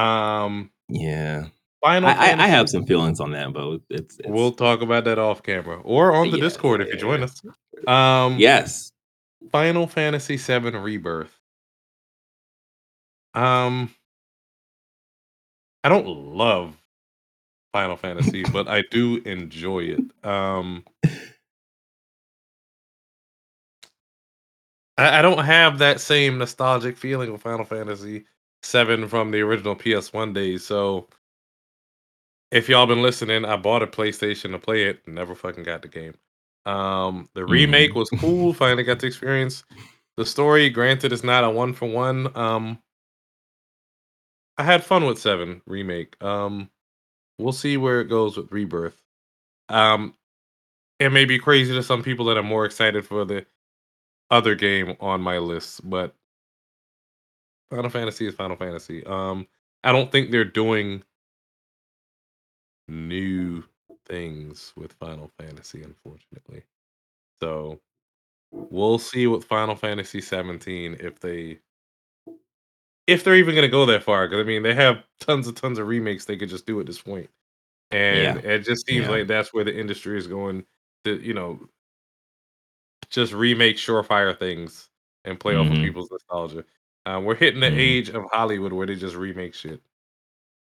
Um, 0.01 0.71
yeah 0.89 1.47
Final 1.83 2.09
I, 2.09 2.13
I 2.13 2.45
i 2.45 2.47
have 2.47 2.69
some 2.69 2.87
feelings 2.87 3.19
on 3.21 3.33
that 3.33 3.53
but 3.53 3.81
it's 3.91 4.19
it's 4.19 4.29
We'll 4.29 4.53
talk 4.53 4.83
about 4.83 5.05
that 5.05 5.19
off 5.19 5.43
camera 5.43 5.81
or 5.83 6.13
on 6.15 6.31
the 6.31 6.39
yeah 6.39 6.45
Discord 6.45 6.81
yeah 6.81 6.87
if 6.87 6.93
you 6.95 6.99
join 7.01 7.23
us. 7.23 7.41
Um, 7.87 8.39
yes 8.39 8.93
Final 9.51 9.87
Fantasy 9.89 10.37
VII 10.37 10.71
Rebirth. 10.71 11.37
Um, 13.35 13.91
I 15.85 15.89
don't 15.89 16.07
love 16.07 16.77
Final 17.73 17.97
Fantasy, 17.97 18.45
but 18.53 18.69
I 18.69 18.83
do 18.91 19.17
enjoy 19.25 19.81
it. 19.81 20.25
Um, 20.25 20.85
I, 24.99 25.19
I 25.19 25.23
don't 25.23 25.45
have 25.45 25.79
that 25.79 26.01
same 26.01 26.39
nostalgic 26.39 26.97
feeling 26.97 27.33
of 27.33 27.43
Final 27.43 27.65
Fantasy 27.65 28.25
VII 28.65 29.09
from 29.09 29.31
the 29.31 29.41
original 29.41 29.75
PS1 29.75 30.33
days. 30.33 30.65
So 30.65 31.09
if 32.51 32.69
y'all 32.69 32.87
been 32.87 33.03
listening, 33.03 33.45
I 33.45 33.57
bought 33.57 33.83
a 33.83 33.87
PlayStation 33.87 34.53
to 34.53 34.59
play 34.59 34.85
it. 34.85 35.07
Never 35.09 35.35
fucking 35.35 35.65
got 35.65 35.83
the 35.83 35.89
game. 35.89 36.15
Um, 36.67 37.29
the 37.35 37.45
remake 37.45 37.93
Mhm. 37.93 37.97
was 37.97 38.11
cool. 38.11 38.53
Finally 38.53 38.85
got 38.85 39.01
to 39.01 39.07
experience 39.07 39.65
the 40.17 40.25
story. 40.27 40.71
Granted, 40.71 41.13
it's 41.13 41.25
not 41.25 41.45
a 41.45 41.51
one 41.51 41.73
for 41.73 41.87
one. 41.89 42.35
Um, 42.37 42.79
I 44.59 44.65
had 44.65 44.85
fun 44.85 45.05
with 45.07 45.19
Seven 45.19 45.63
remake. 45.67 46.23
Um, 46.23 46.71
we'll 47.39 47.53
see 47.53 47.77
where 47.77 48.01
it 48.01 48.09
goes 48.09 48.37
with 48.37 48.53
Rebirth. 48.53 49.01
Um, 49.69 50.15
it 50.99 51.11
may 51.11 51.25
be 51.25 51.39
crazy 51.39 51.73
to 51.75 51.83
some 51.83 52.03
people 52.03 52.27
that 52.27 52.37
are 52.37 52.43
more 52.43 52.65
excited 52.65 53.07
for 53.07 53.25
the 53.25 53.47
other 54.31 54.55
game 54.55 54.97
on 55.01 55.21
my 55.21 55.39
list, 55.39 55.89
but 55.89 56.15
Final 57.71 57.91
Fantasy 57.91 58.27
is 58.27 58.35
Final 58.35 58.57
Fantasy. 58.57 59.05
Um, 59.07 59.47
I 59.83 59.93
don't 59.93 60.13
think 60.13 60.31
they're 60.31 60.45
doing 60.45 61.03
new 62.89 63.65
things 64.07 64.73
with 64.77 64.93
Final 64.93 65.31
Fantasy, 65.39 65.83
unfortunately. 65.83 66.63
So 67.41 67.81
we'll 68.53 68.99
see 68.99 69.27
with 69.27 69.45
Final 69.45 69.75
Fantasy 69.75 70.21
17 70.21 70.99
if 71.01 71.19
they 71.19 71.59
if 73.13 73.25
they're 73.25 73.37
even 73.37 73.55
gonna 73.55 73.69
go 73.69 73.87
that 73.87 74.03
far. 74.03 74.27
Because 74.29 74.43
I 74.43 74.47
mean, 74.47 74.63
they 74.63 74.75
have 74.75 75.05
tons 75.21 75.47
and 75.49 75.57
tons 75.57 75.79
of 75.79 75.87
remakes 75.89 76.25
they 76.25 76.37
could 76.37 76.49
just 76.49 76.67
do 76.67 76.81
at 76.81 76.87
this 76.87 77.01
point, 77.01 77.31
and 77.91 78.43
Yeah. 78.43 78.51
it 78.51 78.61
just 78.61 78.87
seems 78.87 79.07
Yeah. 79.07 79.13
like 79.13 79.27
that's 79.29 79.53
where 79.55 79.65
the 79.65 79.77
industry 79.79 80.19
is 80.19 80.27
going. 80.27 80.65
To 81.05 81.21
you 81.21 81.35
know, 81.35 81.61
just 83.11 83.33
remake 83.33 83.77
surefire 83.77 84.37
things 84.39 84.89
and 85.25 85.39
play 85.39 85.55
off 85.57 85.67
of 85.71 85.75
Mhm. 85.75 85.83
people's 85.83 86.11
nostalgia. 86.11 86.65
Uh, 87.07 87.21
we're 87.25 87.35
hitting 87.35 87.61
the 87.61 87.71
Mhm. 87.71 87.79
age 87.79 88.09
of 88.11 88.25
Hollywood 88.33 88.73
where 88.73 88.87
they 88.87 88.95
just 88.97 89.17
remake 89.17 89.55
shit. 89.55 89.83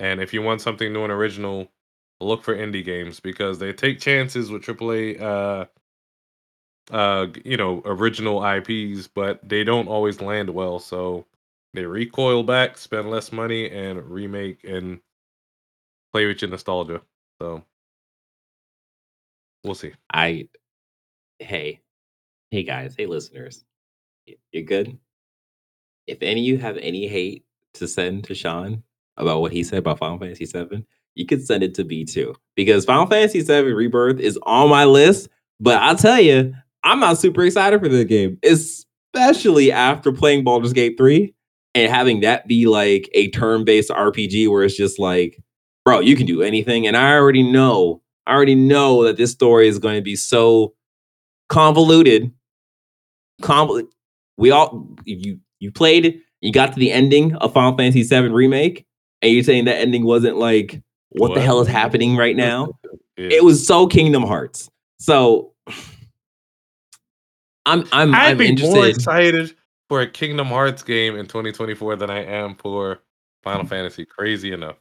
And 0.01 0.21
if 0.21 0.33
you 0.33 0.43
want 0.43 0.61
something 0.61 0.93
new 0.93 1.03
and 1.05 1.13
original, 1.13 1.73
look 2.21 2.43
for 2.45 2.55
indie 2.55 2.85
games 2.85 3.21
because 3.21 3.59
they 3.59 3.73
take 3.73 4.01
chances 4.01 4.51
with 4.51 4.63
AAA, 4.63 5.17
uh, 5.21 5.67
uh, 6.91 7.27
you 7.45 7.57
know, 7.57 7.83
original 7.85 8.41
IPs, 8.41 9.09
but 9.09 9.47
they 9.49 9.65
don't 9.65 9.89
always 9.89 10.21
land 10.21 10.51
well. 10.51 10.79
So 10.79 11.27
they 11.75 11.85
recoil 11.85 12.43
back, 12.43 12.79
spend 12.79 13.11
less 13.11 13.33
money, 13.33 13.71
and 13.71 14.03
remake 14.11 14.65
and 14.65 15.01
play 16.13 16.27
with 16.27 16.41
your 16.43 16.51
nostalgia. 16.51 17.01
So 17.41 17.63
we'll 19.65 19.75
see. 19.75 19.93
I 20.13 20.49
hey, 21.39 21.81
hey 22.51 22.63
guys, 22.63 22.95
hey 22.97 23.07
listeners, 23.07 23.65
y- 24.27 24.37
you 24.53 24.63
good? 24.63 24.99
If 26.07 26.19
any 26.23 26.41
of 26.41 26.47
you 26.47 26.59
have 26.59 26.77
any 26.79 27.07
hate 27.07 27.45
to 27.75 27.87
send 27.87 28.25
to 28.25 28.35
Sean 28.35 28.83
about 29.17 29.41
what 29.41 29.53
he 29.53 29.63
said 29.63 29.81
about 29.81 29.99
Final 29.99 30.19
Fantasy 30.19 30.47
VII, 30.47 30.85
you 31.15 31.27
could 31.27 31.45
send 31.47 31.63
it 31.63 31.75
to 31.75 31.85
me 31.85 32.05
too. 32.05 32.35
Because 32.57 32.85
Final 32.85 33.07
Fantasy 33.07 33.43
VII 33.43 33.73
Rebirth 33.73 34.21
is 34.21 34.39
on 34.45 34.71
my 34.71 34.85
list, 34.85 35.29
but 35.61 35.83
I'll 35.83 35.97
tell 35.97 36.21
you, 36.21 36.55
I'm 36.83 37.01
not 37.01 37.19
super 37.19 37.43
excited 37.43 37.81
for 37.81 37.89
the 37.89 38.05
game, 38.05 38.39
especially 38.43 39.71
after 39.71 40.13
playing 40.13 40.45
Baldur's 40.45 40.73
Gate 40.73 40.97
3 40.97 41.35
and 41.75 41.91
having 41.91 42.21
that 42.21 42.47
be 42.47 42.67
like 42.67 43.09
a 43.15 43.31
turn-based 43.31 43.91
RPG 43.91 44.51
where 44.51 44.65
it's 44.65 44.77
just 44.77 44.99
like, 44.99 45.41
bro, 45.85 46.01
you 46.01 46.17
can 46.17 46.27
do 46.27 46.43
anything. 46.43 46.87
And 46.87 46.97
I 46.97 47.15
already 47.15 47.43
know, 47.43 48.03
I 48.27 48.35
already 48.35 48.55
know 48.55 49.05
that 49.05 49.17
this 49.17 49.31
story 49.33 49.69
is 49.69 49.79
going 49.79 49.97
to 49.97 50.03
be 50.03 50.17
so 50.17 50.75
convoluted. 51.49 52.33
Convol- 53.43 53.89
we 54.37 54.51
all 54.51 54.89
you 55.05 55.39
you 55.59 55.73
played 55.73 56.21
you 56.41 56.53
got 56.53 56.73
to 56.73 56.79
the 56.79 56.93
ending 56.93 57.35
of 57.37 57.53
Final 57.53 57.77
Fantasy 57.77 58.03
VII 58.03 58.29
Remake, 58.29 58.87
and 59.23 59.33
you're 59.33 59.43
saying 59.43 59.65
that 59.65 59.77
ending 59.77 60.05
wasn't 60.05 60.37
like 60.37 60.81
what, 61.11 61.35
the 61.35 61.41
hell 61.41 61.61
is 61.61 61.69
happening 61.69 62.17
right 62.17 62.37
now? 62.37 62.79
Yeah. 63.17 63.29
It 63.31 63.45
was 63.45 63.67
so 63.67 63.87
Kingdom 63.87 64.23
Hearts. 64.23 64.71
So 64.99 65.53
I'm 67.67 67.85
I'm 67.93 68.15
I'd 68.15 68.31
I'm 68.31 68.39
be 68.39 68.57
more 68.57 68.87
excited 68.87 69.55
for 69.89 70.01
a 70.03 70.07
Kingdom 70.11 70.49
Hearts 70.49 70.83
game 70.83 71.17
in 71.17 71.27
2024 71.27 71.97
than 71.97 72.11
I 72.11 72.25
am 72.25 72.55
for 72.57 73.01
Final 73.43 73.65
Fantasy. 73.65 74.05
Crazy 74.05 74.53
enough. 74.53 74.77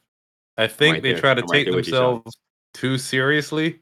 I 0.56 0.66
think 0.66 0.94
right 0.94 1.02
they 1.02 1.12
there. 1.12 1.20
try 1.20 1.34
to 1.34 1.42
I'm 1.42 1.48
take 1.48 1.66
there 1.66 1.74
with 1.74 1.86
you, 1.86 1.92
Sean. 1.94 2.14
themselves 2.16 2.36
too 2.74 2.98
seriously. 2.98 3.80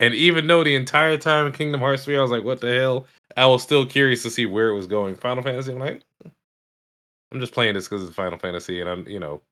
And 0.00 0.14
even 0.14 0.46
though 0.46 0.62
the 0.62 0.76
entire 0.76 1.16
time 1.18 1.50
Kingdom 1.52 1.80
Hearts 1.80 2.04
3, 2.04 2.18
I 2.18 2.22
was 2.22 2.30
like, 2.30 2.44
what 2.44 2.60
the 2.60 2.72
hell? 2.78 3.06
I 3.36 3.46
was 3.46 3.62
still 3.62 3.84
curious 3.84 4.22
to 4.22 4.30
see 4.30 4.46
where 4.46 4.68
it 4.68 4.74
was 4.76 4.86
going. 4.86 5.16
Final 5.16 5.42
Fantasy, 5.42 5.72
I'm 5.72 5.78
like, 5.80 6.02
I'm 7.32 7.40
just 7.40 7.52
playing 7.52 7.74
this 7.74 7.88
because 7.88 8.04
it's 8.04 8.14
Final 8.14 8.38
Fantasy, 8.38 8.80
and 8.80 8.88
I'm, 8.88 9.06
you 9.08 9.18
know, 9.18 9.42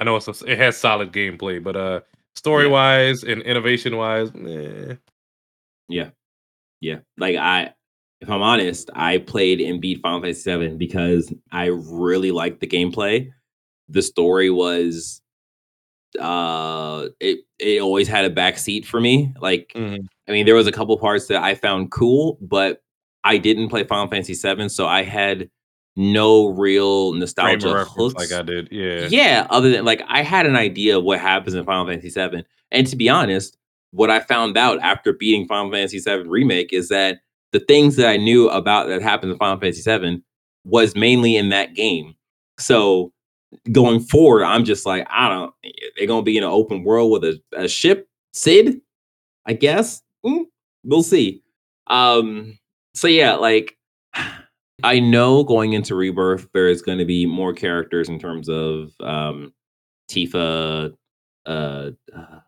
I 0.00 0.04
know 0.04 0.16
it's 0.16 0.28
a, 0.28 0.44
it 0.46 0.58
has 0.58 0.76
solid 0.76 1.12
gameplay, 1.12 1.62
but 1.62 1.76
uh, 1.76 2.00
story 2.36 2.68
wise 2.68 3.24
and 3.24 3.42
innovation 3.42 3.96
wise, 3.96 4.30
eh. 4.46 4.94
Yeah. 5.88 6.10
Yeah. 6.80 6.98
Like 7.16 7.36
I 7.36 7.74
if 8.20 8.28
I'm 8.30 8.42
honest, 8.42 8.90
I 8.94 9.18
played 9.18 9.60
and 9.60 9.80
beat 9.80 10.00
Final 10.00 10.20
Fantasy 10.20 10.40
7 10.42 10.76
because 10.78 11.32
I 11.52 11.66
really 11.66 12.30
liked 12.32 12.60
the 12.60 12.66
gameplay. 12.66 13.30
The 13.88 14.02
story 14.02 14.50
was 14.50 15.22
uh 16.18 17.08
it 17.20 17.40
it 17.58 17.82
always 17.82 18.08
had 18.08 18.24
a 18.24 18.30
backseat 18.30 18.86
for 18.86 19.00
me. 19.00 19.32
Like 19.40 19.72
Mhm. 19.76 20.06
I 20.28 20.32
mean 20.32 20.46
there 20.46 20.54
was 20.54 20.66
a 20.66 20.72
couple 20.72 20.96
parts 20.98 21.26
that 21.26 21.42
I 21.42 21.54
found 21.54 21.90
cool, 21.90 22.38
but 22.40 22.82
I 23.24 23.36
didn't 23.38 23.68
play 23.68 23.84
Final 23.84 24.08
Fantasy 24.08 24.34
7, 24.34 24.68
so 24.68 24.86
I 24.86 25.02
had 25.02 25.50
no 25.96 26.46
real 26.48 27.12
nostalgia 27.12 27.84
hooks. 27.84 28.14
like 28.14 28.32
I 28.32 28.42
did. 28.42 28.68
Yeah. 28.70 29.08
Yeah, 29.10 29.46
other 29.50 29.70
than 29.70 29.84
like 29.84 30.02
I 30.08 30.22
had 30.22 30.46
an 30.46 30.56
idea 30.56 30.96
of 30.98 31.04
what 31.04 31.20
happens 31.20 31.54
in 31.54 31.64
Final 31.64 31.86
Fantasy 31.86 32.08
VII, 32.10 32.44
and 32.70 32.86
to 32.86 32.96
be 32.96 33.08
honest, 33.08 33.56
what 33.90 34.10
I 34.10 34.20
found 34.20 34.56
out 34.56 34.78
after 34.80 35.12
beating 35.12 35.46
Final 35.46 35.70
Fantasy 35.72 35.98
VII 35.98 36.28
Remake 36.28 36.72
is 36.72 36.88
that 36.88 37.18
the 37.52 37.60
things 37.60 37.96
that 37.96 38.08
I 38.08 38.16
knew 38.16 38.48
about 38.50 38.88
that 38.88 39.02
happened 39.02 39.32
in 39.32 39.38
Final 39.38 39.58
Fantasy 39.60 39.82
VII 39.90 40.22
was 40.64 40.94
mainly 40.94 41.36
in 41.36 41.48
that 41.50 41.74
game. 41.74 42.14
So 42.58 43.12
going 43.72 44.00
forward, 44.00 44.44
I'm 44.44 44.64
just 44.64 44.84
like, 44.86 45.06
I 45.10 45.28
don't. 45.28 45.54
They're 45.96 46.06
gonna 46.06 46.22
be 46.22 46.36
in 46.36 46.44
an 46.44 46.50
open 46.50 46.84
world 46.84 47.10
with 47.10 47.24
a, 47.24 47.40
a 47.56 47.68
ship, 47.68 48.08
Sid. 48.32 48.80
I 49.46 49.54
guess 49.54 50.02
Mm, 50.24 50.44
we'll 50.84 51.02
see. 51.02 51.42
Um. 51.86 52.58
So 52.94 53.08
yeah, 53.08 53.34
like 53.34 53.76
I 54.82 55.00
know 55.00 55.44
going 55.44 55.72
into 55.72 55.94
Rebirth, 55.94 56.48
there 56.52 56.68
is 56.68 56.82
going 56.82 56.98
to 56.98 57.04
be 57.04 57.26
more 57.26 57.52
characters 57.52 58.08
in 58.08 58.18
terms 58.18 58.48
of 58.48 58.92
um, 59.00 59.52
Tifa, 60.10 60.92
uh, 61.46 61.90
uh, 62.16 62.40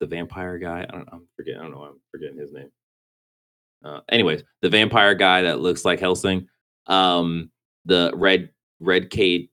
the 0.00 0.06
vampire 0.06 0.58
guy. 0.58 0.86
I 0.88 0.92
don't. 0.92 1.08
I'm 1.12 1.26
forgetting. 1.36 1.60
I 1.60 1.64
don't 1.64 1.72
know. 1.72 1.82
I'm 1.82 2.00
forgetting 2.10 2.38
his 2.38 2.52
name. 2.52 2.70
Uh, 3.84 4.00
anyways, 4.08 4.42
the 4.62 4.68
vampire 4.68 5.14
guy 5.14 5.42
that 5.42 5.60
looks 5.60 5.84
like 5.84 6.00
Helsing. 6.00 6.48
Um, 6.86 7.50
the 7.84 8.12
red 8.14 8.50
red 8.80 9.10
Kate, 9.10 9.50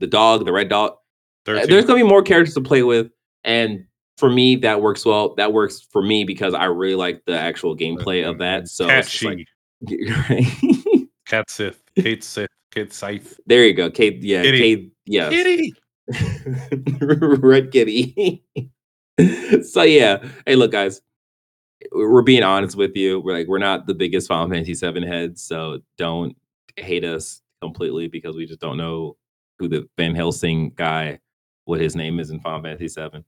the 0.00 0.06
dog, 0.06 0.44
the 0.44 0.52
red 0.52 0.68
dog. 0.68 0.92
Uh, 1.46 1.52
13. 1.52 1.70
There's 1.70 1.84
gonna 1.86 1.98
be 1.98 2.08
more 2.08 2.22
characters 2.22 2.54
to 2.54 2.60
play 2.60 2.82
with, 2.82 3.10
and 3.44 3.84
for 4.18 4.30
me, 4.30 4.56
that 4.56 4.82
works 4.82 5.04
well. 5.04 5.34
That 5.36 5.52
works 5.52 5.86
for 5.90 6.02
me 6.02 6.24
because 6.24 6.52
I 6.52 6.64
really 6.64 6.94
like 6.94 7.22
the 7.26 7.38
actual 7.38 7.76
gameplay 7.76 8.28
of 8.28 8.38
that. 8.38 8.68
So 8.68 8.86
Cat 8.86 9.06
it's 9.06 9.22
like? 9.22 9.46
Cat 11.26 11.48
Sith, 11.50 11.82
Kate 11.96 12.22
Sith, 12.22 12.50
Kate 12.72 12.92
Scythe. 12.92 13.38
there 13.46 13.64
you 13.64 13.72
go, 13.72 13.90
Kate. 13.90 14.22
Yeah, 14.22 14.42
Kitty. 14.42 14.58
Kate. 14.58 14.92
Yes, 15.06 15.30
Kitty. 15.30 15.74
red 17.00 17.70
kitty. 17.70 18.44
so 19.62 19.82
yeah, 19.82 20.24
hey, 20.46 20.56
look, 20.56 20.72
guys, 20.72 21.00
we're 21.92 22.22
being 22.22 22.42
honest 22.42 22.76
with 22.76 22.96
you. 22.96 23.20
We're 23.20 23.34
like, 23.36 23.46
we're 23.46 23.58
not 23.58 23.86
the 23.86 23.94
biggest 23.94 24.28
Final 24.28 24.48
Fantasy 24.48 24.74
VII 24.74 25.06
heads, 25.06 25.42
so 25.42 25.80
don't 25.96 26.36
hate 26.76 27.04
us 27.04 27.42
completely 27.60 28.08
because 28.08 28.36
we 28.36 28.46
just 28.46 28.60
don't 28.60 28.76
know 28.76 29.16
who 29.58 29.68
the 29.68 29.88
Van 29.96 30.14
Helsing 30.14 30.72
guy, 30.76 31.18
what 31.64 31.80
his 31.80 31.96
name 31.96 32.20
is 32.20 32.30
in 32.30 32.40
Final 32.40 32.62
Fantasy 32.62 32.88
VII, 32.88 33.24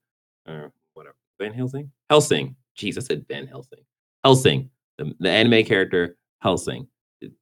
or 0.49 0.73
whatever. 0.95 1.17
Van 1.39 1.53
Helsing, 1.53 1.91
Helsing. 2.09 2.57
Jeez, 2.77 2.97
I 2.97 3.01
said 3.01 3.27
Van 3.29 3.47
Helsing. 3.47 3.81
Helsing, 4.25 4.71
the, 4.99 5.13
the 5.21 5.31
anime 5.31 5.65
character 5.65 6.17
Helsing. 6.41 6.87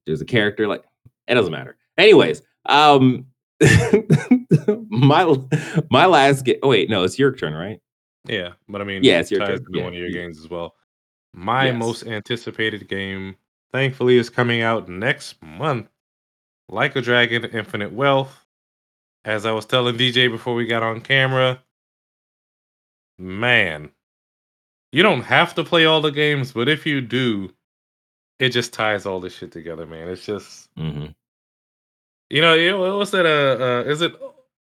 There's 0.06 0.20
a 0.20 0.26
character 0.26 0.66
like 0.66 0.84
it 1.26 1.34
doesn't 1.34 1.52
matter. 1.52 1.76
Anyways, 1.96 2.42
um, 2.66 3.26
my 4.88 5.36
my 5.90 6.06
last 6.06 6.44
game. 6.44 6.58
Oh 6.62 6.68
wait, 6.68 6.90
no, 6.90 7.04
it's 7.04 7.18
your 7.18 7.34
turn, 7.34 7.54
right? 7.54 7.80
Yeah, 8.26 8.50
but 8.68 8.80
I 8.80 8.84
mean, 8.84 9.02
Yeah, 9.02 9.20
it's 9.20 9.30
your 9.30 9.40
ties 9.40 9.60
turn. 9.60 9.66
Yeah, 9.72 9.84
one 9.84 9.94
of 9.94 9.98
your 9.98 10.10
games 10.10 10.38
as 10.38 10.48
well. 10.48 10.74
My 11.38 11.66
Yes. 11.66 11.76
most 11.78 12.02
anticipated 12.06 12.88
game, 12.88 13.36
thankfully, 13.72 14.16
is 14.18 14.28
coming 14.28 14.60
out 14.60 14.88
next 14.88 15.40
month. 15.40 15.88
Like 16.68 16.96
a 16.96 17.00
Dragon, 17.00 17.44
Infinite 17.44 17.92
Wealth. 17.92 18.44
As 19.24 19.46
I 19.46 19.52
was 19.52 19.64
telling 19.64 19.96
DJ 19.96 20.28
before 20.28 20.54
we 20.54 20.66
got 20.66 20.82
on 20.82 21.00
camera, 21.00 21.62
man, 23.18 23.90
you 24.92 25.02
don't 25.02 25.22
have 25.22 25.54
to 25.54 25.64
play 25.64 25.84
all 25.86 26.00
the 26.00 26.10
games, 26.10 26.52
but 26.52 26.68
if 26.68 26.86
you 26.86 27.00
do, 27.00 27.52
it 28.38 28.50
just 28.50 28.72
ties 28.72 29.06
all 29.06 29.20
this 29.20 29.34
shit 29.34 29.52
together, 29.52 29.86
man. 29.86 30.08
It's 30.08 30.24
just 30.24 30.68
Mm-hmm. 30.76 31.06
You 32.30 32.42
know, 32.42 32.54
you 32.54 32.70
know, 32.72 32.98
what's 32.98 33.10
that? 33.12 33.24
Uh, 33.26 33.62
uh, 33.64 33.90
is 33.90 34.02
it 34.02 34.12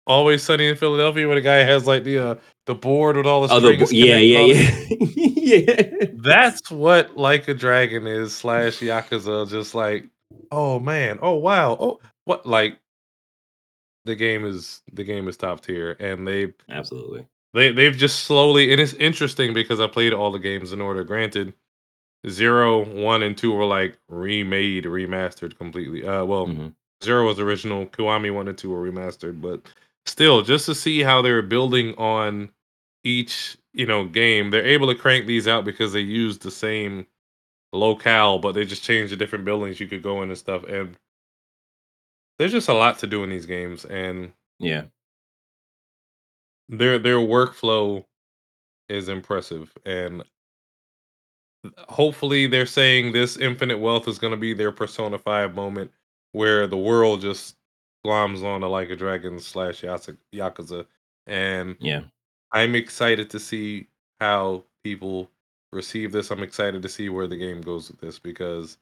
always 0.07 0.43
sunny 0.43 0.67
in 0.69 0.77
Philadelphia 0.77 1.27
where 1.27 1.37
the 1.37 1.41
guy 1.43 1.59
has 1.59 1.87
like 1.87 2.03
the 2.05 2.19
uh, 2.19 2.35
the 2.67 2.75
board 2.75 3.17
with 3.17 3.27
all 3.27 3.47
the 3.47 3.55
Oh, 3.55 3.59
strings? 3.61 3.93
yeah, 3.93 4.17
yeah, 4.17 4.39
on 4.41 4.49
yeah, 4.49 4.97
yeah. 5.17 6.07
That's 6.15 6.71
what 6.71 7.17
Like 7.17 7.49
a 7.49 7.55
Dragon 7.55 8.07
is 8.07 8.35
slash 8.35 8.79
Yakuza. 8.81 9.49
Just 9.51 9.75
like, 9.75 10.09
oh 10.51 10.79
man, 10.81 11.19
oh 11.23 11.35
wow, 11.35 11.77
oh 11.81 12.01
what? 12.25 12.47
Like 12.47 12.79
the 14.05 14.15
game 14.17 14.45
is 14.45 14.83
the 14.93 15.05
game 15.05 15.29
is 15.29 15.37
top 15.37 15.61
tier, 15.63 15.97
and 16.01 16.27
they 16.27 16.53
Absolutely. 16.69 17.27
they 17.55 17.73
they've 17.73 17.97
just 17.97 18.25
slowly. 18.25 18.73
And 18.73 18.81
it's 18.81 18.95
interesting 18.95 19.55
because 19.55 19.81
I 19.81 19.87
played 19.87 20.13
all 20.13 20.31
the 20.33 20.39
games 20.39 20.73
in 20.73 20.81
order. 20.81 21.05
Granted, 21.05 21.53
zero, 22.29 22.85
one, 22.85 23.23
and 23.23 23.37
two 23.37 23.53
were 23.53 23.65
like 23.65 23.99
remade, 24.09 24.85
remastered 24.85 25.57
completely. 25.59 26.07
Uh, 26.07 26.25
well, 26.25 26.47
Mhm. 26.49 26.75
Zero 27.05 27.27
was 27.27 27.41
original. 27.41 27.87
Kiwami 27.87 28.33
one 28.33 28.47
and 28.47 28.57
two 28.57 28.71
were 28.71 28.89
remastered, 28.89 29.41
but 29.41 29.61
still, 30.07 30.43
just 30.43 30.67
to 30.67 30.75
see 30.75 31.01
how 31.03 31.23
they're 31.23 31.43
building 31.43 31.95
on 31.97 32.51
each 33.05 33.57
you 33.75 33.87
know 33.87 34.07
game. 34.07 34.51
They're 34.51 34.67
able 34.67 34.89
to 34.89 34.95
crank 34.95 35.27
these 35.27 35.49
out 35.49 35.65
because 35.65 35.93
they 35.93 36.01
use 36.01 36.39
the 36.39 36.51
same 36.51 37.07
locale, 37.73 38.39
but 38.41 38.53
they 38.55 38.65
just 38.67 38.85
change 38.85 39.11
the 39.11 39.17
different 39.17 39.45
buildings 39.47 39.81
you 39.81 39.89
could 39.89 40.03
go 40.03 40.23
in 40.23 40.31
and 40.31 40.39
stuff. 40.39 40.65
And 40.65 40.97
there's 42.39 42.53
just 42.53 42.69
a 42.69 42.75
lot 42.75 42.99
to 42.99 43.07
do 43.07 43.23
in 43.25 43.31
these 43.31 43.47
games, 43.47 43.85
and 43.85 44.33
Yeah. 44.59 44.85
their 46.69 46.99
their 46.99 47.19
workflow 47.19 48.05
is 48.89 49.09
impressive. 49.09 49.73
And 49.87 50.25
hopefully, 51.89 52.47
they're 52.47 52.67
saying 52.67 53.13
this 53.13 53.37
Infinite 53.37 53.79
Wealth 53.79 54.09
is 54.09 54.19
going 54.19 54.33
to 54.33 54.37
be 54.37 54.55
their 54.55 54.73
Persona 54.73 55.19
Five 55.19 55.55
moment, 55.55 55.91
where 56.33 56.67
the 56.67 56.77
world 56.77 57.21
just 57.21 57.57
gloms 58.05 58.43
on 58.45 58.61
to 58.63 58.69
like 58.69 58.91
a 58.91 58.97
dragon 58.97 59.39
slash 59.41 59.83
Yakuza, 59.83 60.87
and 61.27 61.77
Yeah. 61.81 62.03
I'm 62.53 62.75
excited 62.75 63.31
to 63.31 63.41
see 63.41 63.89
how 64.21 64.65
people 64.85 65.31
receive 65.73 66.13
this. 66.13 66.31
I'm 66.31 66.43
excited 66.43 66.83
to 66.83 66.89
see 66.89 67.09
where 67.09 67.27
the 67.27 67.37
game 67.37 67.61
goes 67.63 67.91
with 67.91 68.01
this 68.01 68.19
because 68.19 68.77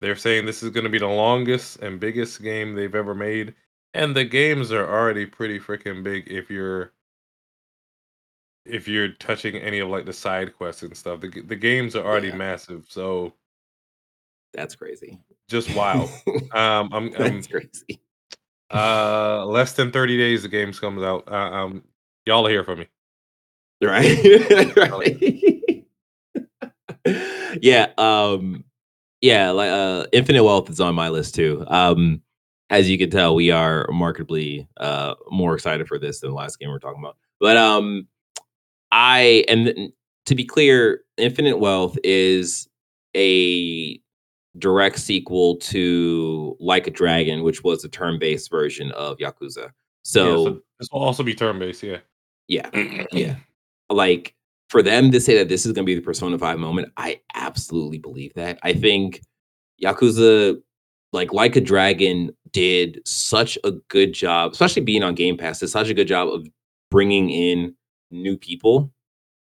they're 0.00 0.16
saying 0.16 0.46
this 0.46 0.62
is 0.62 0.70
going 0.70 0.84
to 0.84 0.90
be 0.90 0.98
the 0.98 1.06
longest 1.06 1.78
and 1.80 2.00
biggest 2.00 2.42
game 2.42 2.74
they've 2.74 2.94
ever 2.94 3.14
made, 3.14 3.54
and 3.94 4.14
the 4.16 4.24
games 4.24 4.72
are 4.72 4.88
already 4.88 5.26
pretty 5.26 5.58
freaking 5.58 6.02
big. 6.02 6.30
If 6.30 6.50
you're 6.50 6.92
if 8.64 8.88
you're 8.88 9.08
touching 9.08 9.56
any 9.56 9.78
of 9.80 9.88
like 9.90 10.06
the 10.06 10.12
side 10.12 10.56
quests 10.56 10.82
and 10.82 10.96
stuff, 10.96 11.20
the 11.20 11.28
the 11.42 11.56
games 11.56 11.94
are 11.94 12.04
already 12.04 12.28
Yeah. 12.28 12.36
massive. 12.36 12.86
So 12.88 13.34
That's 14.52 14.74
crazy. 14.74 15.18
just 15.48 15.68
wow. 15.76 16.04
um, 16.52 16.88
I'm, 16.92 16.92
I'm 16.92 17.12
That's 17.12 17.46
crazy. 17.46 18.00
Uh 18.72 19.44
less 19.46 19.74
than 19.74 19.90
30 19.90 20.16
days 20.16 20.42
the 20.42 20.48
games 20.48 20.80
comes 20.80 21.02
out. 21.02 21.24
Uh, 21.30 21.34
um, 21.34 21.84
y'all 22.26 22.42
will 22.42 22.50
hear 22.50 22.64
from 22.64 22.80
me. 22.80 22.88
Right. 23.82 24.76
right. 24.76 25.84
yeah. 27.62 27.88
Um, 27.98 28.64
yeah, 29.20 29.50
like 29.50 29.70
uh 29.70 30.06
Infinite 30.12 30.44
Wealth 30.44 30.68
is 30.70 30.80
on 30.80 30.94
my 30.94 31.08
list 31.08 31.34
too. 31.34 31.64
Um, 31.68 32.20
as 32.70 32.90
you 32.90 32.98
can 32.98 33.10
tell, 33.10 33.34
we 33.34 33.50
are 33.50 33.88
markedly 33.90 34.68
uh 34.78 35.14
more 35.30 35.54
excited 35.54 35.88
for 35.88 35.98
this 35.98 36.20
than 36.20 36.30
the 36.30 36.36
last 36.36 36.58
game 36.58 36.68
we 36.68 36.74
are 36.76 36.80
talking 36.80 37.02
about. 37.02 37.16
But 37.40 37.56
um 37.56 38.06
I 38.92 39.44
and 39.48 39.92
to 40.26 40.34
be 40.34 40.44
clear, 40.44 41.00
Infinite 41.16 41.58
Wealth 41.58 41.98
is 42.04 42.68
a 43.16 44.00
direct 44.58 44.98
sequel 44.98 45.56
to 45.56 46.56
Like 46.60 46.86
a 46.86 46.90
Dragon, 46.90 47.42
which 47.42 47.64
was 47.64 47.84
a 47.84 47.88
turn-based 47.88 48.50
version 48.50 48.92
of 48.92 49.18
Yakuza. 49.18 49.56
Yeah, 49.56 49.68
So 50.02 50.44
so 50.44 50.60
this 50.78 50.88
will 50.92 51.02
also 51.02 51.22
be 51.22 51.34
turn 51.34 51.58
based. 51.58 51.82
Yeah. 51.82 51.98
yeah, 52.48 52.70
yeah. 53.12 53.36
Like 53.90 54.34
for 54.68 54.82
them 54.82 55.10
to 55.12 55.20
say 55.20 55.36
that 55.38 55.48
this 55.48 55.66
is 55.66 55.72
going 55.72 55.84
to 55.84 55.90
be 55.90 55.94
the 55.94 56.00
Persona 56.00 56.38
5 56.38 56.58
moment, 56.58 56.92
I 56.96 57.20
absolutely 57.34 57.98
believe 57.98 58.34
that. 58.34 58.58
I 58.62 58.72
think 58.72 59.22
Yakuza, 59.82 60.60
like 61.12 61.32
like 61.32 61.56
a 61.56 61.60
Dragon, 61.60 62.34
did 62.52 63.00
such 63.04 63.58
a 63.64 63.72
good 63.88 64.12
job, 64.12 64.52
especially 64.52 64.82
being 64.82 65.02
on 65.02 65.14
Game 65.14 65.36
Pass, 65.36 65.60
did 65.60 65.68
such 65.68 65.88
a 65.88 65.94
good 65.94 66.08
job 66.08 66.28
of 66.28 66.46
bringing 66.90 67.30
in 67.30 67.74
new 68.10 68.36
people. 68.36 68.92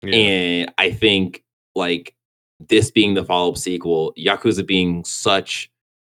Yeah. 0.01 0.15
And 0.15 0.73
I 0.77 0.91
think 0.91 1.43
like 1.75 2.15
this 2.59 2.91
being 2.91 3.13
the 3.13 3.23
follow-up 3.23 3.57
sequel, 3.57 4.13
Yakuza 4.17 4.65
being 4.65 5.03
such 5.05 5.69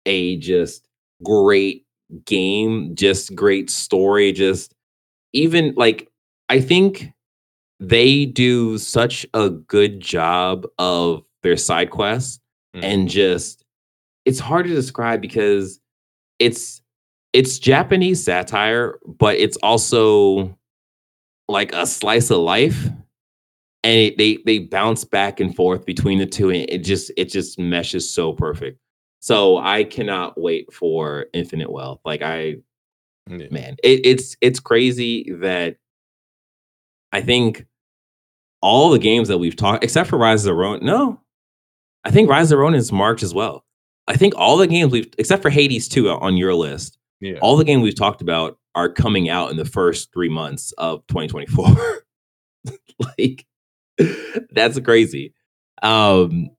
a 0.05 0.37
just 0.37 0.87
great 1.23 1.85
game, 2.25 2.95
just 2.95 3.33
great 3.35 3.69
story, 3.69 4.31
just 4.31 4.73
even 5.33 5.73
like 5.75 6.09
I 6.49 6.59
think 6.61 7.11
they 7.79 8.25
do 8.25 8.77
such 8.77 9.25
a 9.33 9.49
good 9.49 9.99
job 9.99 10.65
of 10.79 11.23
their 11.43 11.57
side 11.57 11.89
quests 11.89 12.39
Mhm. 12.75 12.83
and 12.83 13.09
just 13.09 13.63
it's 14.25 14.39
hard 14.39 14.67
to 14.67 14.73
describe 14.73 15.21
because 15.21 15.79
it's 16.39 16.81
it's 17.33 17.59
Japanese 17.59 18.23
satire, 18.23 18.99
but 19.07 19.37
it's 19.37 19.57
also 19.63 20.57
like 21.49 21.73
a 21.73 21.85
slice 21.87 22.29
of 22.31 22.39
life. 22.39 22.89
And 23.83 23.99
it, 23.99 24.17
they 24.17 24.37
they 24.45 24.59
bounce 24.59 25.03
back 25.03 25.39
and 25.41 25.53
forth 25.55 25.85
between 25.85 26.17
the 26.19 26.25
two, 26.25 26.49
and 26.49 26.69
it 26.69 26.79
just 26.85 27.11
it 27.17 27.25
just 27.25 27.59
meshes 27.59 28.09
so 28.09 28.31
perfect. 28.33 28.79
So 29.19 29.57
I 29.57 29.83
cannot 29.83 30.39
wait 30.39 30.71
for 30.73 31.25
Infinite 31.33 31.71
Wealth. 31.71 31.99
Like 32.05 32.21
I 32.21 32.55
Yeah. 33.29 33.47
man, 33.51 33.75
it, 33.83 34.05
it's 34.05 34.37
it's 34.41 34.59
crazy 34.61 35.31
that 35.41 35.77
I 37.11 37.21
think 37.21 37.65
all 38.61 38.89
the 38.89 38.99
games 38.99 39.27
that 39.27 39.37
we've 39.37 39.55
talked, 39.55 39.83
except 39.83 40.09
for 40.09 40.17
Rise 40.17 40.41
of 40.45 40.45
the 40.45 40.53
Ronin, 40.53 40.85
no, 40.85 41.19
I 42.05 42.11
think 42.11 42.29
Rise 42.29 42.45
of 42.45 42.49
the 42.51 42.57
Ronin 42.59 42.79
is 42.79 42.91
March 42.93 43.21
as 43.21 43.33
well. 43.33 43.65
I 44.07 44.15
think 44.15 44.33
all 44.37 44.55
the 44.57 44.67
games 44.67 44.91
we've, 44.93 45.13
except 45.17 45.41
for 45.41 45.49
Hades 45.49 45.87
2 45.89 46.09
on 46.09 46.37
your 46.37 46.53
list, 46.55 46.97
Yeah. 47.21 47.37
all 47.41 47.57
the 47.57 47.65
games 47.65 47.83
we've 47.83 47.95
talked 47.95 48.21
about 48.21 48.57
are 48.75 48.89
coming 48.89 49.29
out 49.29 49.51
in 49.51 49.57
the 49.57 49.65
first 49.65 50.11
three 50.13 50.29
months 50.29 50.71
of 50.77 51.05
2024. 51.07 52.03
like, 53.17 53.45
that's 54.51 54.79
crazy. 54.79 55.33
Um, 55.81 56.49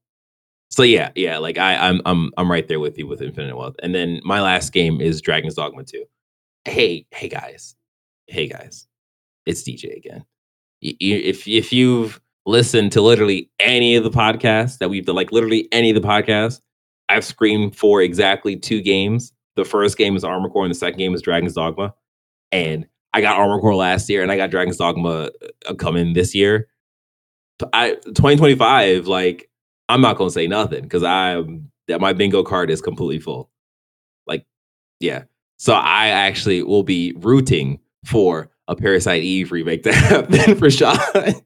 so 0.71 0.83
yeah, 0.83 1.11
yeah, 1.15 1.39
like 1.39 1.59
I, 1.59 1.77
I'm, 1.77 2.01
I'm, 2.05 2.31
I'm 2.37 2.51
right 2.51 2.67
there 2.67 2.81
with 2.81 2.99
you 2.99 3.07
with 3.07 3.23
Infinite 3.23 3.57
Wealth. 3.57 3.77
And 3.83 3.95
then 3.95 4.21
my 4.25 4.41
last 4.43 4.73
game 4.73 5.01
is 5.01 5.21
Dragon's 5.21 5.55
Dogma 5.55 5.85
2. 5.85 6.05
Hey, 6.65 7.07
hey 7.13 7.29
guys, 7.29 7.77
hey 8.27 8.49
guys, 8.49 8.87
it's 9.47 9.63
DJ 9.63 9.97
again. 9.97 10.25
Y- 10.83 10.97
y- 11.01 11.07
If 11.25 11.47
if 11.47 11.73
you've 11.73 12.21
listened 12.47 12.93
to 12.93 13.03
literally 13.03 13.51
any 13.61 13.97
of 13.97 14.05
the 14.05 14.11
podcasts 14.11 14.79
that 14.79 14.91
we've 14.91 15.07
done, 15.07 15.17
like 15.17 15.33
literally 15.33 15.69
any 15.73 15.91
of 15.91 16.01
the 16.01 16.07
podcasts, 16.07 16.61
I've 17.09 17.25
screamed 17.25 17.77
for 17.77 18.03
exactly 18.03 18.57
two 18.57 18.81
games. 18.83 19.33
The 19.57 19.65
first 19.65 19.97
game 19.99 20.17
is 20.17 20.25
Armored 20.25 20.53
Core, 20.53 20.65
and 20.65 20.71
the 20.71 20.79
second 20.79 20.99
game 20.99 21.15
is 21.15 21.23
Dragon's 21.23 21.55
Dogma. 21.55 21.95
And 22.53 22.87
I 23.13 23.21
got 23.21 23.39
Armored 23.39 23.61
Core 23.61 23.75
last 23.77 24.09
year, 24.11 24.23
and 24.23 24.33
I 24.33 24.37
got 24.37 24.51
Dragon's 24.51 24.79
Dogma 24.79 25.31
uh, 25.69 25.75
coming 25.75 26.15
this 26.15 26.35
year. 26.35 26.69
I 27.73 27.95
2025, 27.95 29.07
like 29.07 29.49
I'm 29.89 30.01
not 30.01 30.17
gonna 30.17 30.31
say 30.31 30.47
nothing 30.47 30.83
because 30.83 31.03
I'm 31.03 31.71
that 31.89 32.01
my 32.01 32.13
bingo 32.13 32.43
card 32.43 32.71
is 32.71 32.81
completely 32.81 33.19
full. 33.19 33.51
Like, 34.27 34.45
yeah. 35.01 35.25
So 35.59 35.75
I 35.75 36.09
actually 36.09 36.63
will 36.63 36.83
be 36.83 37.13
rooting 37.19 37.79
for 38.05 38.51
a 38.69 38.75
Parasite 38.75 39.23
Eve 39.23 39.53
remake 39.53 39.83
to 39.85 39.93
happen 39.95 40.57
for 40.57 40.71
Sean. 40.71 40.97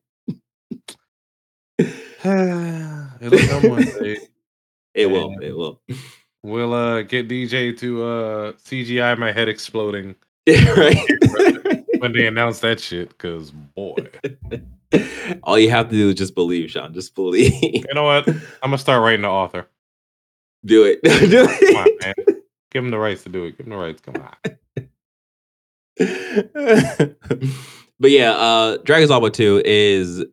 It'll 3.21 3.49
come 3.49 3.71
one 3.71 3.83
day. 4.01 4.19
It 4.95 5.07
will. 5.07 5.35
It 5.41 5.57
will. 5.57 5.81
We'll 6.43 6.73
uh 6.73 7.03
get 7.03 7.29
DJ 7.29 7.77
to 7.79 8.05
uh 8.05 8.53
CGI 8.53 9.19
my 9.19 9.33
head 9.33 9.49
exploding 9.49 10.15
right. 10.49 10.97
when 11.99 12.13
they 12.13 12.27
announce 12.27 12.61
that 12.61 12.81
shit. 12.81 13.17
Cause 13.19 13.51
boy, 13.51 14.09
All 15.43 15.59
you 15.59 15.71
have 15.71 15.89
to 15.91 15.97
do 15.97 16.09
is 16.09 16.15
just 16.15 16.35
believe, 16.35 16.71
Sean. 16.71 16.95
Just 16.95 17.15
believe. 17.15 17.53
you 17.63 17.95
know 17.95 18.05
what? 18.05 18.29
I'm 18.29 18.41
gonna 18.63 18.79
start 18.79 19.03
writing 19.03 19.23
the 19.23 19.29
author. 19.29 19.67
do 20.65 20.85
it. 20.85 21.03
do 21.31 21.47
Come 21.47 21.77
on, 21.77 21.89
man. 22.01 22.15
Give 22.71 22.85
him 22.85 22.91
the 22.91 22.99
rights 22.99 23.23
to 23.25 23.29
do 23.29 23.45
it. 23.45 23.57
Give 23.57 23.67
him 23.67 23.71
the 23.71 23.77
rights. 23.77 24.01
Come 24.01 24.17
on. 24.17 24.35
but 28.01 28.11
yeah, 28.11 28.33
uh 28.33 28.77
Dragon's 28.79 29.11
Dogma 29.11 29.31
2 29.31 29.63
is 29.65 30.25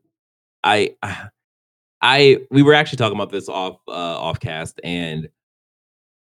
I 0.64 0.96
I 2.02 2.40
we 2.52 2.62
were 2.62 2.74
actually 2.74 2.98
talking 2.98 3.18
about 3.18 3.32
this 3.32 3.50
off 3.50 3.78
uh 3.88 3.92
off 3.92 4.40
cast 4.40 4.80
and 4.84 5.28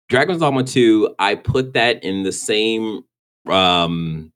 Dragon's 0.09 0.41
Dogma 0.41 0.65
2, 0.65 1.15
I 1.19 1.35
put 1.35 1.73
that 1.75 2.03
in 2.05 2.23
the 2.23 2.33
same 2.33 3.03
um 3.47 4.33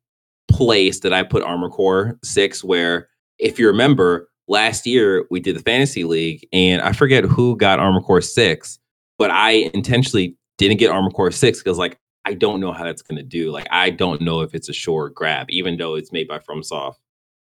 place 0.50 1.00
that 1.00 1.12
I 1.12 1.22
put 1.22 1.42
Armored 1.42 1.72
Core 1.72 2.18
6 2.22 2.64
where 2.64 3.07
if 3.38 3.58
you 3.58 3.66
remember 3.66 4.28
last 4.48 4.86
year 4.86 5.26
we 5.30 5.40
did 5.40 5.56
the 5.56 5.62
fantasy 5.62 6.04
league 6.04 6.46
and 6.52 6.82
I 6.82 6.92
forget 6.92 7.24
who 7.24 7.56
got 7.56 7.78
Armored 7.78 8.04
Core 8.04 8.20
6 8.20 8.78
but 9.18 9.30
I 9.30 9.70
intentionally 9.74 10.36
didn't 10.56 10.78
get 10.78 10.90
Armored 10.90 11.14
Core 11.14 11.30
6 11.30 11.62
cuz 11.62 11.78
like 11.78 11.98
I 12.24 12.34
don't 12.34 12.60
know 12.60 12.72
how 12.72 12.84
that's 12.84 13.00
going 13.00 13.16
to 13.16 13.22
do. 13.22 13.50
Like 13.50 13.66
I 13.70 13.88
don't 13.88 14.20
know 14.20 14.40
if 14.40 14.54
it's 14.54 14.68
a 14.68 14.72
sure 14.72 15.08
grab 15.08 15.46
even 15.50 15.78
though 15.78 15.94
it's 15.94 16.12
made 16.12 16.28
by 16.28 16.38
FromSoft 16.38 16.96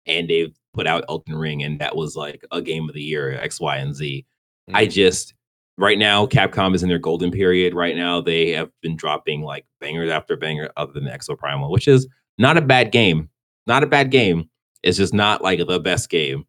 and 0.07 0.29
they've 0.29 0.57
put 0.73 0.87
out 0.87 1.05
Elden 1.09 1.37
Ring 1.37 1.63
and 1.63 1.79
that 1.79 1.95
was 1.95 2.17
like 2.17 2.45
a 2.51 2.63
game 2.63 2.89
of 2.89 2.95
the 2.95 3.03
year 3.03 3.35
X 3.35 3.61
Y 3.61 3.77
and 3.77 3.95
Z. 3.95 4.25
Hmm. 4.69 4.77
I 4.77 4.87
just 4.87 5.35
right 5.79 5.99
now 5.99 6.27
Capcom 6.27 6.75
is 6.75 6.83
in 6.83 6.89
their 6.89 6.99
golden 6.99 7.31
period. 7.31 7.75
Right 7.75 7.97
now 7.97 8.21
they 8.21 8.51
have 8.51 8.71
been 8.81 8.97
dropping 8.97 9.43
like 9.43 9.67
bangers 9.81 10.11
after 10.11 10.37
banger 10.37 10.71
other 10.77 10.93
than 10.93 11.05
Exoprimal, 11.05 11.71
which 11.71 11.89
is 11.89 12.09
not 12.39 12.57
a 12.57 12.63
bad 12.63 12.93
game. 12.93 13.29
Not 13.67 13.83
a 13.83 13.87
bad 13.87 14.11
game. 14.11 14.49
It's 14.83 14.99
just 14.99 15.15
not 15.15 15.43
like 15.43 15.67
the 15.67 15.81
best 15.81 16.11
game. 16.11 16.45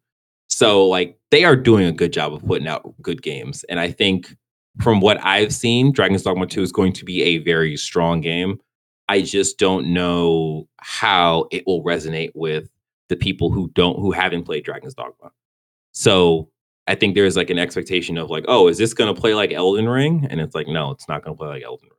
So 0.48 0.86
like 0.86 1.18
they 1.30 1.44
are 1.44 1.56
doing 1.56 1.86
a 1.86 1.92
good 1.92 2.12
job 2.12 2.32
of 2.32 2.44
putting 2.44 2.68
out 2.68 2.94
good 3.02 3.22
games. 3.22 3.64
And 3.64 3.80
I 3.80 3.90
think 3.90 4.36
from 4.80 5.00
what 5.00 5.18
I've 5.24 5.54
seen, 5.54 5.92
Dragon's 5.92 6.22
Dogma 6.22 6.46
2 6.46 6.62
is 6.62 6.72
going 6.72 6.92
to 6.94 7.04
be 7.04 7.22
a 7.22 7.38
very 7.38 7.76
strong 7.76 8.20
game. 8.20 8.60
I 9.08 9.22
just 9.22 9.58
don't 9.58 9.92
know 9.92 10.68
how 10.78 11.46
it 11.50 11.64
will 11.66 11.84
resonate 11.84 12.32
with 12.34 12.68
the 13.08 13.16
people 13.16 13.50
who 13.50 13.70
don't 13.74 13.98
who 13.98 14.12
haven't 14.12 14.44
played 14.44 14.64
Dragon's 14.64 14.94
Dogma. 14.94 15.30
So 15.92 16.50
I 16.86 16.94
think 16.94 17.14
there's 17.14 17.36
like 17.36 17.50
an 17.50 17.58
expectation 17.58 18.18
of 18.18 18.30
like, 18.30 18.44
oh, 18.48 18.68
is 18.68 18.78
this 18.78 18.94
going 18.94 19.14
to 19.14 19.20
play 19.20 19.34
like 19.34 19.52
Elden 19.52 19.88
Ring? 19.88 20.26
And 20.30 20.40
it's 20.40 20.54
like, 20.54 20.68
no, 20.68 20.90
it's 20.90 21.08
not 21.08 21.24
going 21.24 21.36
to 21.36 21.38
play 21.38 21.48
like 21.48 21.62
Elden 21.62 21.88
Ring. 21.88 21.98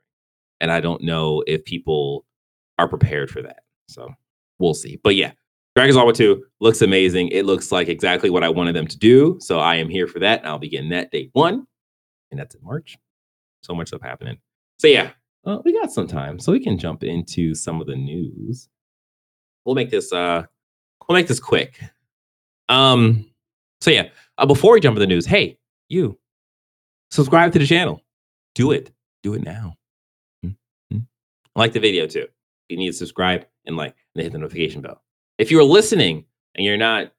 And 0.61 0.71
I 0.71 0.79
don't 0.79 1.03
know 1.03 1.43
if 1.47 1.65
people 1.65 2.25
are 2.77 2.87
prepared 2.87 3.29
for 3.29 3.41
that. 3.41 3.63
So 3.87 4.13
we'll 4.59 4.73
see. 4.73 4.99
But 5.03 5.15
yeah, 5.15 5.31
Dragon's 5.75 5.97
Dogma 5.97 6.13
2 6.13 6.45
looks 6.61 6.81
amazing. 6.81 7.27
It 7.29 7.45
looks 7.45 7.71
like 7.71 7.89
exactly 7.89 8.29
what 8.29 8.43
I 8.43 8.49
wanted 8.49 8.75
them 8.75 8.87
to 8.87 8.97
do. 8.97 9.37
So 9.41 9.59
I 9.59 9.75
am 9.75 9.89
here 9.89 10.07
for 10.07 10.19
that. 10.19 10.39
And 10.39 10.47
I'll 10.47 10.57
begin 10.57 10.87
that 10.89 11.11
day 11.11 11.29
one. 11.33 11.67
And 12.31 12.39
that's 12.39 12.55
in 12.55 12.63
March. 12.63 12.97
So 13.61 13.75
much 13.75 13.89
stuff 13.89 14.01
happening. 14.01 14.37
So 14.79 14.87
yeah, 14.87 15.11
uh, 15.45 15.59
we 15.65 15.73
got 15.73 15.91
some 15.91 16.07
time. 16.07 16.39
So 16.39 16.53
we 16.53 16.61
can 16.61 16.77
jump 16.77 17.03
into 17.03 17.53
some 17.53 17.81
of 17.81 17.87
the 17.87 17.95
news. 17.95 18.69
We'll 19.65 19.75
make 19.75 19.89
this 19.89 20.13
uh 20.13 20.43
we'll 21.07 21.17
make 21.17 21.27
this 21.27 21.39
quick. 21.39 21.81
Um 22.69 23.25
so 23.81 23.91
yeah, 23.91 24.09
uh, 24.37 24.45
before 24.45 24.73
we 24.73 24.79
jump 24.79 24.95
into 24.95 25.05
the 25.05 25.13
news, 25.13 25.25
hey, 25.25 25.57
you 25.89 26.17
subscribe 27.11 27.51
to 27.51 27.59
the 27.59 27.67
channel. 27.67 28.01
Do 28.53 28.71
it. 28.71 28.91
Do 29.23 29.33
it 29.33 29.43
now. 29.43 29.75
Mm-hmm. 30.45 30.99
Like 31.55 31.73
the 31.73 31.79
video 31.79 32.07
too. 32.07 32.27
You 32.69 32.77
need 32.77 32.87
to 32.87 32.93
subscribe 32.93 33.45
and 33.65 33.75
like 33.75 33.95
and 34.15 34.23
hit 34.23 34.31
the 34.31 34.37
notification 34.37 34.81
bell. 34.81 35.01
If 35.37 35.51
you're 35.51 35.63
listening 35.63 36.25
and 36.55 36.65
you're 36.65 36.77
not 36.77 37.11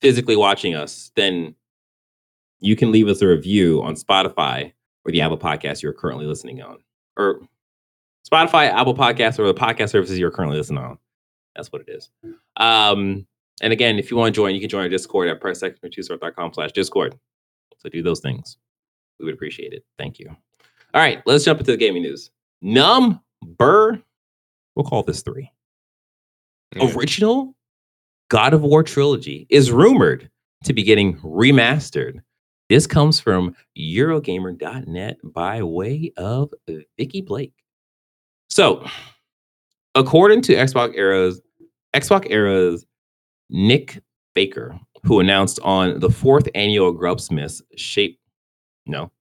physically 0.00 0.36
watching 0.36 0.74
us, 0.74 1.10
then 1.16 1.54
you 2.60 2.76
can 2.76 2.90
leave 2.90 3.08
us 3.08 3.20
a 3.20 3.28
review 3.28 3.82
on 3.82 3.94
Spotify 3.94 4.72
or 5.04 5.12
the 5.12 5.20
Apple 5.20 5.38
Podcast 5.38 5.82
you're 5.82 5.92
currently 5.92 6.26
listening 6.26 6.62
on, 6.62 6.78
or 7.16 7.40
Spotify, 8.26 8.70
Apple 8.70 8.94
Podcasts, 8.94 9.38
or 9.38 9.46
the 9.46 9.54
podcast 9.54 9.90
services 9.90 10.18
you're 10.18 10.30
currently 10.30 10.56
listening 10.56 10.82
on. 10.82 10.98
That's 11.54 11.70
what 11.70 11.82
it 11.82 11.90
is. 11.90 12.10
Um, 12.56 13.26
and 13.60 13.72
again, 13.72 13.98
if 13.98 14.10
you 14.10 14.16
want 14.16 14.34
to 14.34 14.38
join, 14.38 14.54
you 14.54 14.60
can 14.60 14.70
join 14.70 14.82
our 14.82 14.88
Discord 14.88 15.28
at 15.28 15.40
pressx2start.com 15.40 16.54
slash 16.54 16.72
Discord. 16.72 17.18
So 17.78 17.88
do 17.88 18.02
those 18.02 18.20
things. 18.20 18.56
We 19.18 19.26
would 19.26 19.34
appreciate 19.34 19.72
it. 19.72 19.84
Thank 19.98 20.18
you. 20.18 20.28
All 20.28 21.00
right, 21.00 21.22
let's 21.26 21.44
jump 21.44 21.60
into 21.60 21.72
the 21.72 21.76
gaming 21.76 22.02
news. 22.02 22.30
Number, 22.62 24.00
we'll 24.74 24.86
call 24.86 25.02
this 25.02 25.22
three. 25.22 25.50
Yeah. 26.74 26.92
Original 26.94 27.54
God 28.28 28.54
of 28.54 28.62
War 28.62 28.82
trilogy 28.82 29.46
is 29.50 29.70
rumored 29.70 30.30
to 30.64 30.72
be 30.72 30.82
getting 30.82 31.16
remastered. 31.18 32.20
This 32.68 32.86
comes 32.86 33.20
from 33.20 33.54
Eurogamer.net 33.78 35.18
by 35.22 35.62
way 35.62 36.12
of 36.16 36.52
Vikki 36.98 37.20
Blake. 37.20 37.52
So, 38.48 38.86
according 39.94 40.42
to 40.42 40.54
Xbox 40.54 40.96
Era's 40.96 41.40
Xbox 41.94 42.26
Era's 42.30 42.84
Nick 43.50 44.02
Baker, 44.34 44.78
who 45.04 45.20
announced 45.20 45.60
on 45.62 46.00
the 46.00 46.10
fourth 46.10 46.48
annual 46.54 46.94
Grubsmiths 46.94 47.62
shape, 47.76 48.18
no, 48.86 49.12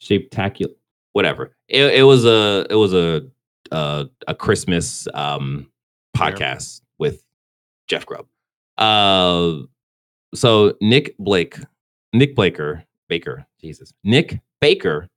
Shapetacular, 0.00 0.74
whatever. 1.12 1.56
It, 1.68 1.94
it 1.94 2.02
was 2.02 2.24
a 2.24 2.66
it 2.70 2.76
was 2.76 2.92
a 2.92 3.26
uh, 3.72 4.04
a 4.28 4.34
Christmas 4.34 5.08
um, 5.14 5.70
Podcast 6.16 6.80
with 6.98 7.22
Jeff 7.88 8.06
Grubb. 8.06 8.26
Uh, 8.78 9.62
so 10.34 10.74
Nick 10.80 11.16
Blake, 11.18 11.58
Nick 12.12 12.34
Blaker, 12.34 12.84
Baker, 13.08 13.46
Jesus, 13.60 13.92
Nick 14.04 14.40
Baker 14.60 15.08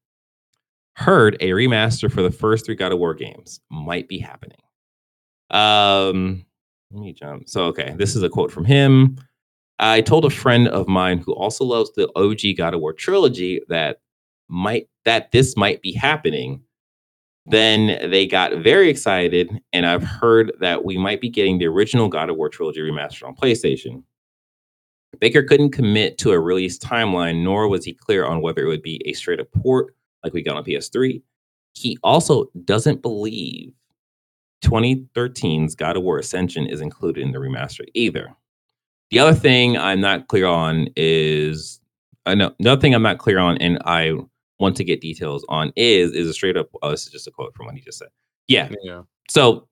heard 0.95 1.37
a 1.39 1.49
remaster 1.51 2.11
for 2.11 2.21
the 2.21 2.31
first 2.31 2.65
three 2.65 2.75
God 2.75 2.91
of 2.91 2.99
War 2.99 3.13
games 3.13 3.61
might 3.69 4.07
be 4.07 4.19
happening. 4.19 4.59
Um, 5.49 6.45
let 6.91 7.01
me 7.01 7.13
jump. 7.13 7.47
So, 7.47 7.65
okay, 7.65 7.93
this 7.97 8.15
is 8.15 8.23
a 8.23 8.29
quote 8.29 8.51
from 8.51 8.65
him. 8.65 9.17
I 9.79 10.01
told 10.01 10.25
a 10.25 10.29
friend 10.29 10.67
of 10.67 10.87
mine 10.87 11.19
who 11.19 11.33
also 11.33 11.63
loves 11.63 11.91
the 11.93 12.09
OG 12.15 12.57
God 12.57 12.73
of 12.73 12.81
War 12.81 12.93
trilogy 12.93 13.61
that 13.69 14.01
might 14.49 14.89
that 15.05 15.31
this 15.31 15.55
might 15.55 15.81
be 15.81 15.93
happening. 15.93 16.61
Then 17.45 18.09
they 18.11 18.27
got 18.27 18.57
very 18.57 18.89
excited, 18.89 19.49
and 19.73 19.85
I've 19.85 20.03
heard 20.03 20.51
that 20.59 20.85
we 20.85 20.97
might 20.97 21.21
be 21.21 21.29
getting 21.29 21.57
the 21.57 21.65
original 21.65 22.07
God 22.07 22.29
of 22.29 22.35
War 22.35 22.49
trilogy 22.49 22.81
remastered 22.81 23.27
on 23.27 23.35
PlayStation. 23.35 24.03
Baker 25.19 25.43
couldn't 25.43 25.71
commit 25.71 26.17
to 26.19 26.31
a 26.31 26.39
release 26.39 26.77
timeline, 26.77 27.43
nor 27.43 27.67
was 27.67 27.83
he 27.83 27.93
clear 27.93 28.25
on 28.25 28.41
whether 28.41 28.63
it 28.63 28.67
would 28.67 28.83
be 28.83 29.01
a 29.05 29.13
straight 29.13 29.39
up 29.39 29.51
port 29.51 29.95
like 30.23 30.33
we 30.33 30.43
got 30.43 30.57
on 30.57 30.63
PS3. 30.63 31.21
He 31.73 31.97
also 32.03 32.45
doesn't 32.65 33.01
believe 33.01 33.73
2013's 34.63 35.75
God 35.75 35.97
of 35.97 36.03
War 36.03 36.19
Ascension 36.19 36.67
is 36.67 36.81
included 36.81 37.23
in 37.23 37.31
the 37.31 37.39
remaster 37.39 37.85
either. 37.93 38.33
The 39.11 39.19
other 39.19 39.33
thing 39.33 39.77
I'm 39.77 40.01
not 40.01 40.27
clear 40.27 40.45
on 40.45 40.89
is 40.95 41.79
uh, 42.25 42.31
I 42.31 42.35
know 42.35 42.53
another 42.59 42.79
thing 42.79 42.93
I'm 42.93 43.01
not 43.01 43.17
clear 43.17 43.39
on, 43.39 43.57
and 43.57 43.79
I 43.85 44.13
want 44.59 44.75
to 44.77 44.83
get 44.83 45.01
details 45.01 45.45
on 45.49 45.71
is 45.75 46.11
is 46.11 46.27
a 46.27 46.33
straight 46.33 46.57
up. 46.57 46.69
Oh, 46.81 46.91
this 46.91 47.05
is 47.05 47.11
just 47.11 47.27
a 47.27 47.31
quote 47.31 47.55
from 47.55 47.65
what 47.65 47.75
he 47.75 47.81
just 47.81 47.97
said. 47.97 48.09
Yeah. 48.47 48.69
Yeah. 48.83 49.03
So 49.29 49.67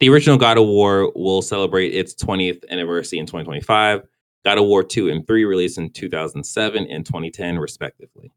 the 0.00 0.08
original 0.08 0.36
God 0.38 0.58
of 0.58 0.66
War 0.66 1.12
will 1.14 1.42
celebrate 1.42 1.94
its 1.94 2.14
20th 2.14 2.64
anniversary 2.70 3.18
in 3.18 3.26
2025. 3.26 4.02
God 4.44 4.58
of 4.58 4.64
War 4.64 4.84
2 4.84 5.10
and 5.10 5.26
3 5.26 5.44
released 5.44 5.78
in 5.78 5.90
2007 5.90 6.86
and 6.86 7.04
2010 7.04 7.58
respectively. 7.58 8.32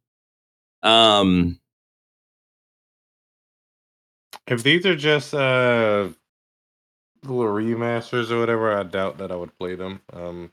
Um 0.84 1.60
If 4.48 4.64
these 4.64 4.86
are 4.86 4.96
just 4.96 5.34
uh 5.34 6.10
little 7.24 7.54
remasters 7.54 8.32
or 8.32 8.40
whatever, 8.40 8.76
I 8.76 8.82
doubt 8.84 9.20
that 9.20 9.32
I 9.32 9.36
would 9.36 9.56
play 9.60 9.76
them. 9.76 10.02
Um 10.12 10.52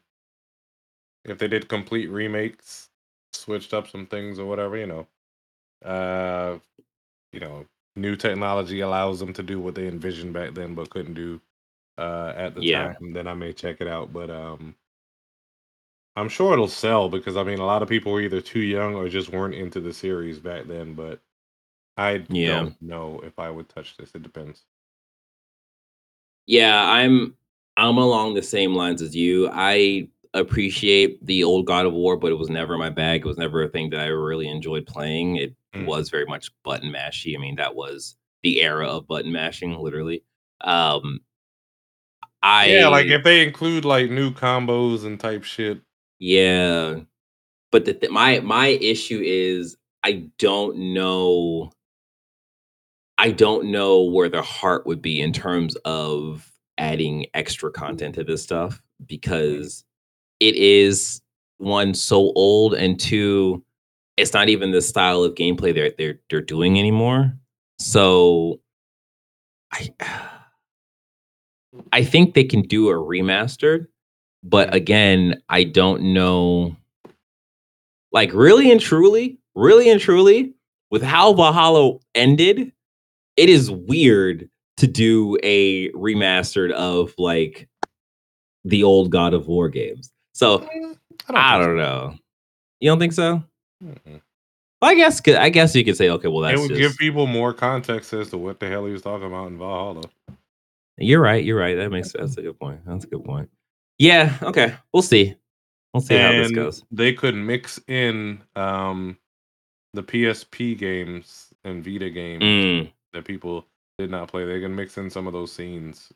if 1.24 1.38
they 1.38 1.48
did 1.48 1.68
complete 1.68 2.10
remakes, 2.10 2.87
switched 3.32 3.74
up 3.74 3.88
some 3.88 4.06
things 4.06 4.38
or 4.38 4.46
whatever, 4.46 4.76
you 4.76 4.86
know. 4.86 5.06
Uh 5.84 6.58
you 7.32 7.40
know, 7.40 7.66
new 7.96 8.16
technology 8.16 8.80
allows 8.80 9.20
them 9.20 9.32
to 9.34 9.42
do 9.42 9.60
what 9.60 9.74
they 9.76 9.88
envisioned 9.88 10.32
back 10.34 10.54
then 10.54 10.74
but 10.74 10.90
couldn't 10.90 11.14
do 11.14 11.40
uh 11.98 12.32
at 12.36 12.54
the 12.54 12.64
Yeah. 12.64 12.88
time, 12.96 13.12
then 13.14 13.28
I 13.28 13.34
may 13.34 13.52
check 13.54 13.80
it 13.80 13.88
out. 13.88 14.12
But 14.12 14.30
um 14.30 14.76
I'm 16.16 16.28
sure 16.28 16.52
it'll 16.52 16.68
sell 16.68 17.08
because 17.08 17.34
I 17.36 17.44
mean 17.44 17.60
a 17.60 17.64
lot 17.64 17.82
of 17.82 17.88
people 17.88 18.12
were 18.12 18.20
either 18.20 18.42
too 18.42 18.60
young 18.60 18.94
or 18.94 19.08
just 19.08 19.30
weren't 19.30 19.54
into 19.54 19.80
the 19.80 19.94
series 19.94 20.38
back 20.38 20.66
then, 20.66 20.92
but 20.94 21.22
I 21.96 22.18
Yeah. 22.28 22.68
don't 22.68 22.80
know 22.82 23.20
if 23.22 23.38
I 23.38 23.50
would 23.50 23.68
touch 23.68 23.96
this. 23.98 24.12
It 24.14 24.22
depends. 24.22 24.64
yeah, 26.46 26.82
I'm 26.90 27.34
I'm 27.76 27.98
along 27.98 28.34
the 28.34 28.42
same 28.42 28.74
lines 28.74 29.02
as 29.02 29.14
you. 29.14 29.48
I 29.52 30.08
appreciate 30.34 31.24
the 31.24 31.44
old 31.44 31.66
God 31.66 31.86
of 31.86 31.92
War, 31.92 32.16
but 32.16 32.30
it 32.32 32.38
was 32.38 32.50
never 32.50 32.76
my 32.78 32.90
bag. 32.90 33.22
It 33.22 33.26
was 33.26 33.38
never 33.38 33.62
a 33.62 33.68
thing 33.68 33.90
that 33.90 34.00
I 34.00 34.06
really 34.06 34.48
enjoyed 34.48 34.86
playing. 34.86 35.36
It 35.36 35.54
Mm. 35.74 35.84
was 35.86 36.08
very 36.08 36.24
much 36.24 36.50
button 36.64 36.90
mashy. 36.90 37.36
I 37.36 37.38
mean, 37.40 37.56
that 37.56 37.74
was 37.74 38.16
the 38.42 38.62
era 38.62 38.86
of 38.88 39.06
button 39.06 39.32
mashing, 39.32 39.78
literally. 39.78 40.24
Um 40.62 41.20
I 42.42 42.66
yeah, 42.66 42.88
like 42.88 43.06
if 43.06 43.24
they 43.24 43.46
include 43.46 43.84
like 43.84 44.10
new 44.10 44.30
combos 44.32 45.04
and 45.04 45.18
type 45.18 45.44
shit. 45.44 45.80
Yeah, 46.18 47.00
but 47.70 47.84
the 47.84 47.94
th- 47.94 48.12
my 48.12 48.40
my 48.40 48.68
issue 48.68 49.20
is 49.22 49.76
I 50.04 50.28
don't 50.38 50.94
know. 50.94 51.70
I 53.18 53.32
don't 53.32 53.70
know 53.72 54.04
where 54.04 54.28
the 54.28 54.42
heart 54.42 54.86
would 54.86 55.02
be 55.02 55.20
in 55.20 55.32
terms 55.32 55.74
of 55.84 56.50
adding 56.78 57.26
extra 57.34 57.70
content 57.72 58.14
to 58.14 58.24
this 58.24 58.42
stuff 58.42 58.80
because 59.06 59.84
it 60.40 60.54
is 60.54 61.20
one 61.58 61.94
so 61.94 62.32
old 62.34 62.74
and 62.74 62.98
two, 62.98 63.62
it's 64.16 64.32
not 64.32 64.48
even 64.48 64.70
the 64.70 64.82
style 64.82 65.22
of 65.22 65.34
gameplay 65.34 65.74
they're 65.74 65.92
they're 65.98 66.18
they're 66.30 66.40
doing 66.40 66.78
anymore. 66.78 67.32
So 67.78 68.60
I 69.72 69.88
I 71.92 72.04
think 72.04 72.34
they 72.34 72.44
can 72.44 72.62
do 72.62 72.88
a 72.88 72.94
remastered, 72.94 73.86
but 74.42 74.74
again, 74.74 75.42
I 75.48 75.64
don't 75.64 76.12
know. 76.14 76.76
Like 78.10 78.32
really 78.32 78.70
and 78.72 78.80
truly, 78.80 79.38
really 79.54 79.90
and 79.90 80.00
truly, 80.00 80.54
with 80.90 81.02
how 81.02 81.34
Valhalla 81.34 81.98
ended, 82.14 82.72
it 83.36 83.48
is 83.48 83.70
weird 83.70 84.48
to 84.78 84.86
do 84.86 85.36
a 85.42 85.90
remastered 85.92 86.72
of 86.72 87.12
like 87.18 87.68
the 88.64 88.82
old 88.82 89.10
God 89.10 89.34
of 89.34 89.46
War 89.46 89.68
games. 89.68 90.10
So 90.38 90.60
Mm, 90.60 90.96
I 91.30 91.58
don't 91.58 91.76
know. 91.76 92.14
You 92.78 92.90
don't 92.90 93.00
think 93.00 93.12
so? 93.12 93.42
so. 93.82 93.88
Mm-mm. 93.88 94.20
I 94.80 94.94
guess 94.94 95.20
I 95.26 95.48
guess 95.50 95.74
you 95.74 95.84
could 95.84 95.96
say, 95.96 96.08
okay, 96.10 96.28
well 96.28 96.44
It 96.44 96.56
would 96.56 96.68
just, 96.68 96.80
give 96.80 96.96
people 96.96 97.26
more 97.26 97.52
context 97.52 98.12
as 98.12 98.30
to 98.30 98.38
what 98.38 98.60
the 98.60 98.68
hell 98.68 98.86
he 98.86 98.92
was 98.92 99.02
talking 99.02 99.26
about 99.26 99.48
in 99.48 99.58
Valhalla. 99.58 100.04
You're 100.96 101.20
right. 101.20 101.44
You're 101.44 101.58
right. 101.58 101.74
That 101.74 101.90
makes 101.90 102.12
that's 102.12 102.36
a 102.36 102.42
good 102.42 102.58
point. 102.58 102.80
That's 102.86 103.04
a 103.04 103.08
good 103.08 103.24
point. 103.24 103.50
Yeah. 103.98 104.38
Okay. 104.40 104.76
We'll 104.92 105.02
see. 105.02 105.34
We'll 105.92 106.02
see 106.02 106.16
how 106.16 106.30
this 106.30 106.52
goes. 106.52 106.84
They 106.92 107.12
could 107.12 107.34
mix 107.34 107.80
in 107.88 108.40
um 108.54 109.18
the 109.92 110.04
PSP 110.04 110.78
games 110.78 111.52
and 111.64 111.84
Vita 111.84 112.10
games 112.10 112.44
Mm, 112.44 112.92
that 113.12 113.24
people 113.24 113.66
did 113.98 114.12
not 114.12 114.28
play. 114.28 114.44
They 114.44 114.60
can 114.60 114.72
mix 114.76 114.98
in 114.98 115.10
some 115.10 115.26
of 115.26 115.32
those 115.32 115.50
scenes 115.50 116.12